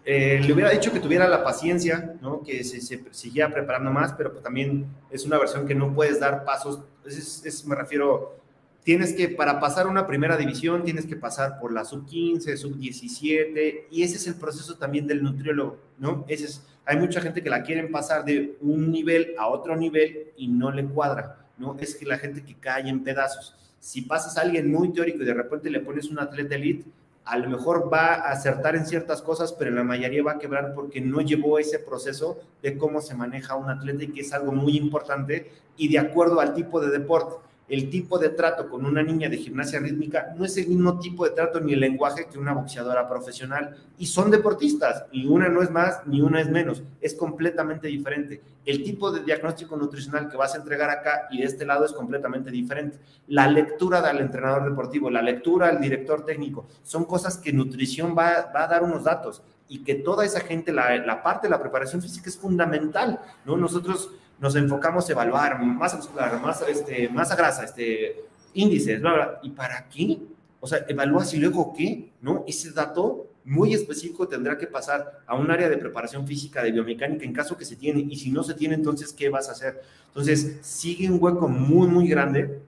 eh, 0.10 0.40
le 0.42 0.54
hubiera 0.54 0.70
dicho 0.70 0.94
que 0.94 1.02
tuviera 1.02 1.28
la 1.28 1.44
paciencia, 1.44 2.16
¿no? 2.22 2.42
que 2.42 2.64
se, 2.64 2.80
se 2.80 3.04
siguiera 3.12 3.54
preparando 3.54 3.92
más, 3.92 4.14
pero 4.14 4.32
pues 4.32 4.42
también 4.42 4.86
es 5.12 5.26
una 5.26 5.38
versión 5.38 5.68
que 5.68 5.76
no 5.76 5.94
puedes 5.94 6.22
dar 6.22 6.46
pasos, 6.46 6.80
es, 7.06 7.66
me 7.66 7.76
refiero, 7.76 8.40
tienes 8.86 9.12
que, 9.12 9.28
para 9.28 9.60
pasar 9.60 9.86
una 9.86 10.08
primera 10.08 10.38
división, 10.38 10.86
tienes 10.86 11.06
que 11.06 11.18
pasar 11.18 11.60
por 11.60 11.74
la 11.74 11.84
sub 11.84 12.06
15, 12.06 12.56
sub 12.56 12.78
17, 12.78 13.88
y 13.92 14.02
ese 14.02 14.16
es 14.16 14.28
el 14.28 14.36
proceso 14.36 14.78
también 14.78 15.08
del 15.08 15.22
nutriólogo, 15.22 15.78
¿no? 15.98 16.24
Ese 16.30 16.46
es, 16.46 16.66
hay 16.86 16.96
mucha 16.96 17.20
gente 17.20 17.44
que 17.44 17.50
la 17.50 17.64
quieren 17.64 17.92
pasar 17.92 18.24
de 18.24 18.56
un 18.62 18.90
nivel 18.90 19.36
a 19.38 19.48
otro 19.48 19.76
nivel 19.76 20.32
y 20.38 20.48
no 20.48 20.72
le 20.72 20.86
cuadra, 20.86 21.46
¿no? 21.58 21.76
Es 21.82 21.96
que 21.96 22.06
la 22.06 22.18
gente 22.18 22.46
que 22.46 22.56
cae 22.56 22.88
en 22.88 23.04
pedazos. 23.04 23.58
Si 23.82 24.04
pasas 24.04 24.38
a 24.38 24.42
alguien 24.42 24.72
muy 24.72 24.94
teórico 24.94 25.22
y 25.22 25.26
de 25.26 25.34
repente 25.34 25.70
le 25.70 25.82
pones 25.82 26.10
un 26.10 26.20
atleta 26.20 26.56
elite, 26.56 26.86
a 27.28 27.38
lo 27.38 27.50
mejor 27.50 27.92
va 27.92 28.14
a 28.14 28.32
acertar 28.32 28.76
en 28.76 28.86
ciertas 28.86 29.22
cosas, 29.22 29.52
pero 29.52 29.70
la 29.72 29.84
mayoría 29.84 30.24
va 30.24 30.34
a 30.34 30.40
quebrar 30.40 30.74
porque 30.74 31.02
no 31.02 31.20
llevó 31.22 31.60
ese 31.60 31.78
proceso 31.78 32.40
de 32.62 32.78
cómo 32.78 33.02
se 33.02 33.16
maneja 33.16 33.56
un 33.56 33.70
atleta 33.70 34.06
y 34.06 34.08
que 34.08 34.22
es 34.22 34.32
algo 34.34 34.54
muy 34.54 34.78
importante 34.78 35.52
y 35.76 35.90
de 35.90 36.00
acuerdo 36.00 36.40
al 36.40 36.54
tipo 36.54 36.80
de 36.80 36.90
deporte 36.90 37.36
el 37.70 37.90
tipo 37.90 38.18
de 38.18 38.30
trato 38.30 38.70
con 38.70 38.86
una 38.86 39.04
niña 39.04 39.28
de 39.28 39.38
gimnasia 39.38 39.80
rítmica 39.80 40.34
no 40.38 40.46
es 40.46 40.56
el 40.58 40.68
mismo 40.68 41.00
tipo 41.00 41.26
de 41.26 41.32
trato 41.32 41.60
ni 41.60 41.74
el 41.74 41.82
lenguaje 41.82 42.28
que 42.32 42.40
una 42.40 42.54
boxeadora 42.54 43.10
profesional. 43.10 43.76
Y 43.98 44.06
son 44.06 44.32
deportistas, 44.32 45.06
y 45.12 45.26
una 45.26 45.50
no 45.50 45.62
es 45.62 45.70
más 45.70 46.06
ni 46.06 46.22
una 46.22 46.40
es 46.40 46.50
menos, 46.50 46.82
es 47.02 47.14
completamente 47.14 47.88
diferente. 47.88 48.42
El 48.66 48.84
tipo 48.84 49.12
de 49.12 49.24
diagnóstico 49.24 49.76
nutricional 49.76 50.30
que 50.30 50.38
vas 50.38 50.54
a 50.54 50.60
entregar 50.60 50.90
acá 50.90 51.28
y 51.30 51.40
de 51.40 51.46
este 51.46 51.66
lado 51.66 51.86
es 51.86 51.92
completamente 51.92 52.52
diferente. 52.52 53.00
La 53.28 53.50
lectura 53.50 54.02
del 54.02 54.20
entrenador 54.20 54.70
deportivo, 54.70 55.10
la 55.10 55.22
lectura 55.22 55.68
del 55.68 55.82
director 55.82 56.24
técnico, 56.24 56.68
son 56.84 57.06
cosas 57.06 57.38
que 57.38 57.52
nutrición 57.52 58.16
va, 58.18 58.50
va 58.56 58.64
a 58.64 58.68
dar 58.68 58.84
unos 58.84 59.04
datos 59.04 59.42
y 59.70 59.84
que 59.84 59.96
toda 59.96 60.26
esa 60.26 60.40
gente, 60.40 60.72
la, 60.72 60.96
la 60.98 61.22
parte 61.22 61.48
de 61.48 61.52
la 61.52 61.60
preparación 61.60 62.02
física 62.02 62.30
es 62.30 62.38
fundamental, 62.38 63.20
¿no? 63.46 63.58
Nosotros 63.58 64.12
nos 64.40 64.56
enfocamos 64.56 65.08
a 65.10 65.12
evaluar 65.12 65.64
masa 65.64 65.98
muscular, 65.98 66.40
masa, 66.42 66.68
este, 66.70 67.10
masa 67.10 67.36
grasa, 67.36 67.64
este, 67.64 68.24
índices, 68.54 69.02
bla, 69.02 69.14
bla. 69.14 69.40
¿Y 69.44 69.50
para 69.50 69.88
qué? 69.90 70.20
O 70.60 70.68
sea, 70.68 70.86
evalúas 70.88 71.34
y 71.34 71.38
luego 71.38 71.74
qué, 71.76 72.12
¿no? 72.22 72.44
Ese 72.48 72.72
dato 72.72 73.28
muy 73.46 73.74
específico 73.74 74.28
tendrá 74.28 74.58
que 74.58 74.68
pasar 74.68 75.22
a 75.26 75.36
un 75.36 75.50
área 75.50 75.70
de 75.70 75.78
preparación 75.78 76.28
física, 76.28 76.62
de 76.62 76.72
biomecánica, 76.72 77.26
en 77.26 77.34
caso 77.34 77.58
que 77.58 77.66
se 77.66 77.78
tiene. 77.78 78.02
Y 78.02 78.18
si 78.18 78.32
no 78.32 78.44
se 78.44 78.54
tiene, 78.54 78.76
entonces, 78.76 79.14
¿qué 79.14 79.30
vas 79.30 79.50
a 79.50 79.54
hacer? 79.54 79.82
Entonces, 80.08 80.58
sigue 80.62 81.10
un 81.10 81.18
hueco 81.22 81.48
muy, 81.48 81.88
muy 81.88 82.08
grande 82.08 82.60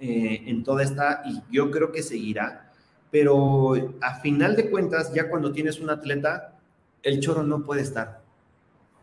eh, 0.00 0.42
en 0.46 0.64
toda 0.64 0.82
esta, 0.82 1.22
y 1.26 1.42
yo 1.54 1.70
creo 1.70 1.92
que 1.92 2.02
seguirá. 2.02 2.72
Pero 3.10 3.74
a 4.00 4.20
final 4.20 4.56
de 4.56 4.70
cuentas, 4.70 5.12
ya 5.14 5.28
cuando 5.28 5.52
tienes 5.52 5.78
un 5.78 5.90
atleta, 5.90 6.58
el 7.02 7.20
choro 7.20 7.42
no 7.44 7.62
puede 7.62 7.82
estar 7.82 8.23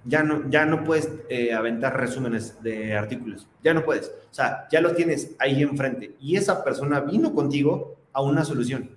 ya 0.06 0.24
no, 0.24 0.50
ya 0.50 0.66
no 0.66 0.84
puedes 0.84 1.10
eh, 1.30 1.54
aventar 1.54 2.00
resúmenes 2.00 2.62
de 2.64 2.96
artículos, 2.96 3.48
ya 3.64 3.74
no 3.74 3.84
puedes. 3.84 4.08
O 4.08 4.34
sea, 4.34 4.68
ya 4.72 4.82
lo 4.82 4.94
tienes 4.94 5.32
ahí 5.40 5.62
enfrente 5.62 6.16
y 6.20 6.36
esa 6.36 6.64
persona 6.64 7.02
vino 7.02 7.34
contigo 7.34 7.98
a 8.14 8.22
una 8.22 8.44
solución 8.44 8.90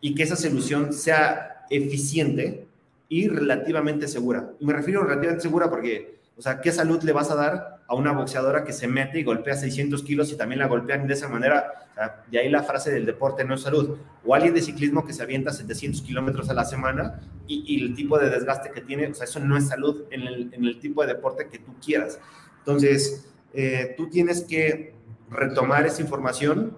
y 0.00 0.14
que 0.14 0.22
esa 0.22 0.36
solución 0.36 0.92
sea 0.92 1.64
eficiente 1.70 2.66
y 3.08 3.28
relativamente 3.28 4.08
segura. 4.08 4.52
Y 4.60 4.66
me 4.66 4.72
refiero 4.72 5.00
a 5.00 5.04
relativamente 5.04 5.42
segura 5.42 5.70
porque, 5.70 6.18
o 6.36 6.42
sea, 6.42 6.60
¿qué 6.60 6.72
salud 6.72 7.02
le 7.02 7.12
vas 7.12 7.30
a 7.30 7.34
dar 7.34 7.77
a 7.88 7.94
una 7.94 8.12
boxeadora 8.12 8.64
que 8.64 8.74
se 8.74 8.86
mete 8.86 9.18
y 9.18 9.24
golpea 9.24 9.56
600 9.56 10.02
kilos 10.02 10.30
y 10.30 10.36
también 10.36 10.58
la 10.58 10.66
golpean 10.66 11.06
de 11.06 11.14
esa 11.14 11.28
manera. 11.28 11.88
de 12.30 12.38
ahí 12.38 12.48
la 12.50 12.62
frase 12.62 12.92
del 12.92 13.06
deporte 13.06 13.44
no 13.44 13.54
es 13.54 13.62
salud. 13.62 13.96
O 14.24 14.34
alguien 14.34 14.52
de 14.52 14.60
ciclismo 14.60 15.06
que 15.06 15.14
se 15.14 15.22
avienta 15.22 15.52
700 15.52 16.02
kilómetros 16.02 16.50
a 16.50 16.54
la 16.54 16.66
semana 16.66 17.20
y, 17.46 17.82
el 17.82 17.94
tipo 17.94 18.18
de 18.18 18.28
desgaste 18.28 18.70
que 18.70 18.82
tiene, 18.82 19.06
o 19.06 19.14
sea, 19.14 19.24
eso 19.24 19.40
no 19.40 19.56
es 19.56 19.68
salud 19.68 20.04
en 20.10 20.22
el, 20.52 20.78
tipo 20.80 21.00
de 21.02 21.14
deporte 21.14 21.48
que 21.48 21.58
tú 21.58 21.74
quieras. 21.82 22.20
Entonces, 22.58 23.26
eh, 23.54 23.94
tú 23.96 24.10
tienes 24.10 24.42
que 24.42 24.94
retomar 25.30 25.86
esa 25.86 26.02
información, 26.02 26.76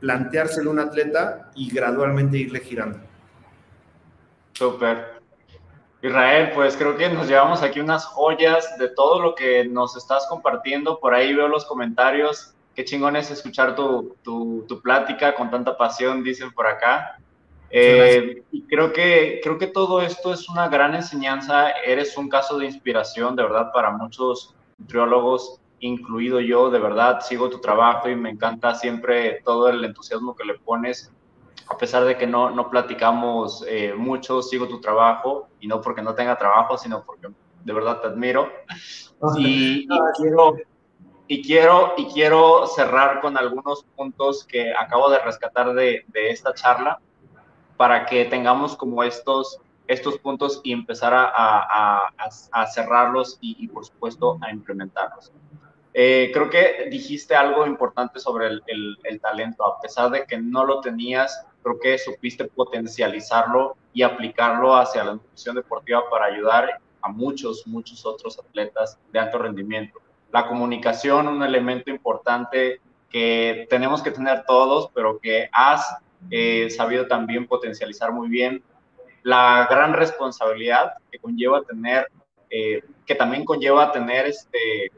planteárselo 0.00 0.70
a 0.70 0.72
un 0.72 0.80
atleta 0.80 1.52
y 1.54 1.70
gradualmente 1.70 2.36
irle 2.36 2.60
girando. 2.60 2.98
Súper. 4.54 5.17
Israel, 6.02 6.52
pues 6.54 6.76
creo 6.76 6.96
que 6.96 7.08
nos 7.08 7.26
llevamos 7.26 7.62
aquí 7.62 7.80
unas 7.80 8.04
joyas 8.04 8.78
de 8.78 8.88
todo 8.88 9.20
lo 9.20 9.34
que 9.34 9.64
nos 9.64 9.96
estás 9.96 10.26
compartiendo. 10.28 11.00
Por 11.00 11.12
ahí 11.14 11.34
veo 11.34 11.48
los 11.48 11.64
comentarios. 11.64 12.54
Qué 12.74 12.84
chingón 12.84 13.16
es 13.16 13.30
escuchar 13.32 13.74
tu, 13.74 14.16
tu, 14.22 14.80
plática 14.80 15.34
con 15.34 15.50
tanta 15.50 15.76
pasión, 15.76 16.22
dicen 16.22 16.52
por 16.52 16.68
acá. 16.68 17.18
Eh, 17.70 18.42
y 18.52 18.62
creo 18.62 18.92
que, 18.92 19.40
creo 19.42 19.58
que 19.58 19.66
todo 19.66 20.00
esto 20.00 20.32
es 20.32 20.48
una 20.48 20.68
gran 20.68 20.94
enseñanza. 20.94 21.70
Eres 21.70 22.16
un 22.16 22.28
caso 22.28 22.58
de 22.58 22.66
inspiración, 22.66 23.34
de 23.34 23.42
verdad, 23.42 23.72
para 23.72 23.90
muchos 23.90 24.54
nutriólogos, 24.78 25.60
incluido 25.80 26.38
yo. 26.38 26.70
De 26.70 26.78
verdad, 26.78 27.22
sigo 27.22 27.50
tu 27.50 27.60
trabajo 27.60 28.08
y 28.08 28.14
me 28.14 28.30
encanta 28.30 28.76
siempre 28.76 29.42
todo 29.44 29.68
el 29.68 29.84
entusiasmo 29.84 30.36
que 30.36 30.44
le 30.44 30.54
pones 30.54 31.12
a 31.70 31.76
pesar 31.76 32.04
de 32.04 32.16
que 32.16 32.26
no, 32.26 32.50
no 32.50 32.70
platicamos 32.70 33.64
eh, 33.68 33.94
mucho, 33.94 34.42
sigo 34.42 34.68
tu 34.68 34.80
trabajo 34.80 35.48
y 35.60 35.66
no 35.66 35.80
porque 35.80 36.02
no 36.02 36.14
tenga 36.14 36.36
trabajo, 36.38 36.78
sino 36.78 37.04
porque 37.04 37.28
de 37.64 37.72
verdad 37.72 38.00
te 38.00 38.08
admiro. 38.08 38.50
Y, 39.36 39.86
quiero, 40.16 40.56
y, 41.26 41.42
quiero, 41.42 41.94
y 41.96 42.06
quiero 42.06 42.66
cerrar 42.66 43.20
con 43.20 43.36
algunos 43.36 43.84
puntos 43.96 44.44
que 44.44 44.72
acabo 44.72 45.10
de 45.10 45.18
rescatar 45.18 45.74
de, 45.74 46.04
de 46.08 46.30
esta 46.30 46.54
charla 46.54 47.00
para 47.76 48.06
que 48.06 48.24
tengamos 48.24 48.76
como 48.76 49.02
estos, 49.02 49.60
estos 49.86 50.18
puntos 50.18 50.60
y 50.64 50.72
empezar 50.72 51.12
a, 51.12 51.30
a, 51.34 52.10
a, 52.52 52.66
cerrarlos 52.66 53.38
y, 53.40 53.56
y, 53.64 53.68
por 53.68 53.84
supuesto, 53.84 54.38
a 54.40 54.50
implementarlos. 54.50 55.32
Eh, 55.94 56.30
creo 56.32 56.48
que 56.48 56.88
dijiste 56.90 57.34
algo 57.34 57.66
importante 57.66 58.20
sobre 58.20 58.46
el, 58.46 58.62
el, 58.66 58.98
el, 59.04 59.20
talento, 59.20 59.64
a 59.64 59.80
pesar 59.80 60.10
de 60.10 60.26
que 60.26 60.38
no 60.38 60.64
lo 60.64 60.80
tenías, 60.80 61.44
creo 61.62 61.78
que 61.78 61.98
supiste 61.98 62.44
potencializarlo 62.44 63.76
y 63.92 64.02
aplicarlo 64.02 64.76
hacia 64.76 65.04
la 65.04 65.14
nutrición 65.14 65.56
deportiva 65.56 66.02
para 66.10 66.26
ayudar 66.26 66.80
a 67.02 67.08
muchos, 67.08 67.66
muchos 67.66 68.04
otros 68.04 68.38
atletas 68.38 68.98
de 69.12 69.18
alto 69.18 69.38
rendimiento. 69.38 70.00
La 70.30 70.46
comunicación, 70.46 71.28
un 71.28 71.42
elemento 71.42 71.90
importante 71.90 72.80
que 73.08 73.66
tenemos 73.70 74.02
que 74.02 74.10
tener 74.10 74.44
todos, 74.46 74.90
pero 74.94 75.18
que 75.18 75.48
has 75.52 75.96
eh, 76.30 76.68
sabido 76.70 77.06
también 77.06 77.46
potencializar 77.46 78.12
muy 78.12 78.28
bien. 78.28 78.62
La 79.22 79.66
gran 79.70 79.94
responsabilidad 79.94 80.92
que 81.10 81.18
conlleva 81.18 81.62
tener, 81.62 82.08
eh, 82.50 82.82
que 83.06 83.14
también 83.14 83.44
conlleva 83.44 83.92
tener, 83.92 84.26
este, 84.26 84.92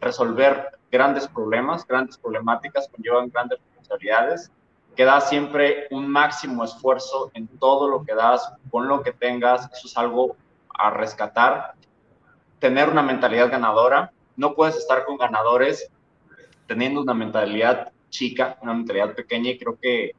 resolver 0.00 0.70
grandes 0.90 1.26
problemas, 1.28 1.86
grandes 1.86 2.18
problemáticas, 2.18 2.88
conllevan 2.88 3.30
grandes 3.30 3.58
responsabilidades 3.60 4.50
que 4.96 5.04
da 5.04 5.20
siempre 5.20 5.86
un 5.90 6.08
máximo 6.08 6.64
esfuerzo 6.64 7.30
en 7.34 7.46
todo 7.58 7.88
lo 7.88 8.02
que 8.04 8.14
das, 8.14 8.52
con 8.70 8.88
lo 8.88 9.02
que 9.02 9.12
tengas, 9.12 9.70
eso 9.72 9.86
es 9.86 9.96
algo 9.96 10.36
a 10.70 10.90
rescatar. 10.90 11.74
Tener 12.58 12.88
una 12.88 13.02
mentalidad 13.02 13.50
ganadora, 13.50 14.12
no 14.36 14.54
puedes 14.54 14.76
estar 14.76 15.04
con 15.04 15.18
ganadores 15.18 15.90
teniendo 16.66 17.02
una 17.02 17.14
mentalidad 17.14 17.92
chica, 18.08 18.58
una 18.62 18.72
mentalidad 18.72 19.14
pequeña 19.14 19.50
y 19.50 19.58
creo 19.58 19.78
que 19.78 20.12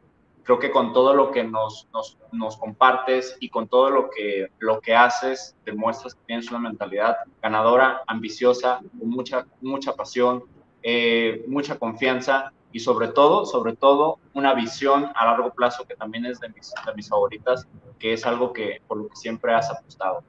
creo 0.43 0.59
que 0.59 0.71
con 0.71 0.93
todo 0.93 1.13
lo 1.13 1.32
que 1.32 1.43
nos, 1.43 1.89
nos, 1.91 2.17
nos, 2.32 2.55
compartes 2.55 3.36
y 3.41 3.49
con 3.49 3.67
todo 3.67 3.89
lo 3.89 4.09
que, 4.09 4.49
lo 4.59 4.80
que 4.80 4.95
haces, 4.95 5.57
demuestras 5.65 6.15
que 6.15 6.21
tienes 6.25 6.49
una 6.49 6.59
mentalidad 6.59 7.17
ganadora, 7.41 8.01
ambiciosa, 8.07 8.80
con 8.97 9.09
mucha, 9.09 9.45
mucha 9.59 9.93
pasión, 9.93 10.45
eh, 10.84 11.43
mucha 11.49 11.78
confianza 11.78 12.53
y 12.72 12.80
sobre 12.80 13.07
todo, 13.07 13.45
sobre 13.45 13.76
todo, 13.76 14.20
una 14.34 14.53
visión 14.53 15.11
a 15.15 15.26
largo 15.26 15.53
plazo 15.53 15.86
que 15.86 15.95
también 15.95 16.26
es 16.26 16.39
de 16.39 16.49
mis, 16.49 16.74
de 16.86 16.93
mis 16.93 17.09
favoritas, 17.09 17.68
que 17.97 18.13
es 18.13 18.26
algo 18.26 18.53
que 18.53 18.82
por 18.88 18.97
lo 18.97 19.07
que 19.07 19.15
siempre 19.15 19.53
has 19.53 19.70
apostado. 19.72 20.24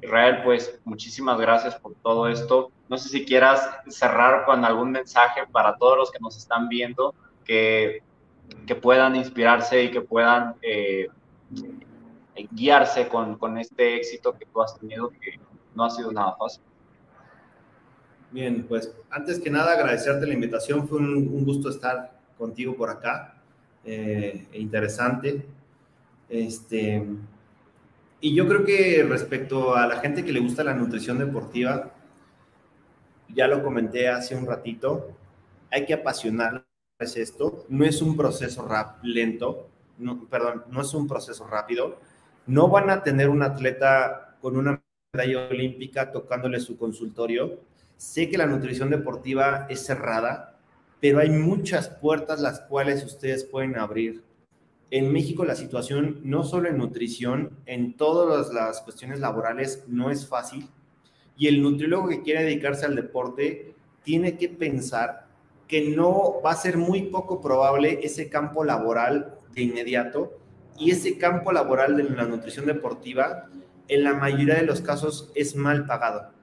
Israel, 0.00 0.40
pues 0.44 0.80
muchísimas 0.84 1.38
gracias 1.38 1.76
por 1.76 1.94
todo 2.02 2.28
esto. 2.28 2.72
No 2.88 2.98
sé 2.98 3.08
si 3.08 3.24
quieras 3.24 3.68
cerrar 3.88 4.44
con 4.44 4.64
algún 4.64 4.90
mensaje 4.90 5.42
para 5.50 5.76
todos 5.76 5.96
los 5.96 6.10
que 6.10 6.18
nos 6.20 6.36
están 6.36 6.68
viendo, 6.68 7.14
que, 7.44 8.02
que 8.66 8.74
puedan 8.74 9.14
inspirarse 9.14 9.84
y 9.84 9.90
que 9.90 10.00
puedan 10.00 10.56
eh, 10.60 11.08
guiarse 12.50 13.08
con, 13.08 13.36
con 13.36 13.58
este 13.58 13.96
éxito 13.96 14.36
que 14.36 14.46
tú 14.46 14.60
has 14.60 14.78
tenido, 14.78 15.10
que 15.10 15.38
no 15.74 15.84
ha 15.84 15.90
sido 15.90 16.10
nada 16.12 16.34
fácil. 16.36 16.62
Bien, 18.32 18.64
pues 18.66 18.90
antes 19.10 19.38
que 19.38 19.50
nada 19.50 19.74
agradecerte 19.74 20.26
la 20.26 20.32
invitación, 20.32 20.88
fue 20.88 20.98
un, 20.98 21.44
gusto 21.44 21.68
estar 21.68 22.18
contigo 22.38 22.74
por 22.74 22.88
acá, 22.88 23.42
eh, 23.84 24.46
interesante. 24.54 25.44
Este, 26.30 27.04
y 28.22 28.34
yo 28.34 28.48
creo 28.48 28.64
que 28.64 29.04
respecto 29.06 29.76
a 29.76 29.86
la 29.86 30.00
gente 30.00 30.24
que 30.24 30.32
le 30.32 30.40
gusta 30.40 30.64
la 30.64 30.72
nutrición 30.72 31.18
deportiva, 31.18 31.92
ya 33.28 33.46
lo 33.48 33.62
comenté 33.62 34.08
hace 34.08 34.34
un 34.34 34.46
ratito, 34.46 35.10
hay 35.70 35.84
que 35.84 35.92
apasionarles 35.92 36.64
esto, 37.16 37.66
no 37.68 37.84
es 37.84 38.00
un 38.00 38.16
proceso 38.16 38.66
rap 38.66 39.02
lento, 39.02 39.68
no, 39.98 40.24
perdón, 40.26 40.64
no 40.70 40.80
es 40.80 40.94
un 40.94 41.06
proceso 41.06 41.46
rápido, 41.46 41.98
no 42.46 42.68
van 42.68 42.88
a 42.88 43.02
tener 43.02 43.28
un 43.28 43.42
atleta 43.42 44.36
con 44.40 44.56
una 44.56 44.82
medalla 45.12 45.48
olímpica 45.48 46.10
tocándole 46.10 46.60
su 46.60 46.78
consultorio. 46.78 47.58
Sé 48.02 48.28
que 48.28 48.36
la 48.36 48.46
nutrición 48.46 48.90
deportiva 48.90 49.68
es 49.70 49.86
cerrada, 49.86 50.56
pero 51.00 51.20
hay 51.20 51.30
muchas 51.30 51.88
puertas 51.88 52.40
las 52.40 52.60
cuales 52.62 53.04
ustedes 53.04 53.44
pueden 53.44 53.78
abrir 53.78 54.24
en 54.90 55.12
México 55.12 55.44
la 55.44 55.54
situación, 55.54 56.20
no 56.24 56.42
solo 56.42 56.68
en 56.68 56.78
nutrición, 56.78 57.56
en 57.64 57.96
todas 57.96 58.52
las 58.52 58.80
cuestiones 58.80 59.20
laborales, 59.20 59.84
no 59.86 60.10
es 60.10 60.26
fácil. 60.26 60.68
Y 61.36 61.46
el 61.46 61.62
nutriólogo 61.62 62.08
que 62.08 62.22
quiere 62.22 62.42
dedicarse 62.42 62.86
al 62.86 62.96
deporte 62.96 63.76
tiene 64.02 64.36
que 64.36 64.48
pensar 64.48 65.28
que 65.68 65.94
no 65.94 66.42
va 66.44 66.50
a 66.50 66.56
ser 66.56 66.78
muy 66.78 67.02
poco 67.02 67.40
probable 67.40 68.00
ese 68.02 68.28
campo 68.28 68.64
laboral 68.64 69.36
de 69.54 69.62
inmediato. 69.62 70.40
Y 70.76 70.90
ese 70.90 71.18
campo 71.18 71.52
laboral 71.52 71.96
de 71.96 72.02
la 72.02 72.24
nutrición 72.24 72.66
deportiva, 72.66 73.48
en 73.86 74.02
la 74.02 74.14
mayoría 74.14 74.56
de 74.56 74.66
los 74.66 74.80
casos, 74.80 75.30
es 75.36 75.54
mal 75.54 75.86
pagado 75.86 76.41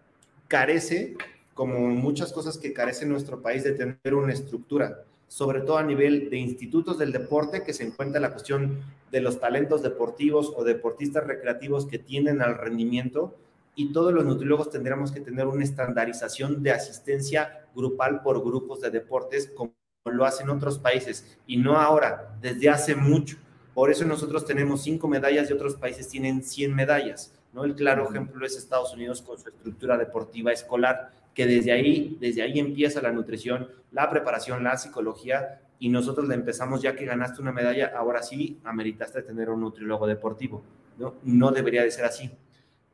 carece, 0.47 1.17
como 1.55 1.79
muchas 1.89 2.35
cosas 2.35 2.59
que 2.59 2.75
carece 2.75 3.05
en 3.05 3.13
nuestro 3.13 3.41
país, 3.41 3.65
de 3.65 3.73
tener 3.73 4.15
una 4.15 4.35
estructura, 4.35 5.05
sobre 5.27 5.63
todo 5.63 5.79
a 5.79 5.83
nivel 5.83 6.29
de 6.29 6.37
institutos 6.37 6.99
del 6.99 7.13
deporte, 7.13 7.65
que 7.65 7.73
se 7.73 7.85
encuentra 7.85 8.21
la 8.21 8.33
cuestión 8.33 8.83
de 9.11 9.23
los 9.23 9.41
talentos 9.41 9.83
deportivos 9.83 10.53
o 10.55 10.65
deportistas 10.65 11.27
recreativos 11.27 11.87
que 11.87 11.99
tienden 11.99 12.43
al 12.43 12.59
rendimiento, 12.59 13.35
y 13.77 13.93
todos 13.93 14.13
los 14.13 14.25
nutriólogos 14.25 14.71
tendríamos 14.71 15.13
que 15.13 15.21
tener 15.21 15.47
una 15.47 15.63
estandarización 15.63 16.63
de 16.63 16.73
asistencia 16.73 17.69
grupal 17.75 18.23
por 18.23 18.43
grupos 18.43 18.81
de 18.81 18.91
deportes 18.91 19.53
como 19.55 19.75
lo 20.07 20.25
hacen 20.25 20.49
otros 20.49 20.79
países 20.79 21.39
y 21.47 21.59
no 21.59 21.79
ahora, 21.79 22.37
desde 22.41 22.71
hace 22.71 22.97
mucho. 22.97 23.37
Por 23.75 23.91
eso 23.91 24.07
nosotros 24.07 24.47
tenemos 24.47 24.83
cinco 24.83 25.09
medallas 25.09 25.51
y 25.51 25.53
otros 25.53 25.75
países 25.75 26.09
tienen 26.09 26.43
100 26.43 26.75
medallas. 26.75 27.35
¿no? 27.53 27.65
El 27.65 27.75
claro 27.75 28.09
ejemplo 28.09 28.47
es 28.47 28.57
Estados 28.57 28.95
Unidos 28.95 29.21
con 29.21 29.39
su 29.39 29.51
estructura 29.51 29.99
deportiva 29.99 30.53
escolar, 30.53 31.11
que 31.35 31.47
desde 31.47 31.73
ahí, 31.73 32.17
desde 32.19 32.43
ahí 32.43 32.59
empieza 32.59 33.03
la 33.03 33.13
nutrición, 33.13 33.69
la 33.93 34.09
preparación, 34.09 34.65
la 34.65 34.79
psicología, 34.79 35.61
y 35.79 35.91
nosotros 35.91 36.27
le 36.29 36.35
empezamos 36.35 36.81
ya 36.81 36.97
que 36.97 37.05
ganaste 37.05 37.43
una 37.43 37.53
medalla, 37.53 37.93
ahora 37.95 38.23
sí 38.23 38.59
ameritaste 38.65 39.21
tener 39.21 39.51
un 39.51 39.61
nutriólogo 39.61 40.07
deportivo. 40.07 40.63
¿no? 40.97 41.17
no 41.25 41.51
debería 41.51 41.83
de 41.83 41.91
ser 41.91 42.07
así. 42.07 42.31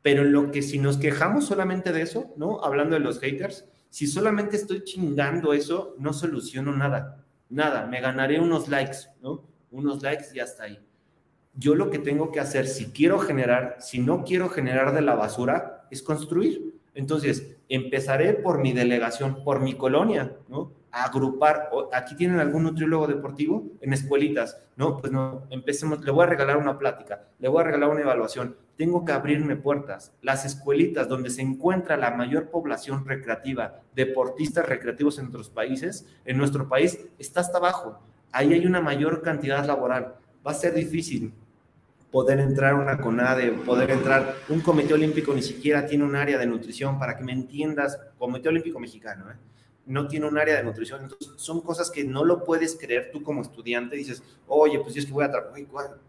Pero 0.03 0.23
lo 0.23 0.51
que 0.51 0.61
si 0.61 0.77
nos 0.77 0.97
quejamos 0.97 1.45
solamente 1.45 1.91
de 1.91 2.03
eso, 2.03 2.31
¿no? 2.37 2.63
Hablando 2.63 2.93
de 2.93 2.99
los 2.99 3.19
haters, 3.19 3.67
si 3.89 4.05
solamente 4.05 4.55
estoy 4.55 4.83
chingando 4.83 5.53
eso, 5.53 5.95
no 5.97 6.13
soluciono 6.13 6.75
nada. 6.75 7.25
Nada, 7.49 7.87
me 7.87 7.99
ganaré 7.99 8.39
unos 8.39 8.67
likes, 8.67 8.97
¿no? 9.21 9.43
Unos 9.71 10.03
likes 10.03 10.25
y 10.35 10.39
hasta 10.39 10.65
ahí. 10.65 10.79
Yo 11.55 11.73
lo 11.73 11.89
que 11.89 11.97
tengo 11.97 12.31
que 12.31 12.39
hacer, 12.39 12.67
si 12.67 12.91
quiero 12.91 13.17
generar, 13.17 13.77
si 13.79 13.99
no 13.99 14.23
quiero 14.23 14.49
generar 14.49 14.93
de 14.93 15.01
la 15.01 15.15
basura, 15.15 15.87
es 15.89 16.03
construir. 16.03 16.75
Entonces, 16.93 17.57
empezaré 17.67 18.33
por 18.33 18.59
mi 18.59 18.73
delegación, 18.73 19.43
por 19.43 19.61
mi 19.61 19.75
colonia, 19.75 20.35
¿no? 20.47 20.83
agrupar, 20.93 21.71
aquí 21.91 22.15
tienen 22.15 22.39
algún 22.39 22.63
nutriólogo 22.63 23.07
deportivo 23.07 23.65
en 23.81 23.93
escuelitas, 23.93 24.61
no, 24.75 24.99
pues 24.99 25.11
no, 25.11 25.47
empecemos, 25.49 26.05
le 26.05 26.11
voy 26.11 26.23
a 26.23 26.27
regalar 26.27 26.57
una 26.57 26.77
plática, 26.77 27.23
le 27.39 27.49
voy 27.49 27.61
a 27.61 27.65
regalar 27.65 27.89
una 27.89 28.01
evaluación, 28.01 28.55
tengo 28.77 29.05
que 29.05 29.11
abrirme 29.11 29.55
puertas. 29.55 30.13
Las 30.21 30.45
escuelitas 30.45 31.07
donde 31.07 31.29
se 31.29 31.41
encuentra 31.41 31.97
la 31.97 32.11
mayor 32.11 32.49
población 32.49 33.05
recreativa, 33.05 33.81
deportistas 33.95 34.67
recreativos 34.67 35.19
en 35.19 35.27
otros 35.27 35.49
países, 35.49 36.07
en 36.25 36.37
nuestro 36.37 36.67
país, 36.67 36.99
está 37.19 37.41
hasta 37.41 37.57
abajo. 37.57 37.99
Ahí 38.31 38.53
hay 38.53 38.65
una 38.65 38.81
mayor 38.81 39.21
cantidad 39.21 39.65
laboral. 39.65 40.15
Va 40.45 40.51
a 40.51 40.55
ser 40.55 40.73
difícil 40.73 41.33
poder 42.11 42.39
entrar 42.39 42.75
una 42.75 42.99
CONADE, 42.99 43.51
poder 43.65 43.89
entrar 43.89 44.35
un 44.49 44.61
comité 44.61 44.93
olímpico, 44.93 45.33
ni 45.33 45.41
siquiera 45.41 45.85
tiene 45.87 46.03
un 46.03 46.15
área 46.15 46.37
de 46.37 46.45
nutrición, 46.45 46.99
para 46.99 47.17
que 47.17 47.23
me 47.23 47.31
entiendas, 47.31 47.99
Comité 48.19 48.49
Olímpico 48.49 48.79
Mexicano, 48.79 49.31
¿eh? 49.31 49.35
No 49.85 50.07
tiene 50.07 50.27
un 50.27 50.37
área 50.37 50.57
de 50.57 50.63
nutrición. 50.63 51.03
Entonces, 51.03 51.33
son 51.35 51.61
cosas 51.61 51.91
que 51.91 52.03
no 52.03 52.23
lo 52.23 52.43
puedes 52.43 52.77
creer 52.79 53.09
tú 53.11 53.23
como 53.23 53.41
estudiante. 53.41 53.95
Dices, 53.95 54.23
oye, 54.47 54.79
pues 54.79 54.93
yo 54.93 55.01
es 55.01 55.05
que 55.05 55.13
voy 55.13 55.25
a 55.25 55.31
trabajar, 55.31 55.65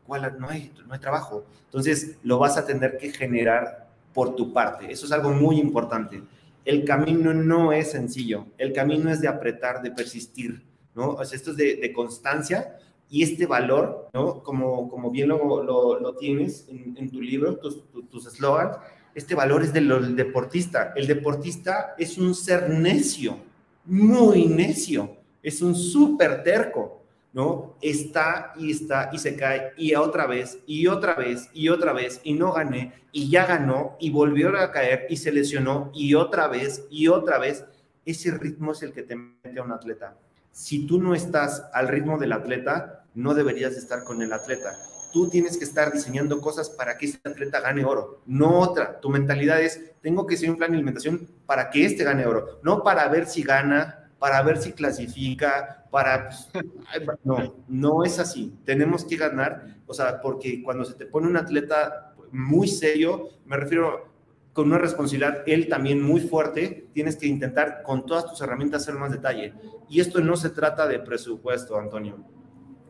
¿cuál, 0.06 0.36
No, 0.38 0.48
hay, 0.48 0.72
no 0.86 0.94
hay 0.94 1.00
trabajo. 1.00 1.44
Entonces, 1.66 2.16
lo 2.22 2.38
vas 2.38 2.56
a 2.56 2.66
tener 2.66 2.98
que 2.98 3.12
generar 3.12 3.88
por 4.12 4.36
tu 4.36 4.52
parte. 4.52 4.90
Eso 4.90 5.06
es 5.06 5.12
algo 5.12 5.30
muy 5.30 5.58
importante. 5.58 6.22
El 6.64 6.84
camino 6.84 7.34
no 7.34 7.72
es 7.72 7.90
sencillo. 7.90 8.46
El 8.56 8.72
camino 8.72 9.10
es 9.10 9.20
de 9.20 9.28
apretar, 9.28 9.82
de 9.82 9.90
persistir, 9.90 10.62
¿no? 10.94 11.10
O 11.10 11.24
sea, 11.24 11.36
esto 11.36 11.50
es 11.50 11.56
de, 11.56 11.76
de 11.76 11.92
constancia 11.92 12.78
Y 13.10 13.22
este 13.22 13.46
valor, 13.46 14.08
¿no? 14.14 14.42
Como, 14.42 14.88
como 14.88 15.10
bien 15.10 15.28
lo, 15.28 15.62
lo, 15.62 16.14
tienes 16.16 16.66
en, 16.68 17.10
tu 17.10 17.20
libro, 17.20 17.56
tus 17.56 18.26
eslogans, 18.26 18.78
este 19.14 19.34
valor 19.34 19.62
es 19.62 19.72
del 19.72 20.16
deportista. 20.16 20.92
El 20.96 21.06
deportista 21.06 21.94
es 21.98 22.18
un 22.18 22.34
ser 22.34 22.70
necio, 22.70 23.38
muy 23.84 24.46
necio, 24.46 25.16
es 25.42 25.60
un 25.62 25.74
súper 25.74 26.42
terco, 26.42 27.02
¿no? 27.32 27.74
Está 27.82 28.52
y 28.56 28.70
está 28.70 29.10
y 29.12 29.18
se 29.18 29.36
cae 29.36 29.72
y 29.76 29.94
otra 29.94 30.26
vez 30.26 30.58
y 30.66 30.86
otra 30.86 31.14
vez 31.14 31.50
y 31.52 31.68
otra 31.68 31.92
vez 31.92 32.20
y 32.24 32.34
no 32.34 32.52
gané 32.52 32.92
y 33.12 33.28
ya 33.28 33.44
ganó 33.46 33.96
y 33.98 34.10
volvió 34.10 34.56
a 34.58 34.70
caer 34.70 35.06
y 35.10 35.16
se 35.16 35.32
lesionó 35.32 35.90
y 35.94 36.14
otra 36.14 36.48
vez 36.48 36.86
y 36.90 37.08
otra 37.08 37.38
vez. 37.38 37.64
Ese 38.06 38.30
ritmo 38.32 38.72
es 38.72 38.82
el 38.82 38.92
que 38.92 39.02
te 39.02 39.16
mete 39.16 39.58
a 39.58 39.62
un 39.62 39.72
atleta. 39.72 40.16
Si 40.52 40.86
tú 40.86 41.00
no 41.00 41.14
estás 41.14 41.64
al 41.72 41.88
ritmo 41.88 42.18
del 42.18 42.32
atleta, 42.32 43.04
no 43.14 43.34
deberías 43.34 43.74
estar 43.76 44.04
con 44.04 44.20
el 44.22 44.32
atleta 44.32 44.72
tú 45.14 45.28
tienes 45.28 45.56
que 45.56 45.62
estar 45.62 45.92
diseñando 45.92 46.40
cosas 46.40 46.68
para 46.68 46.98
que 46.98 47.06
ese 47.06 47.20
atleta 47.22 47.60
gane 47.60 47.84
oro, 47.84 48.20
no 48.26 48.58
otra. 48.58 48.98
Tu 48.98 49.08
mentalidad 49.08 49.62
es, 49.62 49.92
tengo 50.02 50.26
que 50.26 50.36
seguir 50.36 50.50
un 50.50 50.56
plan 50.56 50.72
de 50.72 50.76
alimentación 50.78 51.28
para 51.46 51.70
que 51.70 51.86
este 51.86 52.02
gane 52.02 52.26
oro, 52.26 52.58
no 52.64 52.82
para 52.82 53.06
ver 53.06 53.26
si 53.26 53.44
gana, 53.44 54.10
para 54.18 54.42
ver 54.42 54.58
si 54.58 54.72
clasifica, 54.72 55.86
para... 55.92 56.30
Pues, 56.30 56.50
no, 57.24 57.64
no 57.68 58.04
es 58.04 58.18
así. 58.18 58.58
Tenemos 58.64 59.04
que 59.04 59.16
ganar, 59.16 59.76
o 59.86 59.94
sea, 59.94 60.20
porque 60.20 60.60
cuando 60.64 60.84
se 60.84 60.94
te 60.94 61.06
pone 61.06 61.28
un 61.28 61.36
atleta 61.36 62.16
muy 62.32 62.66
serio, 62.66 63.28
me 63.46 63.56
refiero 63.56 64.12
con 64.52 64.66
una 64.66 64.78
responsabilidad, 64.78 65.44
él 65.46 65.68
también 65.68 66.02
muy 66.02 66.22
fuerte, 66.22 66.88
tienes 66.92 67.14
que 67.14 67.28
intentar 67.28 67.84
con 67.84 68.04
todas 68.04 68.26
tus 68.26 68.40
herramientas 68.40 68.82
hacer 68.82 68.96
más 68.96 69.12
detalle. 69.12 69.54
Y 69.88 70.00
esto 70.00 70.18
no 70.20 70.34
se 70.36 70.50
trata 70.50 70.88
de 70.88 70.98
presupuesto, 70.98 71.78
Antonio. 71.78 72.18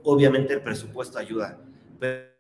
Obviamente 0.05 0.55
el 0.55 0.63
presupuesto 0.63 1.19
ayuda, 1.19 1.59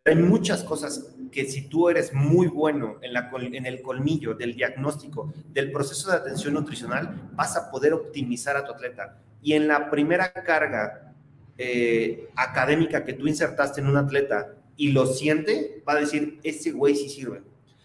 hay 0.06 0.16
muchas 0.16 0.62
cosas 0.62 1.14
que 1.32 1.46
si 1.46 1.68
tú 1.68 1.88
eres 1.88 2.12
muy 2.12 2.46
bueno 2.46 2.98
en 3.00 3.66
el 3.66 3.82
colmillo 3.82 4.34
del 4.34 4.54
diagnóstico, 4.54 5.32
del 5.48 5.72
proceso 5.72 6.10
de 6.10 6.18
atención 6.18 6.54
nutricional, 6.54 7.30
vas 7.32 7.56
a 7.56 7.70
poder 7.70 7.94
optimizar 7.94 8.56
a 8.56 8.64
tu 8.64 8.72
atleta. 8.72 9.18
Y 9.42 9.54
en 9.54 9.66
la 9.66 9.90
primera 9.90 10.32
carga 10.32 11.14
eh, 11.56 12.28
académica 12.36 13.04
que 13.04 13.14
tú 13.14 13.26
insertaste 13.26 13.80
en 13.80 13.86
un 13.86 13.96
atleta 13.96 14.54
y 14.76 14.92
lo 14.92 15.06
siente, 15.06 15.82
va 15.88 15.94
a 15.94 16.00
decir, 16.00 16.38
ese 16.42 16.72
güey 16.72 16.94
sí 16.96 17.08
sirve. 17.08 17.42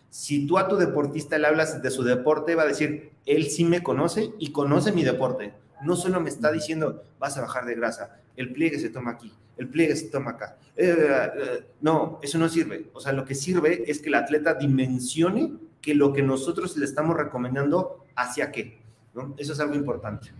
Si 0.10 0.46
tú 0.46 0.58
a 0.58 0.68
tu 0.68 0.76
deportista 0.76 1.38
le 1.38 1.48
hablas 1.48 1.82
de 1.82 1.92
su 1.92 2.04
deporte, 2.04 2.56
va 2.56 2.64
a 2.64 2.68
decir, 2.68 3.12
él 3.26 3.50
sí 3.50 3.64
me 3.64 3.82
conoce 3.84 4.32
y 4.40 4.52
conoce 4.52 4.92
mi 4.92 5.04
deporte. 5.04 5.54
No 5.82 5.96
solo 5.96 6.20
me 6.20 6.30
está 6.30 6.52
diciendo, 6.52 7.04
vas 7.20 7.38
a 7.38 7.42
bajar 7.42 7.66
de 7.66 7.76
grasa, 7.76 8.20
el 8.36 8.52
pliegue 8.54 8.80
se 8.80 8.90
toma 8.90 9.12
aquí, 9.12 9.34
el 9.58 9.68
pliegue 9.68 9.96
se 9.96 10.08
toma 10.08 10.32
acá. 10.32 10.58
Eh, 10.76 10.96
eh, 11.36 11.66
no, 11.82 12.20
eso 12.22 12.38
no 12.38 12.48
sirve. 12.50 12.90
O 12.94 13.00
sea, 13.00 13.12
lo 13.12 13.26
que 13.26 13.36
sirve 13.36 13.84
es 13.88 14.00
que 14.00 14.10
el 14.10 14.16
atleta 14.16 14.54
dimensione 14.54 15.54
que 15.82 15.96
lo 15.96 16.14
que 16.14 16.22
nosotros 16.22 16.78
le 16.78 16.86
estamos 16.86 17.16
recomendando 17.16 18.06
hacia 18.16 18.52
qué. 18.52 18.80
¿no? 19.14 19.34
Eso 19.38 19.54
es 19.54 19.60
algo 19.60 19.76
importante. 19.76 20.32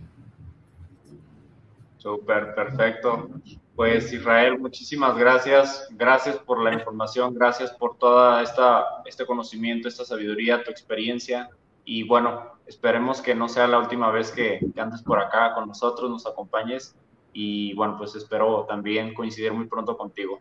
Súper, 1.98 2.54
perfecto. 2.54 3.28
Pues 3.76 4.12
Israel, 4.12 4.58
muchísimas 4.58 5.16
gracias. 5.16 5.88
Gracias 5.90 6.36
por 6.36 6.62
la 6.62 6.72
información, 6.72 7.34
gracias 7.34 7.70
por 7.72 7.98
toda 7.98 8.42
esta 8.42 8.84
este 9.04 9.26
conocimiento, 9.26 9.88
esta 9.88 10.04
sabiduría, 10.04 10.62
tu 10.62 10.70
experiencia. 10.70 11.50
Y 11.92 12.04
bueno, 12.04 12.52
esperemos 12.66 13.20
que 13.20 13.34
no 13.34 13.48
sea 13.48 13.66
la 13.66 13.80
última 13.80 14.12
vez 14.12 14.30
que, 14.30 14.60
que 14.72 14.80
andes 14.80 15.02
por 15.02 15.18
acá 15.18 15.54
con 15.54 15.66
nosotros, 15.66 16.08
nos 16.08 16.24
acompañes 16.24 16.94
y 17.32 17.74
bueno, 17.74 17.96
pues 17.98 18.14
espero 18.14 18.64
también 18.68 19.12
coincidir 19.12 19.52
muy 19.52 19.66
pronto 19.66 19.96
contigo. 19.96 20.38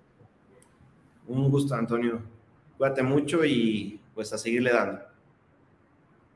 Un 1.28 1.50
gusto, 1.50 1.74
Antonio. 1.74 2.22
Cuídate 2.78 3.02
mucho 3.02 3.44
y 3.44 4.00
pues 4.14 4.32
a 4.32 4.38
seguirle 4.38 4.72
dando. 4.72 5.02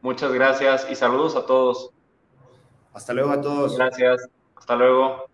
Muchas 0.01 0.33
gracias 0.33 0.87
y 0.89 0.95
saludos 0.95 1.35
a 1.35 1.45
todos. 1.45 1.91
Hasta 2.91 3.13
luego 3.13 3.29
a 3.29 3.39
todos. 3.39 3.77
Gracias. 3.77 4.27
Hasta 4.55 4.75
luego. 4.75 5.29